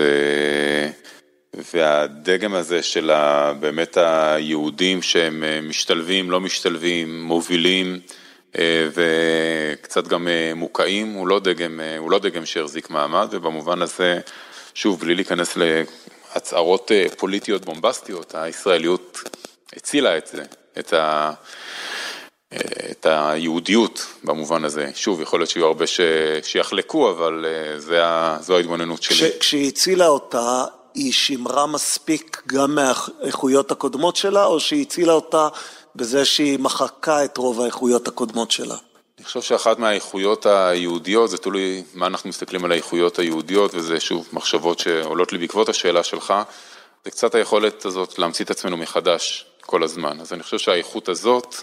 והדגם 1.54 2.54
הזה 2.54 2.84
של 2.84 3.12
באמת 3.60 3.98
היהודים 3.98 5.02
שהם 5.02 5.44
משתלבים, 5.70 6.32
לא 6.32 6.40
משתלבים, 6.40 7.24
מובילים 7.24 8.00
וקצת 8.94 10.08
גם 10.08 10.28
מוקעים, 10.56 11.14
הוא 11.14 11.28
לא 11.28 11.40
דגם, 11.40 11.80
הוא 11.98 12.12
לא 12.12 12.20
דגם 12.20 12.46
שהחזיק 12.46 12.90
מעמד 12.90 13.28
ובמובן 13.32 13.82
הזה, 13.82 14.20
שוב, 14.74 15.00
בלי 15.00 15.16
להיכנס 15.16 15.58
להצהרות 15.58 16.92
פוליטיות 17.18 17.66
בומבסטיות, 17.66 18.36
הישראליות 18.36 19.22
הצילה 19.76 20.18
את 20.18 20.28
זה, 20.28 20.44
את 20.80 20.94
ה... 20.94 21.32
את 22.92 23.06
היהודיות 23.10 24.06
במובן 24.24 24.66
הזה. 24.66 24.90
שוב, 24.96 25.22
יכול 25.22 25.40
להיות 25.40 25.50
שיהיו 25.50 25.66
הרבה 25.66 25.88
ש... 25.88 26.00
שיחלקו, 26.44 27.10
אבל 27.10 27.46
זה. 27.78 28.02
זו 28.40 28.56
ההתבוננות 28.58 29.04
שלי. 29.04 29.18
כש... 29.18 29.38
כשהיא 29.40 29.68
הצילה 29.68 30.08
אותה, 30.08 30.64
היא 30.96 31.12
שימרה 31.12 31.68
מספיק 31.68 32.42
גם 32.48 32.76
מהאיכויות 32.76 33.72
הקודמות 33.72 34.16
שלה, 34.16 34.46
או 34.46 34.60
שהיא 34.60 34.82
הצילה 34.82 35.14
אותה 35.14 35.48
בזה 35.96 36.26
שהיא 36.26 36.60
מחקה 36.60 37.26
את 37.26 37.38
רוב 37.38 37.62
האיכויות 37.62 38.08
הקודמות 38.08 38.52
שלה? 38.52 38.76
אני 39.18 39.26
חושב 39.26 39.42
שאחת 39.42 39.80
מהאיכויות 39.80 40.46
היהודיות, 40.46 41.30
זה 41.30 41.38
תלוי 41.38 41.84
מה 41.94 42.08
אנחנו 42.08 42.30
מסתכלים 42.30 42.66
על 42.66 42.72
האיכויות 42.72 43.20
היהודיות, 43.20 43.76
וזה 43.76 44.00
שוב 44.00 44.30
מחשבות 44.34 44.80
שעולות 44.80 45.32
לי 45.32 45.38
בעקבות 45.38 45.70
השאלה 45.70 46.04
שלך, 46.04 46.34
זה 47.06 47.12
קצת 47.12 47.36
היכולת 47.36 47.86
הזאת 47.86 48.20
להמציא 48.20 48.46
את 48.46 48.52
עצמנו 48.52 48.78
מחדש 48.78 49.46
כל 49.62 49.84
הזמן. 49.84 50.20
אז 50.22 50.34
אני 50.34 50.44
חושב 50.44 50.58
שהאיכות 50.58 51.10
הזאת, 51.10 51.56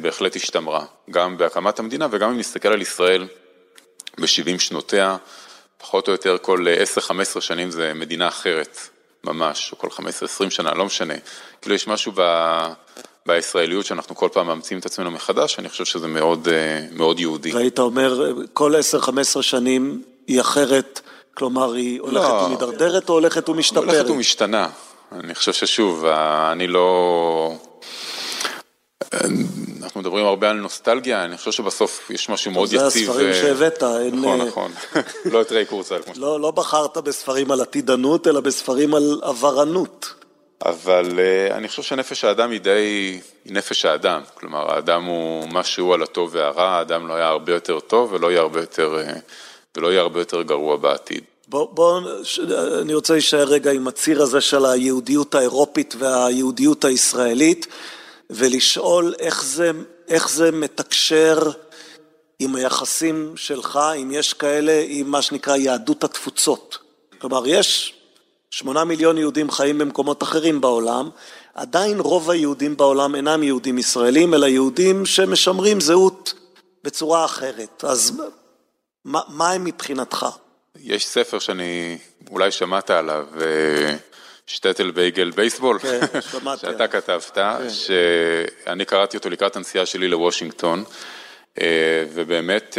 בהחלט 0.00 0.36
השתמרה, 0.36 0.84
גם 1.10 1.38
בהקמת 1.38 1.78
המדינה 1.78 2.06
וגם 2.10 2.30
אם 2.30 2.38
נסתכל 2.38 2.68
על 2.68 2.82
ישראל 2.82 3.28
ב-70 4.20 4.58
שנותיה, 4.58 5.16
פחות 5.78 6.08
או 6.08 6.12
יותר 6.12 6.36
כל 6.42 6.66
10-15 7.36 7.40
שנים 7.40 7.70
זה 7.70 7.92
מדינה 7.94 8.28
אחרת, 8.28 8.78
ממש, 9.24 9.72
או 9.72 9.78
כל 9.78 9.88
15-20 9.88 10.50
שנה, 10.50 10.74
לא 10.74 10.84
משנה. 10.84 11.14
כאילו 11.60 11.74
יש 11.74 11.88
משהו 11.88 12.12
ב... 12.14 12.22
בישראליות 13.26 13.86
שאנחנו 13.86 14.16
כל 14.16 14.28
פעם 14.32 14.46
מאמצים 14.46 14.78
את 14.78 14.86
עצמנו 14.86 15.10
מחדש, 15.10 15.58
אני 15.58 15.68
חושב 15.68 15.84
שזה 15.84 16.08
מאוד, 16.08 16.48
מאוד 16.92 17.20
יהודי. 17.20 17.52
והיית 17.52 17.78
אומר, 17.78 18.32
כל 18.52 18.74
10-15 19.36 19.42
שנים 19.42 20.02
היא 20.26 20.40
אחרת, 20.40 21.00
כלומר 21.34 21.72
היא 21.72 22.00
הולכת 22.00 22.28
לא, 22.28 22.46
ומדרדרת 22.48 23.08
או 23.08 23.14
הולכת 23.14 23.48
ומשתפרת? 23.48 23.84
הולכת 23.84 24.10
ומשתנה. 24.10 24.68
אני 25.12 25.34
חושב 25.34 25.52
ששוב, 25.52 26.04
אני 26.52 26.66
לא... 26.66 27.54
אנחנו 29.82 30.00
מדברים 30.00 30.26
הרבה 30.26 30.50
על 30.50 30.56
נוסטלגיה, 30.56 31.24
אני 31.24 31.36
חושב 31.36 31.50
שבסוף 31.50 32.10
יש 32.10 32.28
משהו 32.28 32.50
מאוד 32.50 32.72
יציב. 32.72 32.80
זה 32.80 32.86
הספרים 32.86 33.34
שהבאת. 33.34 33.82
נכון, 34.12 34.40
נכון. 34.40 34.72
לא 35.32 35.42
את 35.42 35.52
ריי 35.52 35.64
קורצל. 35.64 36.00
לא 36.16 36.50
בחרת 36.50 36.98
בספרים 36.98 37.50
על 37.50 37.60
עתידנות, 37.60 38.26
אלא 38.26 38.40
בספרים 38.40 38.94
על 38.94 39.20
עברנות. 39.22 40.14
אבל 40.64 41.20
אני 41.50 41.68
חושב 41.68 41.82
שנפש 41.82 42.24
האדם 42.24 42.50
היא 42.50 42.60
די, 42.60 43.20
היא 43.44 43.54
נפש 43.54 43.84
האדם. 43.84 44.22
כלומר, 44.34 44.74
האדם 44.74 45.04
הוא 45.04 45.48
משהו 45.52 45.92
על 45.92 46.02
הטוב 46.02 46.30
והרע, 46.32 46.68
האדם 46.68 47.08
לא 47.08 47.14
היה 47.14 47.28
הרבה 47.28 47.52
יותר 47.52 47.80
טוב 47.80 48.12
ולא 48.12 48.30
יהיה 48.30 48.40
הרבה 48.40 48.60
יותר, 48.60 48.98
ולא 49.76 49.88
יהיה 49.88 50.00
הרבה 50.00 50.20
יותר 50.20 50.42
גרוע 50.42 50.76
בעתיד. 50.76 51.24
בוא, 51.48 51.68
בוא, 51.72 52.00
אני 52.82 52.94
רוצה 52.94 53.12
להישאר 53.12 53.44
רגע 53.44 53.72
עם 53.72 53.88
הציר 53.88 54.22
הזה 54.22 54.40
של 54.40 54.64
היהודיות 54.66 55.34
האירופית 55.34 55.94
והיהודיות 55.98 56.84
הישראלית. 56.84 57.66
ולשאול 58.30 59.14
איך 59.18 59.44
זה, 59.44 59.70
איך 60.08 60.28
זה 60.28 60.52
מתקשר 60.52 61.50
עם 62.38 62.54
היחסים 62.54 63.32
שלך, 63.36 63.78
אם 64.02 64.10
יש 64.12 64.34
כאלה, 64.34 64.84
עם 64.86 65.10
מה 65.10 65.22
שנקרא 65.22 65.56
יהדות 65.56 66.04
התפוצות. 66.04 66.78
כלומר, 67.18 67.46
יש 67.46 67.94
שמונה 68.50 68.84
מיליון 68.84 69.18
יהודים 69.18 69.50
חיים 69.50 69.78
במקומות 69.78 70.22
אחרים 70.22 70.60
בעולם, 70.60 71.10
עדיין 71.54 72.00
רוב 72.00 72.30
היהודים 72.30 72.76
בעולם 72.76 73.14
אינם 73.14 73.42
יהודים 73.42 73.78
ישראלים, 73.78 74.34
אלא 74.34 74.46
יהודים 74.46 75.06
שמשמרים 75.06 75.80
זהות 75.80 76.34
בצורה 76.84 77.24
אחרת. 77.24 77.84
אז 77.84 78.20
מה, 79.04 79.20
מה 79.28 79.50
הם 79.50 79.64
מבחינתך? 79.64 80.26
יש 80.76 81.06
ספר 81.06 81.38
שאני, 81.38 81.98
אולי 82.30 82.50
שמעת 82.50 82.90
עליו, 82.90 83.26
שטטל 84.48 84.90
בייגל 84.90 85.30
בייסבול, 85.30 85.78
כן, 85.78 86.20
שמעתי. 86.30 86.60
שאתה 86.60 86.88
כתבת, 86.88 87.30
כן. 87.34 87.70
שאני 87.70 88.84
קראתי 88.84 89.16
אותו 89.16 89.30
לקראת 89.30 89.56
הנסיעה 89.56 89.86
שלי 89.86 90.08
לוושינגטון, 90.08 90.84
ובאמת 92.12 92.78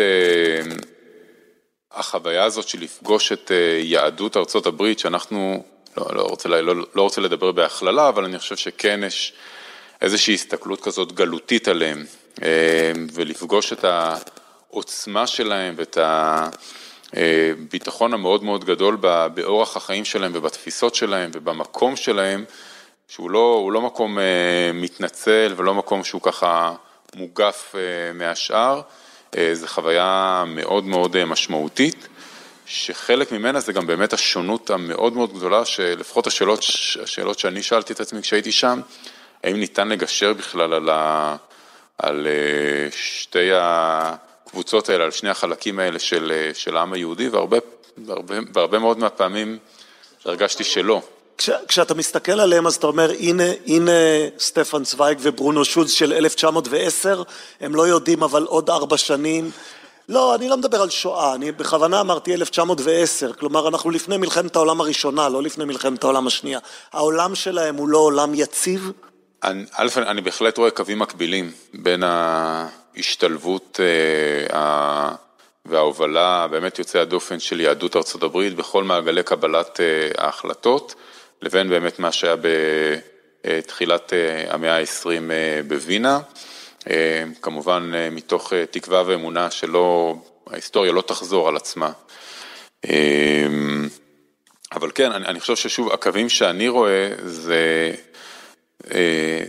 החוויה 1.91 2.43
הזאת 2.43 2.67
של 2.67 2.81
לפגוש 2.81 3.31
את 3.31 3.51
יהדות 3.81 4.37
ארצות 4.37 4.65
הברית, 4.65 4.99
שאנחנו, 4.99 5.63
לא, 5.97 6.05
לא, 6.13 6.21
רוצה, 6.21 6.49
לא, 6.49 6.75
לא 6.95 7.01
רוצה 7.01 7.21
לדבר 7.21 7.51
בהכללה, 7.51 8.09
אבל 8.09 8.25
אני 8.25 8.39
חושב 8.39 8.55
שכן 8.55 8.99
יש 9.07 9.33
איזושהי 10.01 10.33
הסתכלות 10.33 10.81
כזאת 10.81 11.11
גלותית 11.11 11.67
עליהם, 11.67 12.05
ולפגוש 13.13 13.73
את 13.73 13.85
העוצמה 13.85 15.27
שלהם 15.27 15.75
ואת 15.77 15.97
הביטחון 17.13 18.13
המאוד 18.13 18.43
מאוד 18.43 18.65
גדול 18.65 18.97
באורח 19.33 19.77
החיים 19.77 20.05
שלהם 20.05 20.31
ובתפיסות 20.35 20.95
שלהם 20.95 21.31
ובמקום 21.33 21.95
שלהם, 21.95 22.45
שהוא 23.07 23.31
לא, 23.31 23.69
לא 23.73 23.81
מקום 23.81 24.17
מתנצל 24.73 25.53
ולא 25.57 25.73
מקום 25.73 26.03
שהוא 26.03 26.21
ככה 26.21 26.73
מוגף 27.15 27.75
מהשאר. 28.13 28.81
אה, 29.37 29.55
זו 29.55 29.67
חוויה 29.67 30.43
מאוד 30.47 30.85
מאוד 30.85 31.15
אה, 31.15 31.25
משמעותית, 31.25 32.07
שחלק 32.65 33.31
ממנה 33.31 33.59
זה 33.59 33.73
גם 33.73 33.87
באמת 33.87 34.13
השונות 34.13 34.69
המאוד 34.69 35.13
מאוד 35.13 35.33
גדולה, 35.33 35.65
שלפחות 35.65 36.27
השאלות, 36.27 36.63
השאלות 37.03 37.39
שאני 37.39 37.63
שאלתי 37.63 37.93
את 37.93 37.99
עצמי 37.99 38.21
כשהייתי 38.21 38.51
שם, 38.51 38.81
האם 39.43 39.59
ניתן 39.59 39.89
לגשר 39.89 40.33
בכלל 40.33 40.73
על, 40.73 40.89
ה, 40.89 41.35
על 41.97 42.27
אה, 42.27 42.91
שתי 42.91 43.49
הקבוצות 44.49 44.89
האלה, 44.89 45.03
על 45.03 45.11
שני 45.11 45.29
החלקים 45.29 45.79
האלה 45.79 45.99
של, 45.99 46.49
של 46.53 46.77
העם 46.77 46.93
היהודי, 46.93 47.29
והרבה, 47.29 47.57
והרבה, 47.97 48.35
והרבה 48.53 48.79
מאוד 48.79 48.99
מהפעמים 48.99 49.57
הרגשתי 50.25 50.63
שלא. 50.63 51.01
כש, 51.37 51.49
כשאתה 51.67 51.93
מסתכל 51.93 52.39
עליהם 52.39 52.67
אז 52.67 52.75
אתה 52.75 52.87
אומר 52.87 53.11
הנה, 53.19 53.43
הנה 53.65 53.91
סטפן 54.39 54.83
צוויג 54.83 55.17
וברונו 55.21 55.65
שולץ 55.65 55.91
של 55.91 56.13
1910, 56.13 57.23
הם 57.61 57.75
לא 57.75 57.87
יודעים 57.87 58.23
אבל 58.23 58.43
עוד 58.43 58.69
ארבע 58.69 58.97
שנים. 58.97 59.51
לא, 60.09 60.35
אני 60.35 60.49
לא 60.49 60.57
מדבר 60.57 60.81
על 60.81 60.89
שואה, 60.89 61.35
אני 61.35 61.51
בכוונה 61.51 62.01
אמרתי 62.01 62.33
1910, 62.33 63.33
כלומר 63.33 63.67
אנחנו 63.67 63.89
לפני 63.89 64.17
מלחמת 64.17 64.55
העולם 64.55 64.81
הראשונה, 64.81 65.29
לא 65.29 65.43
לפני 65.43 65.65
מלחמת 65.65 66.03
העולם 66.03 66.27
השנייה. 66.27 66.59
העולם 66.93 67.35
שלהם 67.35 67.75
הוא 67.75 67.89
לא 67.89 67.97
עולם 67.97 68.31
יציב? 68.35 68.91
א', 69.41 69.87
אני 69.97 70.21
בהחלט 70.21 70.57
רואה 70.57 70.71
קווים 70.71 70.99
מקבילים 70.99 71.51
בין 71.73 72.03
ההשתלבות 72.95 73.79
אה, 73.79 75.15
וההובלה 75.69 76.47
באמת 76.47 76.79
יוצאי 76.79 77.01
הדופן 77.01 77.39
של 77.39 77.59
יהדות 77.59 77.95
ארצות 77.95 78.23
הברית 78.23 78.55
בכל 78.55 78.83
מעגלי 78.83 79.23
קבלת 79.23 79.79
אה, 79.79 80.23
ההחלטות. 80.23 80.95
לבין 81.41 81.69
באמת 81.69 81.99
מה 81.99 82.11
שהיה 82.11 82.35
בתחילת 83.43 84.13
אה, 84.13 84.53
המאה 84.53 84.77
ה-20 84.77 85.07
אה, 85.31 85.61
בווינה. 85.67 86.19
כמובן 87.41 87.91
מתוך 88.11 88.53
תקווה 88.71 89.03
ואמונה 89.05 89.51
שלא, 89.51 90.15
ההיסטוריה 90.47 90.91
לא 90.91 91.01
תחזור 91.01 91.47
על 91.47 91.55
עצמה. 91.55 91.91
אבל 94.75 94.91
כן, 94.95 95.11
אני, 95.11 95.25
אני 95.25 95.39
חושב 95.39 95.55
ששוב, 95.55 95.91
הקווים 95.91 96.29
שאני 96.29 96.67
רואה 96.67 97.09
זה, 97.23 97.91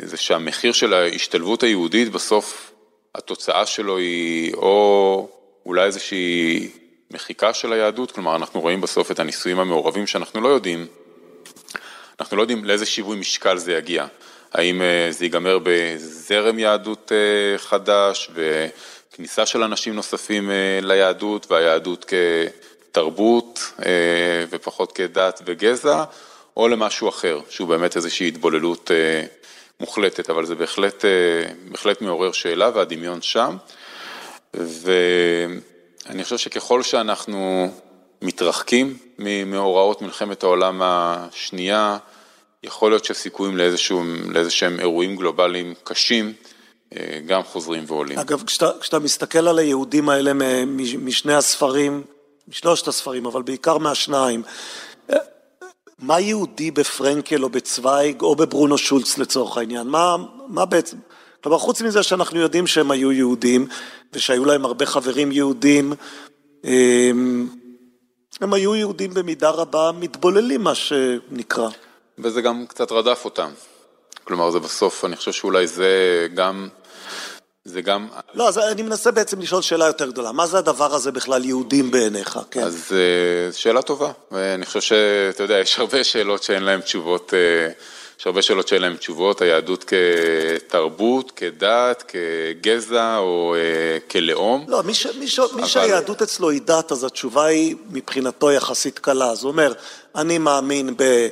זה 0.03 0.17
שהמחיר 0.17 0.73
של 0.73 0.95
ההשתלבות 0.95 1.63
היהודית 1.63 2.13
בסוף, 2.13 2.70
התוצאה 3.15 3.67
שלו 3.67 3.99
היא 3.99 4.55
או 4.55 5.29
אולי 5.67 5.85
איזושהי 5.85 6.71
מחיקה 7.11 7.55
של 7.55 7.73
היהדות, 7.73 8.13
כלומר 8.13 8.37
אנחנו 8.37 8.61
רואים 8.61 8.81
בסוף 8.81 9.11
את 9.11 9.19
הניסויים 9.19 9.59
המעורבים 9.59 10.07
שאנחנו 10.07 10.41
לא 10.41 10.49
יודעים 10.49 10.87
אנחנו 12.21 12.37
לא 12.37 12.43
יודעים 12.43 12.65
לאיזה 12.65 12.87
שיווי 12.87 13.17
משקל 13.17 13.57
זה 13.57 13.73
יגיע. 13.73 14.07
האם 14.53 14.83
אה, 14.83 15.09
זה 15.11 15.25
ייגמר 15.25 15.59
בזרם 15.63 16.59
יהדות 16.59 17.13
אה, 17.13 17.59
חדש 17.59 18.31
וכניסה 18.35 19.47
של 19.47 19.63
אנשים 19.63 19.95
נוספים 19.95 20.51
אה, 20.51 20.79
ליהדות 20.83 21.51
והיהדות 21.51 22.13
כתרבות 22.91 23.73
ופחות 24.51 24.93
כדת 24.93 25.43
וגזע, 25.47 26.05
או 26.57 26.69
למשהו 26.69 27.09
אחר, 27.09 27.41
שהוא 27.49 27.69
באמת 27.69 27.97
איזושהי 27.97 28.29
התבוללות 28.29 28.91
מוחלטת, 29.81 30.31
אבל 30.31 30.47
זה 30.47 30.55
בהחלט, 30.55 31.05
בהחלט 31.71 32.03
מעורר 32.03 32.33
שאלה 32.33 32.71
והדמיון 32.75 33.23
שם. 33.23 33.57
ואני 34.55 36.25
חושב 36.25 36.39
שככל 36.39 36.83
שאנחנו 36.83 37.71
מתרחקים 38.23 38.97
ממאורעות 39.19 40.03
מלחמת 40.03 40.43
העולם 40.43 40.81
השנייה, 40.85 41.99
יכול 42.63 42.91
להיות 42.91 43.05
שהסיכויים 43.05 43.57
לאיזה 44.31 44.51
שהם 44.51 44.81
אירועים 44.81 45.17
גלובליים 45.17 45.75
קשים 45.85 46.33
אה, 46.97 47.21
גם 47.27 47.43
חוזרים 47.43 47.85
ועולים. 47.87 48.19
אגב, 48.19 48.43
כשאתה, 48.47 48.71
כשאתה 48.81 48.99
מסתכל 48.99 49.49
על 49.49 49.59
היהודים 49.59 50.09
האלה 50.09 50.33
משני 50.99 51.35
הספרים, 51.35 52.03
משלושת 52.49 52.89
הספרים, 52.89 53.27
אבל 53.27 53.43
בעיקר 53.43 53.79
מהשניים, 53.79 54.43
אה, 54.43 54.51
מה 56.03 56.21
יהודי 56.21 56.71
בפרנקל 56.71 57.45
או 57.45 57.49
בצוויג 57.49 58.23
או 58.23 58.37
בברונו 58.37 58.79
שולץ 58.79 59.19
לצורך 59.19 59.57
העניין? 59.57 59.87
מה, 59.87 60.17
מה 60.49 60.65
בעצם? 60.65 60.97
כלומר, 61.43 61.59
חוץ 61.59 61.83
מזה 61.83 62.03
שאנחנו 62.03 62.41
יודעים 62.41 62.67
שהם 62.67 62.91
היו 62.91 63.13
יהודים 63.13 63.67
ושהיו 64.13 64.45
להם 64.45 64.65
הרבה 64.65 64.87
חברים 64.87 65.33
יהודים, 65.33 65.93
אה, 66.65 67.11
הם 68.41 68.53
היו 68.53 68.75
יהודים 68.75 69.15
במידה 69.15 69.51
רבה 69.51 69.91
מתבוללים, 70.01 70.63
מה 70.63 70.75
שנקרא. 70.75 71.69
וזה 72.19 72.43
גם 72.43 72.67
קצת 72.67 72.93
רדף 72.93 73.25
אותם. 73.25 73.51
כלומר, 74.25 74.51
זה 74.51 74.59
בסוף, 74.59 75.05
אני 75.05 75.17
חושב 75.17 75.33
שאולי 75.33 75.67
זה 75.67 76.27
גם... 76.35 76.69
זה 77.65 77.83
גם... 77.83 78.09
לא, 78.35 78.49
אז 78.49 78.59
אני 78.59 78.83
מנסה 78.83 79.11
בעצם 79.11 79.41
לשאול 79.41 79.63
שאלה 79.63 79.87
יותר 79.87 80.11
גדולה. 80.11 80.33
מה 80.33 80.47
זה 80.47 80.59
הדבר 80.59 80.95
הזה 80.95 81.13
בכלל 81.13 81.45
יהודים 81.45 81.91
בעיניך? 81.91 82.39
כן. 82.51 82.63
אז 82.63 82.93
אה, 82.93 83.53
שאלה 83.53 83.83
טובה. 83.83 84.13
ואני 84.31 84.67
חושב 84.67 84.81
שאתה 84.81 85.43
יודע, 85.43 85.59
יש 85.59 85.79
הרבה 85.79 86.05
שאלות 86.05 86.43
שאין 86.43 86.63
להן 86.63 86.81
תשובות, 86.81 87.35
אה, 87.35 87.73
יש 88.21 88.27
הרבה 88.27 88.43
שאלות 88.43 88.69
שאין 88.69 88.83
להן 88.83 88.97
תשובות. 88.97 89.43
היהדות 89.43 89.85
כתרבות, 89.85 91.33
כדת, 91.37 92.05
כגזע 92.09 93.17
או 93.17 93.55
אה, 93.55 93.99
כלאום. 94.11 94.65
לא, 94.69 94.83
מי, 94.83 94.95
ש, 94.95 95.07
מי, 95.07 95.29
ש, 95.29 95.39
אבל... 95.39 95.61
מי 95.61 95.67
שהיהדות 95.67 96.23
אצלו 96.23 96.51
היא 96.51 96.61
דת, 96.65 96.93
אז 96.93 97.05
התשובה 97.05 97.45
היא 97.45 97.77
מבחינתו 97.91 98.53
יחסית 98.53 98.99
קלה. 98.99 99.35
זאת 99.35 99.45
אומרת, 99.45 99.77
אני 100.17 100.39
מאמין 100.39 100.95
ב... 100.97 101.29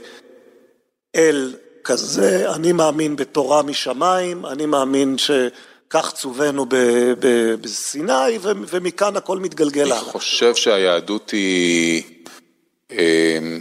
אל 1.16 1.54
כזה, 1.84 2.54
אני 2.54 2.72
מאמין 2.72 3.16
בתורה 3.16 3.62
משמיים, 3.62 4.46
אני 4.46 4.66
מאמין 4.66 5.18
שכך 5.88 6.12
צווינו 6.14 6.66
בסיני, 7.60 8.38
ומכאן 8.42 9.16
הכל 9.16 9.38
מתגלגל 9.38 9.92
אני 9.92 10.00
חושב 10.00 10.54
שהיהדות 10.54 11.30
היא 11.30 12.02
אמ, 12.90 13.60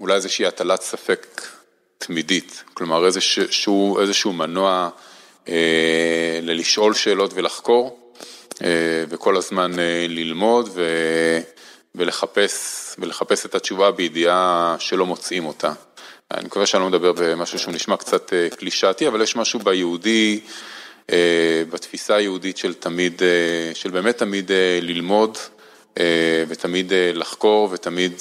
אולי 0.00 0.14
איזושהי 0.14 0.46
הטלת 0.46 0.82
ספק 0.82 1.42
תמידית, 1.98 2.64
כלומר 2.74 3.06
איזשהו, 3.06 4.00
איזשהו 4.00 4.32
מנוע 4.32 4.88
אה, 5.48 6.38
ללשאול 6.42 6.94
שאלות 6.94 7.30
ולחקור, 7.34 8.12
אה, 8.62 8.68
וכל 9.08 9.36
הזמן 9.36 9.78
אה, 9.78 10.06
ללמוד 10.08 10.68
ו, 10.74 10.82
ולחפש, 11.94 12.54
ולחפש 12.98 13.46
את 13.46 13.54
התשובה 13.54 13.90
בידיעה 13.90 14.76
שלא 14.78 15.06
מוצאים 15.06 15.46
אותה. 15.46 15.72
אני 16.30 16.44
מקווה 16.44 16.66
שאני 16.66 16.82
לא 16.82 16.88
מדבר 16.88 17.12
במשהו 17.12 17.58
שהוא 17.58 17.74
נשמע 17.74 17.96
קצת 17.96 18.32
אה, 18.32 18.48
קלישאתי, 18.56 19.08
אבל 19.08 19.22
יש 19.22 19.36
משהו 19.36 19.60
ביהודי, 19.60 20.40
בתפיסה 21.70 22.14
היהודית 22.14 22.56
של 22.56 22.74
תמיד, 22.74 23.22
אה, 23.22 23.74
של 23.74 23.90
באמת 23.90 24.18
תמיד 24.18 24.50
ללמוד 24.82 25.38
ותמיד 26.48 26.92
לחקור 27.14 27.68
ותמיד 27.72 28.12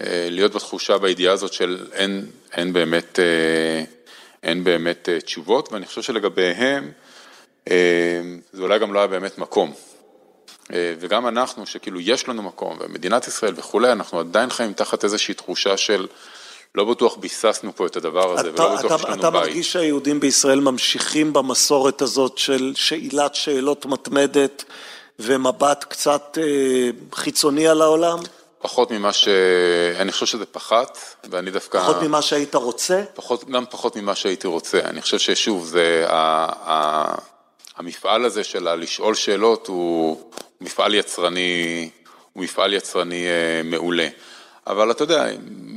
להיות 0.00 0.54
בתחושה, 0.54 0.98
בידיעה 0.98 1.32
הזאת 1.32 1.52
של 1.52 1.86
אין, 1.92 2.26
אין 2.52 2.72
באמת, 2.72 3.18
אין 4.42 4.64
באמת 4.64 5.08
תשובות, 5.24 5.72
ואני 5.72 5.86
חושב 5.86 6.02
שלגביהם 6.02 6.92
זה 8.52 8.62
אולי 8.62 8.78
גם 8.78 8.92
לא 8.92 8.98
היה 8.98 9.08
באמת 9.08 9.38
מקום. 9.38 9.72
וגם 10.72 11.26
אנחנו, 11.28 11.66
שכאילו 11.66 12.00
יש 12.00 12.28
לנו 12.28 12.42
מקום, 12.42 12.78
ומדינת 12.80 13.28
ישראל 13.28 13.54
וכולי, 13.56 13.92
אנחנו 13.92 14.20
עדיין 14.20 14.50
חיים 14.50 14.72
תחת 14.72 15.04
איזושהי 15.04 15.34
תחושה 15.34 15.76
של 15.76 16.06
לא 16.74 16.84
בטוח 16.84 17.16
ביססנו 17.16 17.76
פה 17.76 17.86
את 17.86 17.96
הדבר 17.96 18.32
הזה, 18.32 18.50
אתה, 18.50 18.62
ולא 18.62 18.76
בטוח 18.76 18.80
שיש 18.80 19.04
לנו 19.04 19.14
בית. 19.14 19.20
אתה 19.20 19.30
מרגיש 19.30 19.72
שהיהודים 19.72 20.20
בישראל 20.20 20.60
ממשיכים 20.60 21.32
במסורת 21.32 22.02
הזאת 22.02 22.38
של 22.38 22.72
שאילת 22.76 23.34
שאלות 23.34 23.86
מתמדת 23.86 24.64
ומבט 25.18 25.84
קצת 25.84 26.38
אה, 26.40 26.90
חיצוני 27.14 27.68
על 27.68 27.82
העולם? 27.82 28.18
פחות 28.62 28.90
ממה 28.90 29.12
ש... 29.12 29.28
אני 30.00 30.12
חושב 30.12 30.26
שזה 30.26 30.46
פחת, 30.46 30.98
ואני 31.30 31.50
דווקא... 31.50 31.80
פחות 31.80 32.02
ממה 32.02 32.22
שהיית 32.22 32.54
רוצה? 32.54 33.02
פחות, 33.14 33.50
גם 33.50 33.64
פחות 33.70 33.96
ממה 33.96 34.14
שהייתי 34.14 34.46
רוצה. 34.46 34.80
אני 34.80 35.02
חושב 35.02 35.18
ששוב, 35.18 35.66
זה... 35.66 36.04
ה... 36.08 36.46
ה... 36.70 37.14
המפעל 37.76 38.24
הזה 38.24 38.44
של 38.44 38.74
לשאול 38.74 39.14
שאלות 39.14 39.66
הוא 39.66 40.20
מפעל 40.60 40.94
יצרני, 40.94 41.90
הוא 42.32 42.42
מפעל 42.42 42.74
יצרני 42.74 43.26
אה, 43.26 43.62
מעולה. 43.64 44.08
אבל 44.66 44.90
אתה 44.90 45.04
יודע, 45.04 45.26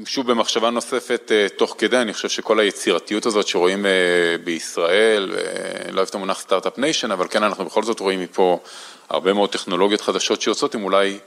שוב 0.06 0.32
במחשבה 0.32 0.70
נוספת 0.70 1.32
אה, 1.32 1.48
תוך 1.58 1.76
כדי, 1.78 1.98
אני 1.98 2.14
חושב 2.14 2.30
שכל 2.30 2.60
היצירתיות 2.60 3.26
הזאת 3.26 3.48
שרואים 3.48 3.86
אה, 3.86 3.92
בישראל, 4.44 5.36
אה, 5.38 5.92
לא 5.92 5.98
אוהב 5.98 6.08
את 6.08 6.16
המונח 6.16 6.40
start-up 6.40 6.78
nation, 6.78 7.12
אבל 7.12 7.28
כן 7.30 7.44
אנחנו 7.44 7.66
בכל 7.66 7.84
זאת 7.84 8.00
רואים 8.00 8.20
מפה 8.20 8.60
הרבה 9.10 9.34
מאוד 9.34 9.50
טכנולוגיות 9.50 10.02
חדשות 10.02 10.42
שיוצאות 10.42 10.76
הן 10.76 10.84
אולי 10.84 11.20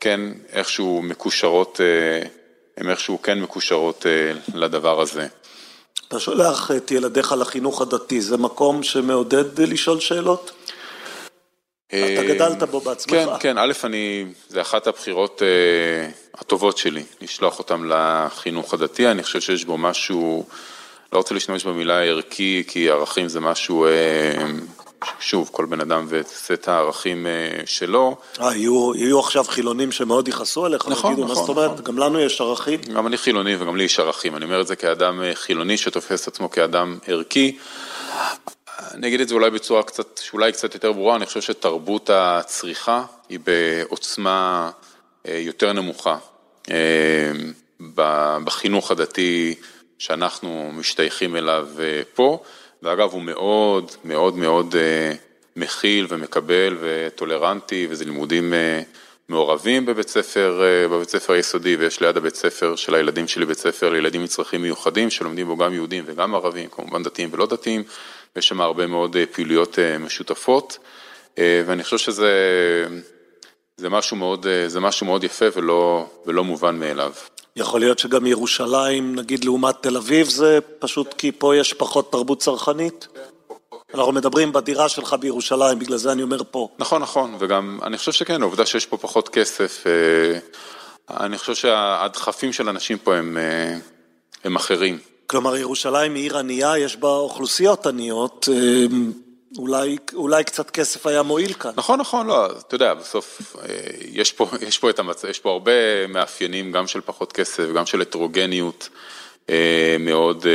כן 0.00 0.20
איכשהו 0.52 1.02
מקושרות, 1.02 1.80
הן 2.76 2.90
איכשהו 2.90 3.22
כן 3.22 3.40
מקושרות 3.40 4.06
לדבר 4.54 5.00
הזה. 5.00 5.26
אתה 6.08 6.20
שולח 6.20 6.70
את 6.70 6.90
ילדיך 6.90 7.32
לחינוך 7.32 7.82
הדתי, 7.82 8.20
זה 8.20 8.36
מקום 8.36 8.82
שמעודד 8.82 9.60
לשאול 9.60 10.00
שאלות? 10.00 10.52
אתה 11.94 12.24
גדלת 12.24 12.62
בו 12.62 12.80
בעצמך. 12.80 13.10
כן, 13.10 13.26
כן, 13.40 13.58
א', 13.58 13.72
אני, 13.84 14.24
זה 14.48 14.60
אחת 14.60 14.86
הבחירות 14.86 15.42
הטובות 16.34 16.78
שלי, 16.78 17.02
לשלוח 17.20 17.58
אותם 17.58 17.90
לחינוך 17.92 18.74
הדתי, 18.74 19.08
אני 19.08 19.22
חושב 19.22 19.40
שיש 19.40 19.64
בו 19.64 19.78
משהו, 19.78 20.46
לא 21.12 21.18
רוצה 21.18 21.34
להשתמש 21.34 21.64
במילה 21.64 22.02
ערכי, 22.02 22.64
כי 22.66 22.90
ערכים 22.90 23.28
זה 23.28 23.40
משהו, 23.40 23.86
שוב, 25.20 25.48
כל 25.52 25.66
בן 25.66 25.80
אדם 25.80 26.06
וסט 26.08 26.68
הערכים 26.68 27.26
שלו. 27.66 28.16
אה, 28.40 28.56
יהיו, 28.56 28.92
יהיו 28.94 29.20
עכשיו 29.20 29.44
חילונים 29.44 29.92
שמאוד 29.92 30.28
יכעסו 30.28 30.64
עליך, 30.64 30.88
נכון, 30.88 31.10
ויגידו, 31.10 31.24
נכון, 31.24 31.36
מה 31.36 31.46
זאת 31.46 31.56
אומרת, 31.56 31.70
נכון. 31.70 31.84
גם 31.84 31.98
לנו 31.98 32.20
יש 32.20 32.40
ערכים. 32.40 32.80
גם 32.94 33.06
אני 33.06 33.16
חילוני 33.16 33.56
וגם 33.56 33.76
לי 33.76 33.84
יש 33.84 34.00
ערכים, 34.00 34.36
אני 34.36 34.44
אומר 34.44 34.60
את 34.60 34.66
זה 34.66 34.76
כאדם 34.76 35.20
חילוני 35.34 35.76
שתופס 35.76 36.22
את 36.22 36.28
עצמו 36.28 36.50
כאדם 36.50 36.98
ערכי. 37.06 37.56
אני 38.92 39.08
אגיד 39.08 39.20
את 39.20 39.28
זה 39.28 39.34
אולי 39.34 39.50
בצורה 39.50 39.82
קצת, 39.82 40.18
שאולי 40.18 40.52
קצת 40.52 40.74
יותר 40.74 40.92
ברורה, 40.92 41.16
אני 41.16 41.26
חושב 41.26 41.40
שתרבות 41.40 42.10
הצריכה 42.12 43.04
היא 43.28 43.38
בעוצמה 43.44 44.70
יותר 45.24 45.72
נמוכה. 45.72 46.16
בחינוך 48.44 48.90
הדתי 48.90 49.54
שאנחנו 49.98 50.70
משתייכים 50.74 51.36
אליו 51.36 51.68
פה, 52.14 52.42
ואגב 52.82 53.12
הוא 53.12 53.22
מאוד 53.22 53.92
מאוד 54.04 54.36
מאוד 54.36 54.74
מכיל 55.56 56.06
ומקבל 56.08 56.76
וטולרנטי, 56.80 57.86
וזה 57.90 58.04
לימודים 58.04 58.54
מעורבים 59.28 59.86
בבית 59.86 60.08
ספר, 60.08 60.62
בבית 60.90 61.08
ספר 61.08 61.32
היסודי, 61.32 61.76
ויש 61.76 62.00
ליד 62.00 62.16
הבית 62.16 62.34
ספר 62.34 62.76
של 62.76 62.94
הילדים 62.94 63.28
שלי 63.28 63.46
בית 63.46 63.58
ספר 63.58 63.90
לילדים 63.90 64.20
עם 64.20 64.26
צרכים 64.26 64.62
מיוחדים, 64.62 65.10
שלומדים 65.10 65.46
בו 65.46 65.56
גם 65.56 65.74
יהודים 65.74 66.04
וגם 66.06 66.34
ערבים, 66.34 66.68
כמובן 66.70 67.02
דתיים 67.02 67.28
ולא 67.32 67.46
דתיים, 67.46 67.82
ויש 68.36 68.48
שם 68.48 68.60
הרבה 68.60 68.86
מאוד 68.86 69.16
פעילויות 69.32 69.78
משותפות, 70.00 70.78
ואני 71.38 71.84
חושב 71.84 71.98
שזה 71.98 72.30
זה 73.76 73.88
משהו 73.88 74.16
מאוד, 74.16 74.46
זה 74.66 74.80
משהו 74.80 75.06
מאוד 75.06 75.24
יפה 75.24 75.44
ולא, 75.56 76.06
ולא 76.26 76.44
מובן 76.44 76.78
מאליו. 76.78 77.12
יכול 77.56 77.80
להיות 77.80 77.98
שגם 77.98 78.26
ירושלים, 78.26 79.14
נגיד 79.14 79.44
לעומת 79.44 79.74
תל 79.82 79.96
אביב, 79.96 80.28
זה 80.28 80.58
פשוט 80.78 81.14
כי 81.14 81.32
פה 81.32 81.56
יש 81.56 81.72
פחות 81.72 82.12
תרבות 82.12 82.38
צרכנית? 82.38 83.08
אנחנו 83.94 84.12
מדברים 84.12 84.52
בדירה 84.52 84.88
שלך 84.88 85.16
בירושלים, 85.20 85.78
בגלל 85.78 85.96
זה 85.96 86.12
אני 86.12 86.22
אומר 86.22 86.42
פה. 86.50 86.68
נכון, 86.78 87.02
נכון, 87.02 87.36
וגם 87.38 87.78
אני 87.82 87.98
חושב 87.98 88.12
שכן, 88.12 88.42
העובדה 88.42 88.66
שיש 88.66 88.86
פה 88.86 88.96
פחות 88.96 89.28
כסף, 89.28 89.84
אני 91.10 91.38
חושב 91.38 91.54
שהדחפים 91.54 92.52
של 92.52 92.68
אנשים 92.68 92.98
פה 92.98 93.16
הם, 93.16 93.38
הם 94.44 94.56
אחרים. 94.56 94.98
כלומר, 95.26 95.56
ירושלים 95.56 96.14
היא 96.14 96.22
עיר 96.22 96.38
ענייה, 96.38 96.78
יש 96.78 96.96
בה 96.96 97.08
אוכלוסיות 97.08 97.86
עניות, 97.86 98.48
אולי, 99.58 99.96
אולי 100.14 100.44
קצת 100.44 100.70
כסף 100.70 101.06
היה 101.06 101.22
מועיל 101.22 101.52
כאן. 101.52 101.70
נכון, 101.76 102.00
נכון, 102.00 102.26
לא, 102.26 102.46
אתה 102.46 102.74
יודע, 102.74 102.94
בסוף 102.94 103.56
יש 104.00 104.32
פה, 104.32 104.46
יש 104.68 104.78
פה, 104.78 104.90
את 104.90 104.98
המצ... 104.98 105.24
יש 105.24 105.38
פה 105.38 105.50
הרבה 105.50 106.06
מאפיינים, 106.08 106.72
גם 106.72 106.86
של 106.86 107.00
פחות 107.00 107.32
כסף, 107.32 107.72
גם 107.74 107.86
של 107.86 108.00
הטרוגניות 108.00 108.88
מאוד 110.00 110.46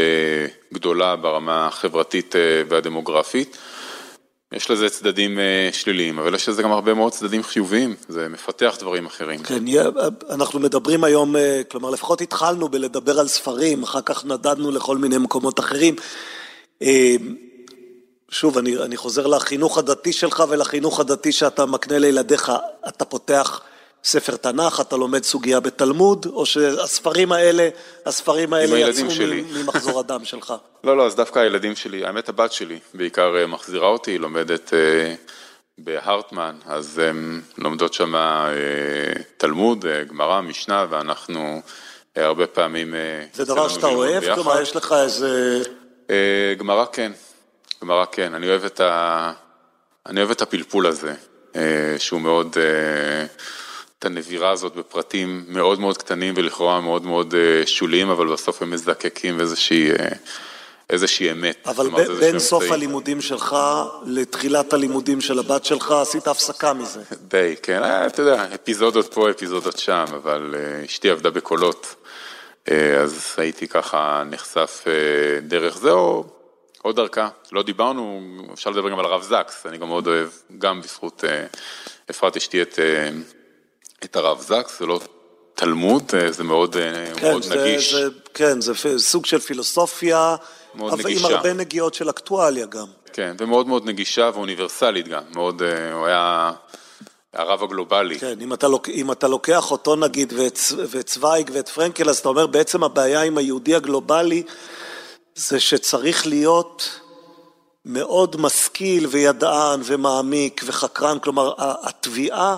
גדולה 0.74 1.15
ברמה 1.15 1.67
החברתית 1.67 2.36
והדמוגרפית. 2.70 3.57
יש 4.54 4.72
לזה 4.72 4.89
צדדים 4.89 5.39
שליליים, 5.72 6.20
אבל 6.20 6.36
יש 6.36 6.50
לזה 6.50 6.64
גם 6.64 6.72
הרבה 6.72 6.93
מאוד 6.93 7.12
צדדים 7.12 7.43
חיוביים, 7.43 7.95
זה 8.08 8.28
מפתח 8.30 8.76
דברים 8.80 9.06
אחרים. 9.06 9.43
כן, 9.43 9.64
אנחנו 10.30 10.60
מדברים 10.60 11.04
היום, 11.04 11.36
כלומר 11.72 11.89
לפחות 11.89 12.22
התחלנו 12.22 12.70
בלדבר 12.70 13.20
על 13.20 13.28
ספרים, 13.28 13.84
אחר 13.84 14.02
כך 14.02 14.26
נדדנו 14.26 14.72
לכל 14.72 14.97
מיני 14.97 15.18
מקומות 15.18 15.60
אחרים. 15.60 15.95
שוב, 18.32 18.58
אני, 18.58 18.78
אני 18.78 18.97
חוזר 18.97 19.28
לחינוך 19.28 19.78
הדתי 19.78 20.14
שלך 20.14 20.43
ולחינוך 20.50 21.00
הדתי 21.00 21.32
שאתה 21.32 21.66
מקנה 21.66 22.00
לילדיך, 22.00 22.52
אתה 22.88 23.06
פותח 23.06 23.62
ספר 24.04 24.36
תנ"ך, 24.36 24.82
אתה 24.82 24.97
לומד 24.97 25.24
סוגיה 25.24 25.60
בתלמוד, 25.60 26.26
או 26.26 26.45
שהספרים 26.45 27.32
האלה, 27.32 27.70
הספרים 28.06 28.54
האלה 28.54 28.80
יצאו 28.80 29.06
ממחזור 29.54 30.00
הדם 30.00 30.26
שלך? 30.26 30.54
לא, 30.84 30.97
לא, 30.97 31.06
אז 31.06 31.16
דווקא 31.16 31.39
הילדים 31.39 31.76
שלי, 31.76 32.06
האמת 32.06 32.30
הבת 32.30 32.52
שלי 32.52 32.80
בעיקר 32.93 33.47
מחזירה 33.47 33.88
אותי, 33.88 34.12
היא 34.12 34.20
לומדת 34.20 34.74
בהרטמן, 35.78 36.56
אז 36.66 36.97
הן 36.97 37.41
לומדות 37.58 37.93
שם 37.93 38.14
תלמוד, 39.38 39.86
גמרא, 40.10 40.41
משנה, 40.41 40.86
ואנחנו 40.89 41.62
הרבה 42.16 42.47
פעמים... 42.47 42.95
זה 43.34 43.45
דבר 43.45 43.68
שאתה 43.68 43.88
אוהב? 43.88 44.36
כלומר, 44.36 44.62
יש 44.62 44.76
לך 44.76 44.95
איזה... 45.04 45.62
גמרא 46.58 46.86
כן. 46.91 47.12
גמרא 47.82 48.06
כן, 48.12 48.34
אני 48.34 48.50
אוהב 48.50 48.66
את, 48.66 48.80
ה... 48.80 49.32
אני 50.06 50.20
אוהב 50.20 50.32
את 50.32 50.41
הפלפול 50.41 50.88
הזה, 50.88 51.14
שהוא 51.97 52.22
מאוד, 52.22 52.58
את 54.00 54.06
הנבירה 54.06 54.50
הזאת 54.50 54.76
בפרטים 54.76 55.45
מאוד 55.47 55.80
מאוד 55.80 55.97
קטנים 55.97 56.34
ולכאורה 56.38 56.82
מאוד 56.82 57.06
מאוד 57.06 57.34
שוליים, 57.66 58.10
אבל 58.10 58.28
בסוף 58.28 58.62
הם 58.62 58.72
מזדקקים 58.72 59.39
איזושהי, 59.39 59.91
איזושהי 60.89 61.32
אמת. 61.32 61.58
אבל 61.66 61.89
ב- 61.89 62.12
בין 62.20 62.39
סוף 62.39 62.64
מצאי. 62.64 62.74
הלימודים 62.74 63.22
שלך 63.22 63.56
לתחילת 64.06 64.74
הלימודים 64.74 65.22
של 65.22 65.39
הבת 65.39 65.66
שלך, 65.66 65.91
עשית 65.91 66.28
הפסקה 66.28 66.74
מזה. 66.74 67.02
די, 67.32 67.56
כן, 67.64 67.82
אתה 67.84 68.22
יודע, 68.22 68.45
אפיזודות 68.56 69.14
פה, 69.14 69.32
אפיזודות 69.32 69.80
שם, 69.80 70.06
אבל 70.08 70.56
אשתי 70.86 71.10
עבדה 71.10 71.30
בקולות, 71.30 71.95
אז 73.02 73.36
הייתי 73.38 73.68
ככה 73.68 74.24
נחשף 74.26 74.86
דרך 75.41 75.78
זה, 75.78 75.91
או... 75.91 76.26
עוד 76.82 76.95
דרכה, 76.95 77.30
לא 77.52 77.64
דיברנו, 77.64 78.22
אפשר 78.54 78.70
לדבר 78.70 78.89
גם 78.89 79.00
על 79.00 79.06
הרב 79.06 79.22
זקס, 79.22 79.66
אני 79.66 79.78
גם 79.78 79.88
מאוד 79.88 80.08
אוהב, 80.08 80.30
גם 80.58 80.82
בזכות 80.82 81.24
אפרת 82.10 82.38
אשתי 82.38 82.62
את, 82.62 82.80
את 84.06 84.16
הרב 84.16 84.41
זקס, 84.41 84.80
זה 84.80 84.86
לא 84.86 85.00
תלמוד, 85.56 86.12
זה 86.30 86.43
מאוד, 86.43 86.76
כן, 87.16 87.28
מאוד 87.32 87.43
זה, 87.43 87.56
נגיש. 87.56 87.93
זה, 87.93 88.08
כן, 88.34 88.62
זה 88.62 88.74
סוג 88.97 89.26
של 89.26 89.39
פילוסופיה, 89.39 90.36
מאוד 90.76 90.93
אבל 90.93 91.04
נגישה. 91.04 91.28
עם 91.28 91.36
הרבה 91.36 91.54
נגיעות 91.54 91.93
של 91.93 92.10
אקטואליה 92.10 92.66
גם. 92.66 92.86
כן, 93.14 93.36
ומאוד 93.39 93.68
מאוד 93.68 93.86
נגישה 93.86 94.30
ואוניברסלית 94.34 95.08
גם, 95.08 95.24
מאוד, 95.34 95.62
הוא 95.93 96.06
היה 96.06 96.52
הרב 97.34 97.64
הגלובלי. 97.64 98.20
כן, 98.20 98.41
אם 98.41 98.54
אתה, 98.54 98.68
לוק, 98.68 98.89
אם 98.89 99.12
אתה 99.12 99.28
לוקח 99.28 99.72
אותו 99.72 99.95
נגיד 99.95 100.34
ואת, 100.38 100.60
ואת 100.89 101.06
צוויג 101.06 101.52
ואת 101.54 101.70
פרנקל, 101.70 102.10
אז 102.10 102.18
אתה 102.18 102.30
אומר 102.30 102.47
בעצם 102.47 102.84
הבעיה 102.84 103.22
עם 103.22 103.38
היהודי 103.38 103.76
הגלובלי, 103.76 104.43
זה 105.36 105.60
שצריך 105.60 106.28
להיות 106.28 107.00
מאוד 107.86 108.36
משכיל 108.41 109.08
וידען 109.08 109.82
ומעמיק 109.84 110.62
וחקרן, 110.66 111.20
כלומר 111.20 111.54
התביעה 111.58 112.58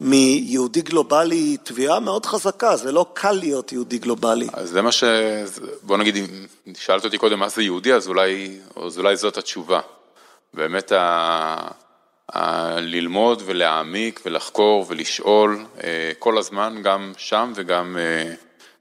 מיהודי 0.00 0.82
גלובלי 0.82 1.36
היא 1.36 1.58
תביעה 1.62 2.00
מאוד 2.00 2.26
חזקה, 2.26 2.76
זה 2.76 2.92
לא 2.92 3.06
קל 3.12 3.32
להיות 3.32 3.72
יהודי 3.72 3.98
גלובלי. 3.98 4.48
אז 4.52 4.70
זה 4.70 4.82
מה 4.82 4.92
ש... 4.92 5.04
בוא 5.82 5.96
נגיד, 5.96 6.16
אם 6.16 6.74
שאלת 6.74 7.04
אותי 7.04 7.18
קודם 7.18 7.38
מה 7.38 7.48
זה 7.48 7.62
יהודי, 7.62 7.92
אז 7.92 8.08
אולי, 8.08 8.58
אז 8.86 8.98
אולי 8.98 9.16
זאת 9.16 9.36
התשובה. 9.36 9.80
באמת 10.54 10.92
ה... 10.92 11.68
ה... 12.32 12.80
ללמוד 12.80 13.42
ולהעמיק 13.46 14.20
ולחקור 14.26 14.84
ולשאול 14.88 15.64
כל 16.18 16.38
הזמן, 16.38 16.82
גם 16.82 17.12
שם 17.16 17.52
וגם, 17.54 17.96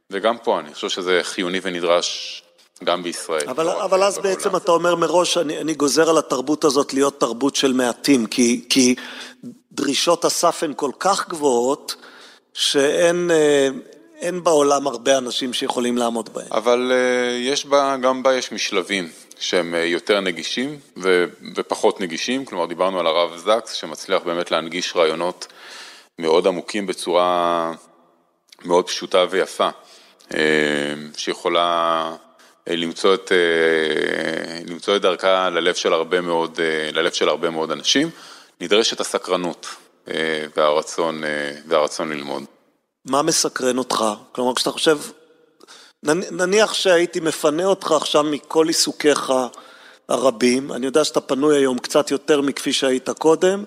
וגם 0.09 0.37
פה, 0.37 0.59
אני 0.59 0.73
חושב 0.73 0.89
שזה 0.89 1.19
חיוני 1.23 1.59
ונדרש. 1.63 2.43
גם 2.83 3.03
בישראל. 3.03 3.49
אבל, 3.49 3.65
לא 3.65 3.83
אבל 3.85 4.03
אז 4.03 4.17
בעצם 4.17 4.55
אתה 4.55 4.71
אומר 4.71 4.95
מראש, 4.95 5.37
אני, 5.37 5.57
אני 5.57 5.73
גוזר 5.73 6.09
על 6.09 6.17
התרבות 6.17 6.63
הזאת 6.63 6.93
להיות 6.93 7.19
תרבות 7.19 7.55
של 7.55 7.73
מעטים, 7.73 8.25
כי, 8.25 8.65
כי 8.69 8.95
דרישות 9.71 10.25
הסף 10.25 10.63
הן 10.63 10.73
כל 10.75 10.91
כך 10.99 11.29
גבוהות, 11.29 11.95
שאין 12.53 13.31
אין 14.19 14.43
בעולם 14.43 14.87
הרבה 14.87 15.17
אנשים 15.17 15.53
שיכולים 15.53 15.97
לעמוד 15.97 16.33
בהן. 16.33 16.47
אבל 16.51 16.91
יש 17.39 17.65
בה, 17.65 17.95
גם 18.01 18.23
בה 18.23 18.35
יש 18.35 18.51
משלבים 18.51 19.09
שהם 19.39 19.73
יותר 19.85 20.19
נגישים 20.19 20.79
ו, 20.97 21.25
ופחות 21.55 22.01
נגישים, 22.01 22.45
כלומר 22.45 22.65
דיברנו 22.65 22.99
על 22.99 23.07
הרב 23.07 23.37
זקס, 23.37 23.73
שמצליח 23.73 24.21
באמת 24.23 24.51
להנגיש 24.51 24.95
רעיונות 24.95 25.47
מאוד 26.19 26.47
עמוקים 26.47 26.87
בצורה 26.87 27.71
מאוד 28.65 28.87
פשוטה 28.87 29.25
ויפה, 29.29 29.69
שיכולה... 31.17 32.15
למצוא 32.69 33.13
את, 33.13 33.31
למצוא 34.67 34.95
את 34.95 35.01
דרכה 35.01 35.49
ללב 35.49 35.75
של 35.75 35.93
הרבה 35.93 36.21
מאוד, 36.21 36.59
ללב 36.93 37.11
של 37.11 37.29
הרבה 37.29 37.49
מאוד 37.49 37.71
אנשים, 37.71 38.09
נדרשת 38.61 38.99
הסקרנות 38.99 39.67
והרצון, 40.55 41.23
והרצון 41.67 42.09
ללמוד. 42.09 42.43
מה 43.05 43.21
מסקרן 43.21 43.77
אותך? 43.77 44.05
כלומר, 44.31 44.55
כשאתה 44.55 44.71
חושב, 44.71 44.97
נניח 46.31 46.73
שהייתי 46.73 47.19
מפנה 47.19 47.65
אותך 47.65 47.91
עכשיו 47.91 48.23
מכל 48.23 48.67
עיסוקיך 48.67 49.33
הרבים, 50.09 50.71
אני 50.71 50.85
יודע 50.85 51.03
שאתה 51.03 51.21
פנוי 51.21 51.57
היום 51.57 51.79
קצת 51.79 52.11
יותר 52.11 52.41
מכפי 52.41 52.73
שהיית 52.73 53.09
קודם, 53.09 53.63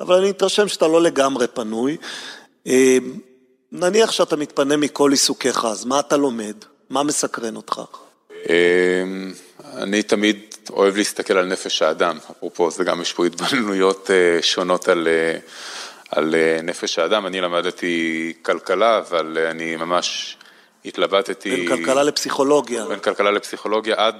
אבל 0.00 0.14
אני 0.14 0.30
מתרשם 0.30 0.68
שאתה 0.68 0.88
לא 0.88 1.02
לגמרי 1.02 1.46
פנוי. 1.46 1.96
אה, 2.66 2.98
נניח 3.72 4.10
שאתה 4.10 4.36
מתפנה 4.36 4.76
מכל 4.76 5.10
עיסוקיך, 5.10 5.64
אז 5.64 5.84
מה 5.84 6.00
אתה 6.00 6.16
לומד? 6.16 6.56
מה 6.90 7.02
מסקרן 7.02 7.56
אותך? 7.56 7.80
אמ, 8.48 9.32
אני 9.76 10.02
תמיד 10.02 10.36
אוהב 10.70 10.96
להסתכל 10.96 11.38
על 11.38 11.46
נפש 11.46 11.82
האדם, 11.82 12.18
אפרופו, 12.32 12.70
זה 12.70 12.84
גם 12.84 13.00
יש 13.02 13.12
פה 13.12 13.26
התבוננויות 13.26 14.10
אה, 14.10 14.42
שונות 14.42 14.88
על, 14.88 15.08
אה, 15.08 15.38
על 16.10 16.34
אה, 16.34 16.62
נפש 16.62 16.98
האדם. 16.98 17.26
אני 17.26 17.40
למדתי 17.40 18.32
כלכלה, 18.42 18.98
אבל 18.98 19.38
אני 19.50 19.76
ממש 19.76 20.36
התלבטתי... 20.84 21.50
בין 21.50 21.68
כלכלה 21.68 22.02
לפסיכולוגיה. 22.02 22.86
בין 22.86 22.98
כלכלה 22.98 23.30
לפסיכולוגיה 23.30 23.94
עד, 23.98 24.16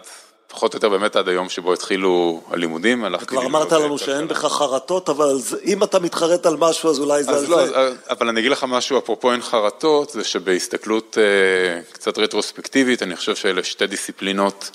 פחות 0.48 0.74
או 0.74 0.76
יותר 0.76 0.88
באמת 0.88 1.16
עד 1.16 1.28
היום 1.28 1.48
שבו 1.48 1.72
התחילו 1.72 2.40
הלימודים. 2.50 3.04
כבר 3.26 3.46
אמרת 3.46 3.72
לנו 3.72 3.98
שאין 3.98 4.28
בך 4.28 4.46
חרטות, 4.46 5.08
אבל 5.08 5.38
אם 5.64 5.82
אתה 5.82 5.98
מתחרט 5.98 6.46
על 6.46 6.56
משהו 6.56 6.90
אז 6.90 6.98
אולי 6.98 7.24
זה 7.24 7.30
על 7.30 7.46
לא, 7.48 7.66
זה. 7.66 7.92
אבל 8.10 8.28
אני 8.28 8.40
אגיד 8.40 8.50
לך 8.50 8.64
משהו, 8.68 8.98
אפרופו 8.98 9.32
אין 9.32 9.42
חרטות, 9.42 10.10
זה 10.10 10.24
שבהסתכלות 10.24 11.18
אה, 11.18 11.80
קצת 11.92 12.18
רטרוספקטיבית, 12.18 13.02
אני 13.02 13.16
חושב 13.16 13.34
שאלה 13.34 13.64
שתי 13.64 13.86
דיסציפלינות 13.86 14.70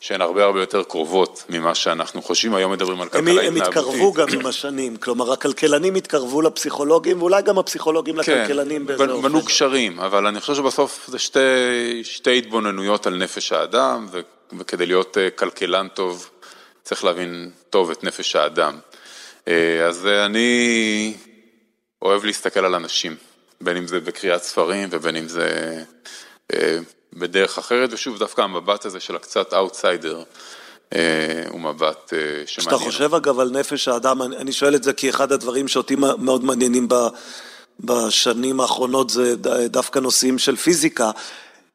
שהן 0.00 0.20
הרבה 0.20 0.44
הרבה 0.44 0.60
יותר 0.60 0.82
קרובות 0.82 1.44
ממה 1.48 1.74
שאנחנו 1.74 2.22
חושבים, 2.22 2.54
היום 2.54 2.72
מדברים 2.72 3.00
על 3.00 3.08
הם, 3.12 3.24
כלכלה 3.24 3.42
הם 3.42 3.56
התנהגותית. 3.56 3.78
התקרבו 3.78 4.12
גם 4.12 4.28
עם 4.32 4.46
השנים, 4.46 4.96
כלומר 4.96 5.32
הכלכלנים 5.32 5.94
התקרבו 5.94 6.42
לפסיכולוגים 6.42 7.18
ואולי 7.22 7.42
גם 7.42 7.58
הפסיכולוגים 7.58 8.16
לכלכלנים 8.16 8.86
באיזה 8.86 9.06
כן, 9.06 9.22
בנו 9.22 9.42
גשרים, 9.42 10.00
אבל 10.00 10.26
אני 10.26 10.40
חושב 10.40 10.54
שבסוף 10.54 11.04
זה 11.08 11.18
שתי, 12.02 12.38
התבוננויות 12.38 13.06
על 13.06 13.16
נפש 13.16 13.52
האדם, 13.52 14.06
וכדי 14.58 14.86
להיות 14.86 15.18
אה, 15.18 15.30
כלכלן 15.30 15.88
טוב, 15.94 16.30
צריך 16.82 17.04
להבין 17.04 17.50
טוב 17.70 17.90
את 17.90 18.04
נפש 18.04 18.36
האדם. 18.36 18.78
אה, 19.48 19.86
אז 19.86 20.06
אה, 20.06 20.26
אני 20.26 21.14
אוהב 22.02 22.24
להסתכל 22.24 22.64
על 22.64 22.74
אנשים, 22.74 23.16
בין 23.60 23.76
אם 23.76 23.86
זה 23.86 24.00
בקריאת 24.00 24.42
ספרים 24.42 24.88
ובין 24.92 25.16
אם 25.16 25.28
זה 25.28 25.82
בדרך 27.12 27.58
אחרת, 27.58 27.92
ושוב, 27.92 28.18
דווקא 28.18 28.42
המבט 28.42 28.84
הזה 28.84 29.00
של 29.00 29.16
הקצת 29.16 29.54
אאוטסיידר, 29.54 30.22
הוא 31.48 31.60
מבט 31.60 32.08
שמעניין. 32.08 32.46
כשאתה 32.46 32.76
חושב 32.76 33.14
אגב 33.14 33.40
על 33.40 33.50
נפש 33.50 33.88
האדם, 33.88 34.22
אני 34.22 34.52
שואל 34.52 34.74
את 34.74 34.82
זה 34.82 34.92
כי 34.92 35.10
אחד 35.10 35.32
הדברים 35.32 35.68
שאותי 35.68 35.96
מאוד 36.18 36.44
מעניינים 36.44 36.88
ב, 36.88 36.94
בשנים 37.80 38.60
האחרונות 38.60 39.10
זה 39.10 39.36
דווקא 39.66 39.98
נושאים 39.98 40.38
של 40.38 40.56
פיזיקה. 40.56 41.10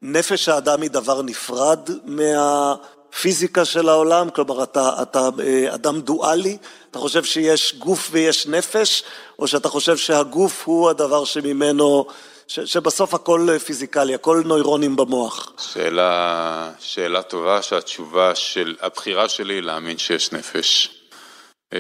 נפש 0.06 0.50
האדם 0.50 0.82
היא 0.82 0.90
דבר 0.90 1.22
נפרד 1.22 1.80
מהפיזיקה 2.06 3.66
של 3.66 3.90
העולם, 3.90 4.30
כלומר 4.30 4.64
אתה, 4.64 4.90
אתה 5.02 5.30
אדם 5.74 6.02
דואלי, 6.02 6.58
אתה 6.92 7.00
חושב 7.00 7.24
שיש 7.24 7.76
גוף 7.76 8.08
ויש 8.12 8.48
נפש, 8.48 9.04
או 9.40 9.48
שאתה 9.48 9.70
חושב 9.70 9.98
שהגוף 9.98 10.64
הוא 10.66 10.90
הדבר 10.90 11.26
שממנו, 11.26 12.06
ש, 12.48 12.60
שבסוף 12.60 13.14
הכל 13.14 13.48
פיזיקלי, 13.66 14.16
הכל 14.16 14.42
נוירונים 14.46 14.96
במוח. 14.96 15.52
שאלה, 15.58 16.72
שאלה 16.80 17.22
טובה 17.22 17.62
שהתשובה 17.62 18.36
של, 18.36 18.76
הבחירה 18.82 19.30
שלי 19.30 19.54
היא 19.54 19.64
להאמין 19.64 19.98
שיש 19.98 20.32
נפש. 20.32 21.03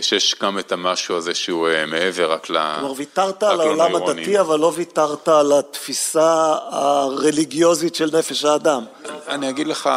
שיש 0.01 0.35
גם 0.41 0.59
את 0.59 0.71
המשהו 0.71 1.15
הזה 1.15 1.35
שהוא 1.35 1.67
מעבר 1.87 2.31
רק 2.31 2.49
ל... 2.49 2.75
כלומר, 2.79 2.93
ויתרת 2.97 3.43
על 3.43 3.61
העולם 3.61 3.95
הדתי, 3.95 4.39
אבל 4.39 4.59
לא 4.59 4.71
ויתרת 4.75 5.27
על 5.27 5.51
התפיסה 5.59 6.55
הרליגיוזית 6.69 7.95
של 7.95 8.09
נפש 8.17 8.45
האדם. 8.45 8.85
אני 9.27 9.49
אגיד 9.49 9.67
לך, 9.67 9.89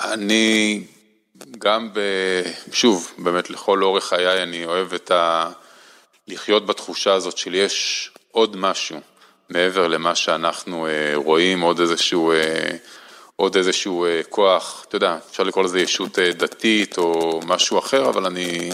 אני 0.00 0.84
גם 1.58 1.90
ב... 1.92 2.00
שוב, 2.72 3.12
באמת 3.18 3.50
לכל 3.50 3.82
אורך 3.82 4.04
חיי 4.04 4.42
אני 4.42 4.64
אוהב 4.64 4.94
את 4.94 5.10
ה... 5.10 5.50
לחיות 6.28 6.66
בתחושה 6.66 7.14
הזאת 7.14 7.36
של 7.36 7.54
יש 7.54 8.10
עוד 8.30 8.56
משהו 8.56 9.00
מעבר 9.48 9.88
למה 9.88 10.14
שאנחנו 10.14 10.86
רואים, 11.14 11.60
עוד 11.60 11.80
איזשהו... 11.80 12.32
עוד 13.40 13.56
איזשהו 13.56 14.06
כוח, 14.28 14.84
אתה 14.88 14.96
יודע, 14.96 15.18
אפשר 15.30 15.42
לקרוא 15.42 15.64
לזה 15.64 15.80
ישות 15.80 16.18
דתית 16.18 16.98
או 16.98 17.40
משהו 17.46 17.78
אחר, 17.78 18.08
אבל 18.08 18.26
אני, 18.26 18.70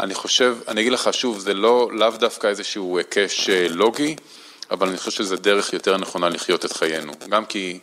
אני 0.00 0.14
חושב, 0.14 0.56
אני 0.68 0.80
אגיד 0.80 0.92
לך 0.92 1.14
שוב, 1.14 1.38
זה 1.38 1.54
לא, 1.54 1.90
לאו 1.92 2.10
דווקא 2.10 2.46
איזשהו 2.46 2.98
היקש 2.98 3.50
לוגי, 3.50 4.16
אבל 4.70 4.88
אני 4.88 4.98
חושב 4.98 5.10
שזה 5.10 5.36
דרך 5.36 5.72
יותר 5.72 5.96
נכונה 5.96 6.28
לחיות 6.28 6.64
את 6.64 6.72
חיינו, 6.72 7.12
גם 7.28 7.46
כי 7.46 7.78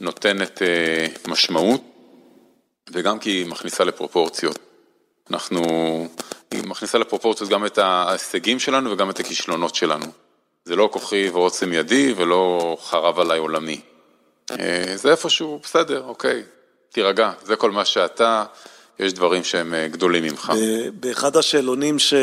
נותנת 0.00 0.62
משמעות 1.28 1.80
וגם 2.90 3.18
כי 3.18 3.30
היא 3.30 3.46
מכניסה 3.46 3.84
לפרופורציות. 3.84 4.58
אנחנו, 5.30 5.62
היא 6.50 6.62
מכניסה 6.64 6.98
לפרופורציות 6.98 7.50
גם 7.50 7.66
את 7.66 7.78
ההישגים 7.78 8.58
שלנו 8.58 8.90
וגם 8.90 9.10
את 9.10 9.20
הכישלונות 9.20 9.74
שלנו. 9.74 10.06
זה 10.64 10.76
לא 10.76 10.88
כוחי 10.92 11.28
ועוצם 11.28 11.72
ידי 11.72 12.12
ולא 12.16 12.76
חרב 12.80 13.20
עליי 13.20 13.38
עולמי. 13.38 13.80
זה 14.94 15.10
איפשהו, 15.10 15.60
בסדר, 15.62 16.04
אוקיי, 16.06 16.42
תירגע, 16.92 17.32
זה 17.44 17.56
כל 17.56 17.70
מה 17.70 17.84
שאתה, 17.84 18.44
יש 18.98 19.12
דברים 19.12 19.44
שהם 19.44 19.74
גדולים 19.90 20.22
ממך. 20.22 20.52
באחד 21.00 21.36
השאלונים 21.36 21.98
ש... 21.98 22.14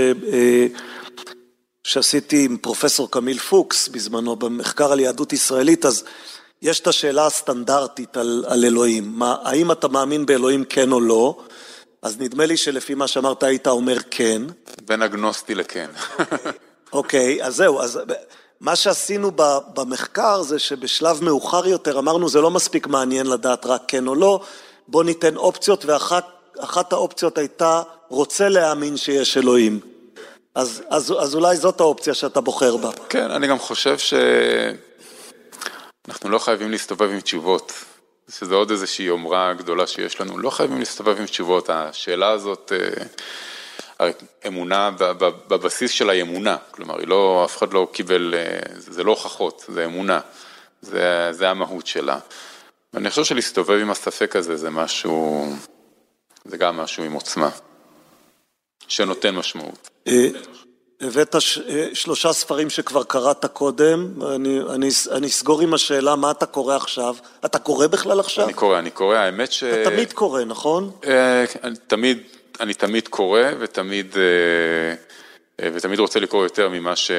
שעשיתי 1.84 2.45
עם 2.45 2.57
פרופסור 2.57 3.11
קמיל 3.11 3.39
פוקס 3.39 3.88
בזמנו 3.88 4.36
במחקר 4.36 4.91
על 4.91 4.99
יהדות 4.99 5.34
ישראלית, 5.34 5.86
אז 5.86 6.03
יש 6.61 6.80
את 6.80 6.88
השאלה 6.88 7.26
הסטנדרטית 7.26 8.17
על, 8.17 8.45
על 8.47 8.65
אלוהים, 8.65 9.11
מה, 9.15 9.36
האם 9.43 9.71
אתה 9.71 9.88
מאמין 9.88 10.26
באלוהים 10.26 10.63
כן 10.63 10.91
או 10.91 11.01
לא, 11.01 11.38
אז 12.01 12.19
נדמה 12.19 12.45
לי 12.45 12.57
שלפי 12.57 12.93
מה 12.93 13.07
שאמרת 13.07 13.43
היית 13.43 13.67
אומר 13.67 13.97
כן. 14.11 14.41
בין 14.86 15.01
אגנוסטי 15.01 15.55
לכן. 15.55 15.89
אוקיי, 16.93 17.43
אז 17.43 17.55
זהו, 17.55 17.82
אז... 17.82 17.99
מה 18.66 18.76
שעשינו 18.76 19.32
במחקר 19.74 20.41
זה 20.41 20.59
שבשלב 20.59 21.24
מאוחר 21.24 21.68
יותר 21.68 21.99
אמרנו 21.99 22.30
זה 22.30 22.41
לא 22.41 22.51
מספיק 22.51 22.88
מעניין 22.88 23.28
לדעת 23.28 23.66
רק 23.66 23.82
כן 23.88 24.07
או 24.07 24.16
לא, 24.16 24.39
בוא 24.88 25.03
ניתן 25.03 25.36
אופציות 25.36 25.86
ואחת 25.86 26.93
האופציות 26.93 27.38
הייתה 27.38 27.82
רוצה 28.07 28.49
להאמין 28.49 28.97
שיש 28.97 29.38
אלוהים. 29.38 29.80
אז, 30.55 30.84
אז, 30.89 31.13
אז 31.20 31.36
אולי 31.36 31.57
זאת 31.57 31.80
האופציה 31.80 32.13
שאתה 32.13 32.41
בוחר 32.41 32.78
בה. 32.78 32.89
כן, 33.09 33.32
אני 33.32 33.47
גם 33.47 33.59
חושב 33.59 33.97
שאנחנו 36.07 36.30
לא 36.30 36.39
חייבים 36.39 36.72
להסתובב 36.72 37.09
עם 37.09 37.20
תשובות, 37.20 37.74
שזה 38.30 38.55
עוד 38.55 38.72
איזושהי 38.72 39.05
יומרה 39.05 39.53
גדולה 39.53 39.88
שיש 39.88 40.22
לנו, 40.22 40.38
לא 40.38 40.49
חייבים 40.49 40.80
להסתובב 40.80 41.20
עם 41.20 41.26
תשובות, 41.26 41.70
השאלה 41.70 42.30
הזאת... 42.30 42.72
אמונה 44.47 44.91
בבסיס 45.47 45.91
של 45.91 46.09
האמונה, 46.09 46.57
כלומר, 46.71 46.95
לא, 47.05 47.45
אף 47.45 47.57
אחד 47.57 47.73
לא 47.73 47.87
קיבל, 47.91 48.33
זה 48.77 49.03
לא 49.03 49.11
הוכחות, 49.11 49.65
זה 49.67 49.85
אמונה, 49.85 50.19
זה, 50.81 51.29
זה 51.31 51.49
המהות 51.49 51.87
שלה. 51.87 52.19
ואני 52.93 53.09
חושב 53.09 53.23
שלהסתובב 53.23 53.79
עם 53.81 53.91
הספק 53.91 54.35
הזה 54.35 54.57
זה 54.57 54.69
משהו, 54.69 55.45
זה 56.45 56.57
גם 56.57 56.77
משהו 56.77 57.03
עם 57.03 57.13
עוצמה, 57.13 57.49
שנותן 58.87 59.35
משמעות. 59.35 59.89
הבאת 61.01 61.35
שלושה 61.93 62.33
ספרים 62.33 62.69
שכבר 62.69 63.03
קראת 63.03 63.45
קודם, 63.45 64.21
אני, 64.35 64.59
אני, 64.73 64.89
אני 65.11 65.27
אסגור 65.27 65.61
עם 65.61 65.73
השאלה 65.73 66.15
מה 66.15 66.31
אתה 66.31 66.45
קורא 66.45 66.75
עכשיו. 66.75 67.15
אתה 67.45 67.59
קורא 67.59 67.87
בכלל 67.87 68.19
עכשיו? 68.19 68.45
אני 68.45 68.53
קורא, 68.53 68.79
אני 68.79 68.91
קורא, 68.91 69.15
האמת 69.15 69.51
ש... 69.51 69.63
אתה 69.63 69.89
תמיד 69.89 70.13
קורא, 70.13 70.43
נכון? 70.43 70.91
אני 71.63 71.75
תמיד... 71.87 72.19
אני 72.59 72.73
תמיד 72.73 73.07
קורא 73.07 73.41
ותמיד, 73.59 74.15
ותמיד 75.61 75.99
רוצה 75.99 76.19
לקרוא 76.19 76.43
יותר 76.43 76.69
ממה, 76.69 76.95
ש, 76.95 77.11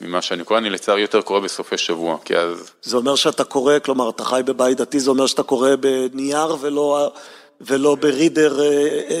ממה 0.00 0.22
שאני 0.22 0.44
קורא, 0.44 0.58
אני 0.58 0.70
לצערי 0.70 1.00
יותר 1.00 1.22
קורא 1.22 1.40
בסופי 1.40 1.78
שבוע, 1.78 2.18
כי 2.24 2.36
אז... 2.36 2.70
זה 2.82 2.96
אומר 2.96 3.16
שאתה 3.16 3.44
קורא, 3.44 3.78
כלומר, 3.78 4.10
אתה 4.10 4.24
חי 4.24 4.40
בבית 4.44 4.76
דתי, 4.76 5.00
זה 5.00 5.10
אומר 5.10 5.26
שאתה 5.26 5.42
קורא 5.42 5.70
בנייר 5.76 6.56
ולא, 6.60 7.12
ולא 7.60 7.94
ברידר 7.94 8.58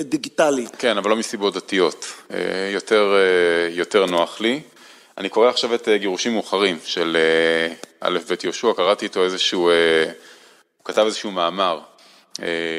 דיגיטלי. 0.04 0.66
כן, 0.78 0.98
אבל 0.98 1.10
לא 1.10 1.16
מסיבות 1.16 1.54
דתיות, 1.54 2.06
יותר, 2.72 3.14
יותר 3.70 4.06
נוח 4.06 4.40
לי. 4.40 4.60
אני 5.18 5.28
קורא 5.28 5.48
עכשיו 5.48 5.74
את 5.74 5.88
גירושים 5.88 6.32
מאוחרים 6.32 6.78
של 6.84 7.16
א' 8.00 8.18
ב' 8.28 8.34
יהושע, 8.44 8.72
קראתי 8.76 9.04
איתו 9.04 9.24
איזשהו, 9.24 9.70
הוא 10.76 10.84
כתב 10.84 11.02
איזשהו 11.06 11.30
מאמר. 11.30 11.80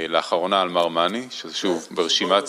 לאחרונה 0.10 0.62
על 0.62 0.70
מר 0.70 0.88
מאני, 0.88 1.28
שזה 1.32 1.56
שוב 1.56 1.88
ברשימת, 1.91 2.43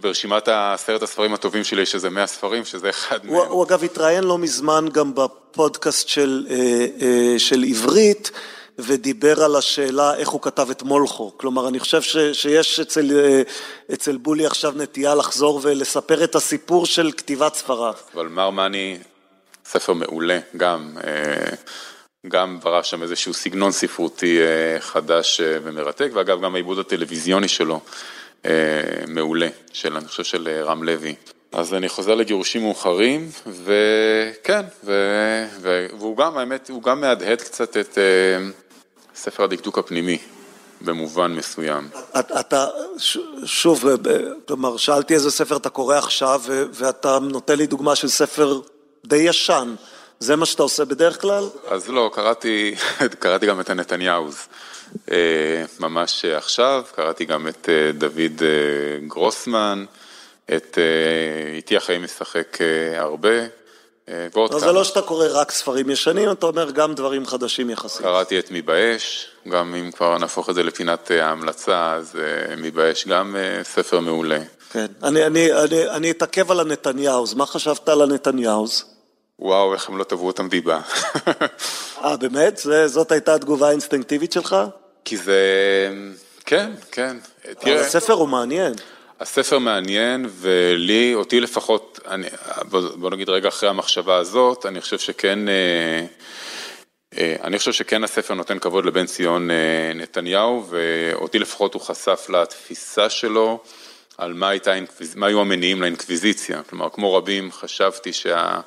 ברשימת 0.00 0.48
עשרת 0.48 1.02
הספרים 1.02 1.34
הטובים 1.34 1.64
שלי, 1.64 1.86
שזה 1.86 2.10
100 2.10 2.26
ספרים, 2.26 2.64
שזה 2.64 2.90
אחד 2.90 3.26
מהם. 3.26 3.34
הוא 3.34 3.64
אגב 3.64 3.84
התראיין 3.84 4.24
לא 4.24 4.38
מזמן 4.38 4.86
גם 4.92 5.14
בפודקאסט 5.14 6.08
של, 6.08 6.46
של 7.38 7.64
עברית, 7.68 8.30
ודיבר 8.78 9.42
על 9.42 9.56
השאלה 9.56 10.14
איך 10.14 10.28
הוא 10.28 10.42
כתב 10.42 10.70
את 10.70 10.82
מולכו. 10.82 11.32
כלומר, 11.36 11.68
אני 11.68 11.80
חושב 11.80 12.02
ש, 12.02 12.16
שיש 12.16 12.80
אצל, 12.80 13.10
אצל 13.92 14.16
בולי 14.16 14.46
עכשיו 14.46 14.72
נטייה 14.76 15.14
לחזור 15.14 15.60
ולספר 15.62 16.24
את 16.24 16.34
הסיפור 16.34 16.86
של 16.86 17.10
כתיבת 17.16 17.54
ספריו. 17.54 17.94
אבל 18.14 18.26
מר 18.26 18.50
מאני, 18.50 18.98
ספר 19.66 19.92
מעולה, 19.92 20.38
גם. 20.56 20.96
גם 22.26 22.60
ברא 22.60 22.82
שם 22.82 23.02
איזשהו 23.02 23.34
סגנון 23.34 23.72
ספרותי 23.72 24.38
חדש 24.80 25.40
ומרתק, 25.44 26.10
ואגב 26.14 26.40
גם 26.40 26.54
העיבוד 26.54 26.78
הטלוויזיוני 26.78 27.48
שלו 27.48 27.80
מעולה, 29.08 29.48
של, 29.72 29.96
אני 29.96 30.08
חושב 30.08 30.24
של 30.24 30.62
רם 30.64 30.82
לוי. 30.82 31.14
אז 31.52 31.74
אני 31.74 31.88
חוזר 31.88 32.14
לגירושים 32.14 32.62
מאוחרים, 32.62 33.30
וכן, 33.46 34.62
ו... 34.84 34.92
והוא 35.60 36.16
גם, 36.16 36.38
האמת, 36.38 36.70
הוא 36.70 36.82
גם 36.82 37.00
מהדהד 37.00 37.40
קצת 37.40 37.76
את 37.76 37.98
ספר 39.14 39.44
הדקדוק 39.44 39.78
הפנימי, 39.78 40.18
במובן 40.80 41.32
מסוים. 41.32 41.88
אתה, 42.18 42.66
שוב, 43.44 43.84
כלומר, 44.48 44.76
שאלתי 44.76 45.14
איזה 45.14 45.30
ספר 45.30 45.56
אתה 45.56 45.70
קורא 45.70 45.96
עכשיו, 45.96 46.42
ואתה 46.72 47.18
נותן 47.18 47.58
לי 47.58 47.66
דוגמה 47.66 47.96
של 47.96 48.08
ספר 48.08 48.60
די 49.06 49.16
ישן. 49.16 49.74
זה 50.20 50.36
מה 50.36 50.46
שאתה 50.46 50.62
עושה 50.62 50.84
בדרך 50.84 51.20
כלל? 51.20 51.44
אז 51.68 51.88
לא, 51.88 52.10
קראתי, 52.14 52.74
קראתי 53.22 53.46
גם 53.46 53.60
את 53.60 53.70
הנתניהוז. 53.70 54.36
אה, 55.10 55.64
ממש 55.80 56.24
עכשיו, 56.24 56.84
קראתי 56.94 57.24
גם 57.24 57.48
את 57.48 57.68
אה, 57.68 57.92
דוד 57.92 58.42
אה, 58.42 59.06
גרוסמן, 59.06 59.84
את 60.56 60.78
איתי 61.54 61.76
החיים 61.76 62.02
משחק 62.02 62.58
הרבה, 62.96 63.28
ועוד 64.34 64.50
כמה. 64.50 64.60
זה 64.60 64.72
לא 64.72 64.84
שאתה 64.84 65.02
קורא 65.02 65.26
רק 65.30 65.50
ספרים 65.50 65.90
ישנים, 65.90 66.30
אתה 66.30 66.46
אומר 66.46 66.70
גם 66.70 66.94
דברים 66.94 67.26
חדשים 67.26 67.70
יחסית. 67.70 68.02
קראתי 68.02 68.38
את 68.38 68.48
מבאש, 68.50 69.30
גם 69.48 69.74
אם 69.74 69.90
כבר 69.90 70.18
נהפוך 70.18 70.50
את 70.50 70.54
זה 70.54 70.62
לפינת 70.62 71.10
ההמלצה, 71.10 71.92
אז 71.94 72.18
מבאש 72.56 73.06
גם 73.06 73.36
ספר 73.62 74.00
מעולה. 74.00 74.38
כן, 74.70 74.86
אני, 75.02 75.26
אני, 75.26 75.52
אני, 75.52 75.88
אני 75.88 76.10
אתעכב 76.10 76.50
על 76.50 76.60
הנתניהוז, 76.60 77.34
מה 77.34 77.46
חשבת 77.46 77.88
על 77.88 78.02
הנתניהוז? 78.02 78.84
וואו, 79.38 79.74
איך 79.74 79.88
הם 79.88 79.98
לא 79.98 80.04
תבעו 80.04 80.26
אותם 80.26 80.48
דיבה. 80.48 80.80
אה, 82.04 82.16
באמת? 82.16 82.60
זאת 82.86 83.12
הייתה 83.12 83.34
התגובה 83.34 83.68
האינסטינקטיבית 83.68 84.32
שלך? 84.32 84.56
כי 85.04 85.16
זה... 85.16 85.42
כן, 86.46 86.70
כן. 86.92 87.16
תראה, 87.60 87.80
הספר 87.80 88.12
הוא 88.12 88.28
מעניין. 88.28 88.74
הספר 89.20 89.58
מעניין, 89.58 90.26
ולי, 90.30 91.14
אותי 91.14 91.40
לפחות, 91.40 92.00
אני, 92.06 92.26
בוא, 92.70 92.80
בוא 92.96 93.10
נגיד 93.10 93.28
רגע 93.28 93.48
אחרי 93.48 93.68
המחשבה 93.68 94.16
הזאת, 94.16 94.66
אני 94.66 94.80
חושב 94.80 94.98
שכן, 94.98 95.48
אה, 95.48 96.04
אה, 97.18 97.36
אני 97.44 97.58
חושב 97.58 97.72
שכן 97.72 98.04
הספר 98.04 98.34
נותן 98.34 98.58
כבוד 98.58 98.86
לבן 98.86 99.06
ציון 99.06 99.50
אה, 99.50 99.56
נתניהו, 99.94 100.66
ואותי 100.68 101.38
לפחות 101.38 101.74
הוא 101.74 101.82
חשף 101.82 102.26
לתפיסה 102.28 103.10
שלו 103.10 103.58
על 104.18 104.32
מה, 104.32 104.48
הייתה, 104.48 104.72
מה 105.16 105.26
היו 105.26 105.40
המניעים 105.40 105.82
לאינקוויזיציה. 105.82 106.62
כלומר, 106.62 106.88
כמו 106.88 107.14
רבים, 107.14 107.52
חשבתי 107.52 108.12
שה... 108.12 108.60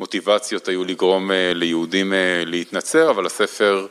מוטיבציות 0.00 0.68
היו 0.68 0.84
לגרום 0.84 1.32
אה, 1.32 1.52
ליהודים 1.54 2.12
אה, 2.12 2.42
להתנצר, 2.46 3.10
אבל 3.10 3.26
הספר 3.26 3.86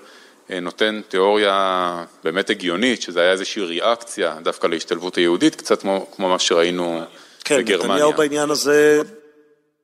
אה, 0.52 0.60
נותן 0.60 1.02
תיאוריה 1.08 2.06
באמת 2.24 2.50
הגיונית, 2.50 3.02
שזה 3.02 3.22
היה 3.22 3.32
איזושהי 3.32 3.64
ריאקציה 3.64 4.38
דווקא 4.44 4.68
להשתלבות 4.68 5.16
היהודית, 5.16 5.56
קצת 5.56 5.82
כמו, 5.82 6.08
כמו 6.16 6.30
מה 6.30 6.40
שראינו 6.40 7.02
כן, 7.44 7.58
בגרמניה. 7.58 7.88
כן, 7.88 7.92
נתניהו 7.92 8.14
בעניין 8.14 8.50
הזה, 8.50 9.02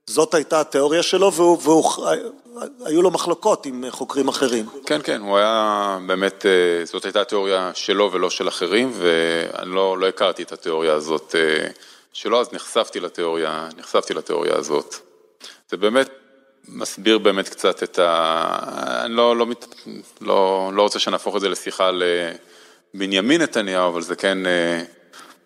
זאת 0.08 0.34
הייתה 0.34 0.62
התיאוריה 0.62 1.04
שלו, 1.04 1.32
והיו 2.80 3.02
לו 3.02 3.12
מחלוקות 3.12 3.66
עם 3.66 3.84
חוקרים 3.90 4.28
אחרים. 4.28 4.66
כן, 4.86 5.00
כן, 5.04 5.22
הוא 5.22 5.38
היה 5.38 5.98
באמת, 6.08 6.46
זאת 6.84 7.06
הייתה 7.06 7.22
התיאוריה 7.22 7.72
שלו 7.74 8.10
ולא 8.12 8.30
של 8.30 8.48
אחרים, 8.48 8.92
ואני 8.94 9.70
לא, 9.72 9.98
לא 9.98 10.08
הכרתי 10.08 10.44
את 10.44 10.52
התיאוריה 10.52 10.94
הזאת 10.94 11.36
שלו, 12.14 12.42
אז 12.42 12.54
נחשפתי 12.54 13.00
לתיאוריה, 13.00 13.68
נחשפתי 13.78 14.14
לתיאוריה 14.14 14.56
הזאת. 14.56 15.11
זה 15.72 15.78
באמת 15.78 16.10
מסביר 16.68 17.18
באמת 17.18 17.50
קצת 17.50 17.84
את 17.84 18.00
ה... 18.00 19.04
אני 19.06 19.14
לא, 19.14 19.38
לא, 19.38 19.46
לא, 20.22 20.72
לא 20.74 20.82
רוצה 20.82 21.00
שנהפוך 21.00 21.36
את 21.36 21.42
זה 21.42 21.50
לשיחה 21.50 21.88
על 21.88 22.04
בנימין 22.94 23.42
נתניהו, 23.42 23.88
אבל 23.88 24.02
זה 24.02 24.16
כן, 24.16 24.46
אה, 24.46 24.84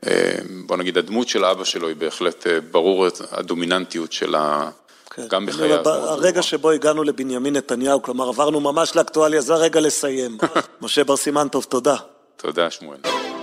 אה, 0.07 0.35
בוא 0.65 0.77
נגיד, 0.77 0.97
הדמות 0.97 1.27
של 1.27 1.45
אבא 1.45 1.63
שלו 1.63 1.87
היא 1.87 1.95
בהחלט 1.95 2.47
אה, 2.47 2.61
ברור 2.61 3.07
הדומיננטיות 3.31 4.11
שלה. 4.11 4.69
כן. 5.09 5.27
גם 5.27 5.45
בחיי 5.45 5.73
הזמן. 5.73 5.91
הרגע 5.91 6.41
שבו 6.41 6.69
הגענו 6.71 7.03
לבנימין 7.03 7.55
נתניהו, 7.55 8.01
כלומר 8.01 8.27
עברנו 8.27 8.59
ממש 8.59 8.95
לאקטואליה, 8.95 9.41
זה 9.41 9.53
הרגע 9.53 9.79
לסיים. 9.79 10.37
משה 10.81 11.03
בר 11.03 11.17
סימן 11.17 11.47
טוב, 11.47 11.63
תודה. 11.63 11.95
תודה, 12.37 12.71
שמואל. 12.71 13.34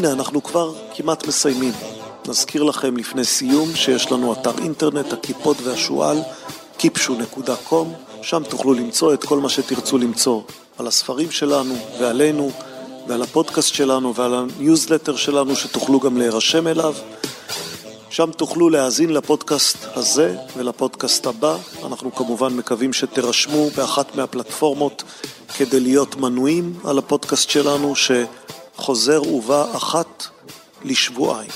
הנה, 0.00 0.12
אנחנו 0.12 0.42
כבר 0.42 0.74
כמעט 0.94 1.26
מסיימים. 1.26 1.72
נזכיר 2.28 2.62
לכם 2.62 2.96
לפני 2.96 3.24
סיום 3.24 3.74
שיש 3.74 4.12
לנו 4.12 4.32
אתר 4.32 4.52
אינטרנט, 4.58 5.12
הקיפוד 5.12 5.56
והשועל, 5.64 6.18
kipshu.com, 6.78 7.74
שם 8.22 8.42
תוכלו 8.48 8.74
למצוא 8.74 9.14
את 9.14 9.24
כל 9.24 9.38
מה 9.38 9.48
שתרצו 9.48 9.98
למצוא 9.98 10.42
על 10.78 10.86
הספרים 10.86 11.30
שלנו 11.30 11.74
ועלינו 12.00 12.50
ועל 13.08 13.22
הפודקאסט 13.22 13.74
שלנו 13.74 14.14
ועל 14.14 14.34
הניוזלטר 14.34 15.16
שלנו 15.16 15.56
שתוכלו 15.56 16.00
גם 16.00 16.16
להירשם 16.16 16.66
אליו. 16.66 16.94
שם 18.10 18.30
תוכלו 18.36 18.70
להאזין 18.70 19.10
לפודקאסט 19.10 19.76
הזה 19.94 20.36
ולפודקאסט 20.56 21.26
הבא. 21.26 21.56
אנחנו 21.86 22.14
כמובן 22.14 22.52
מקווים 22.52 22.92
שתירשמו 22.92 23.70
באחת 23.76 24.16
מהפלטפורמות 24.16 25.02
כדי 25.58 25.80
להיות 25.80 26.16
מנויים 26.16 26.74
על 26.84 26.98
הפודקאסט 26.98 27.50
שלנו, 27.50 27.96
ש... 27.96 28.10
חוזר 28.80 29.22
ובא 29.22 29.76
אחת 29.76 30.26
לשבועיים. 30.84 31.50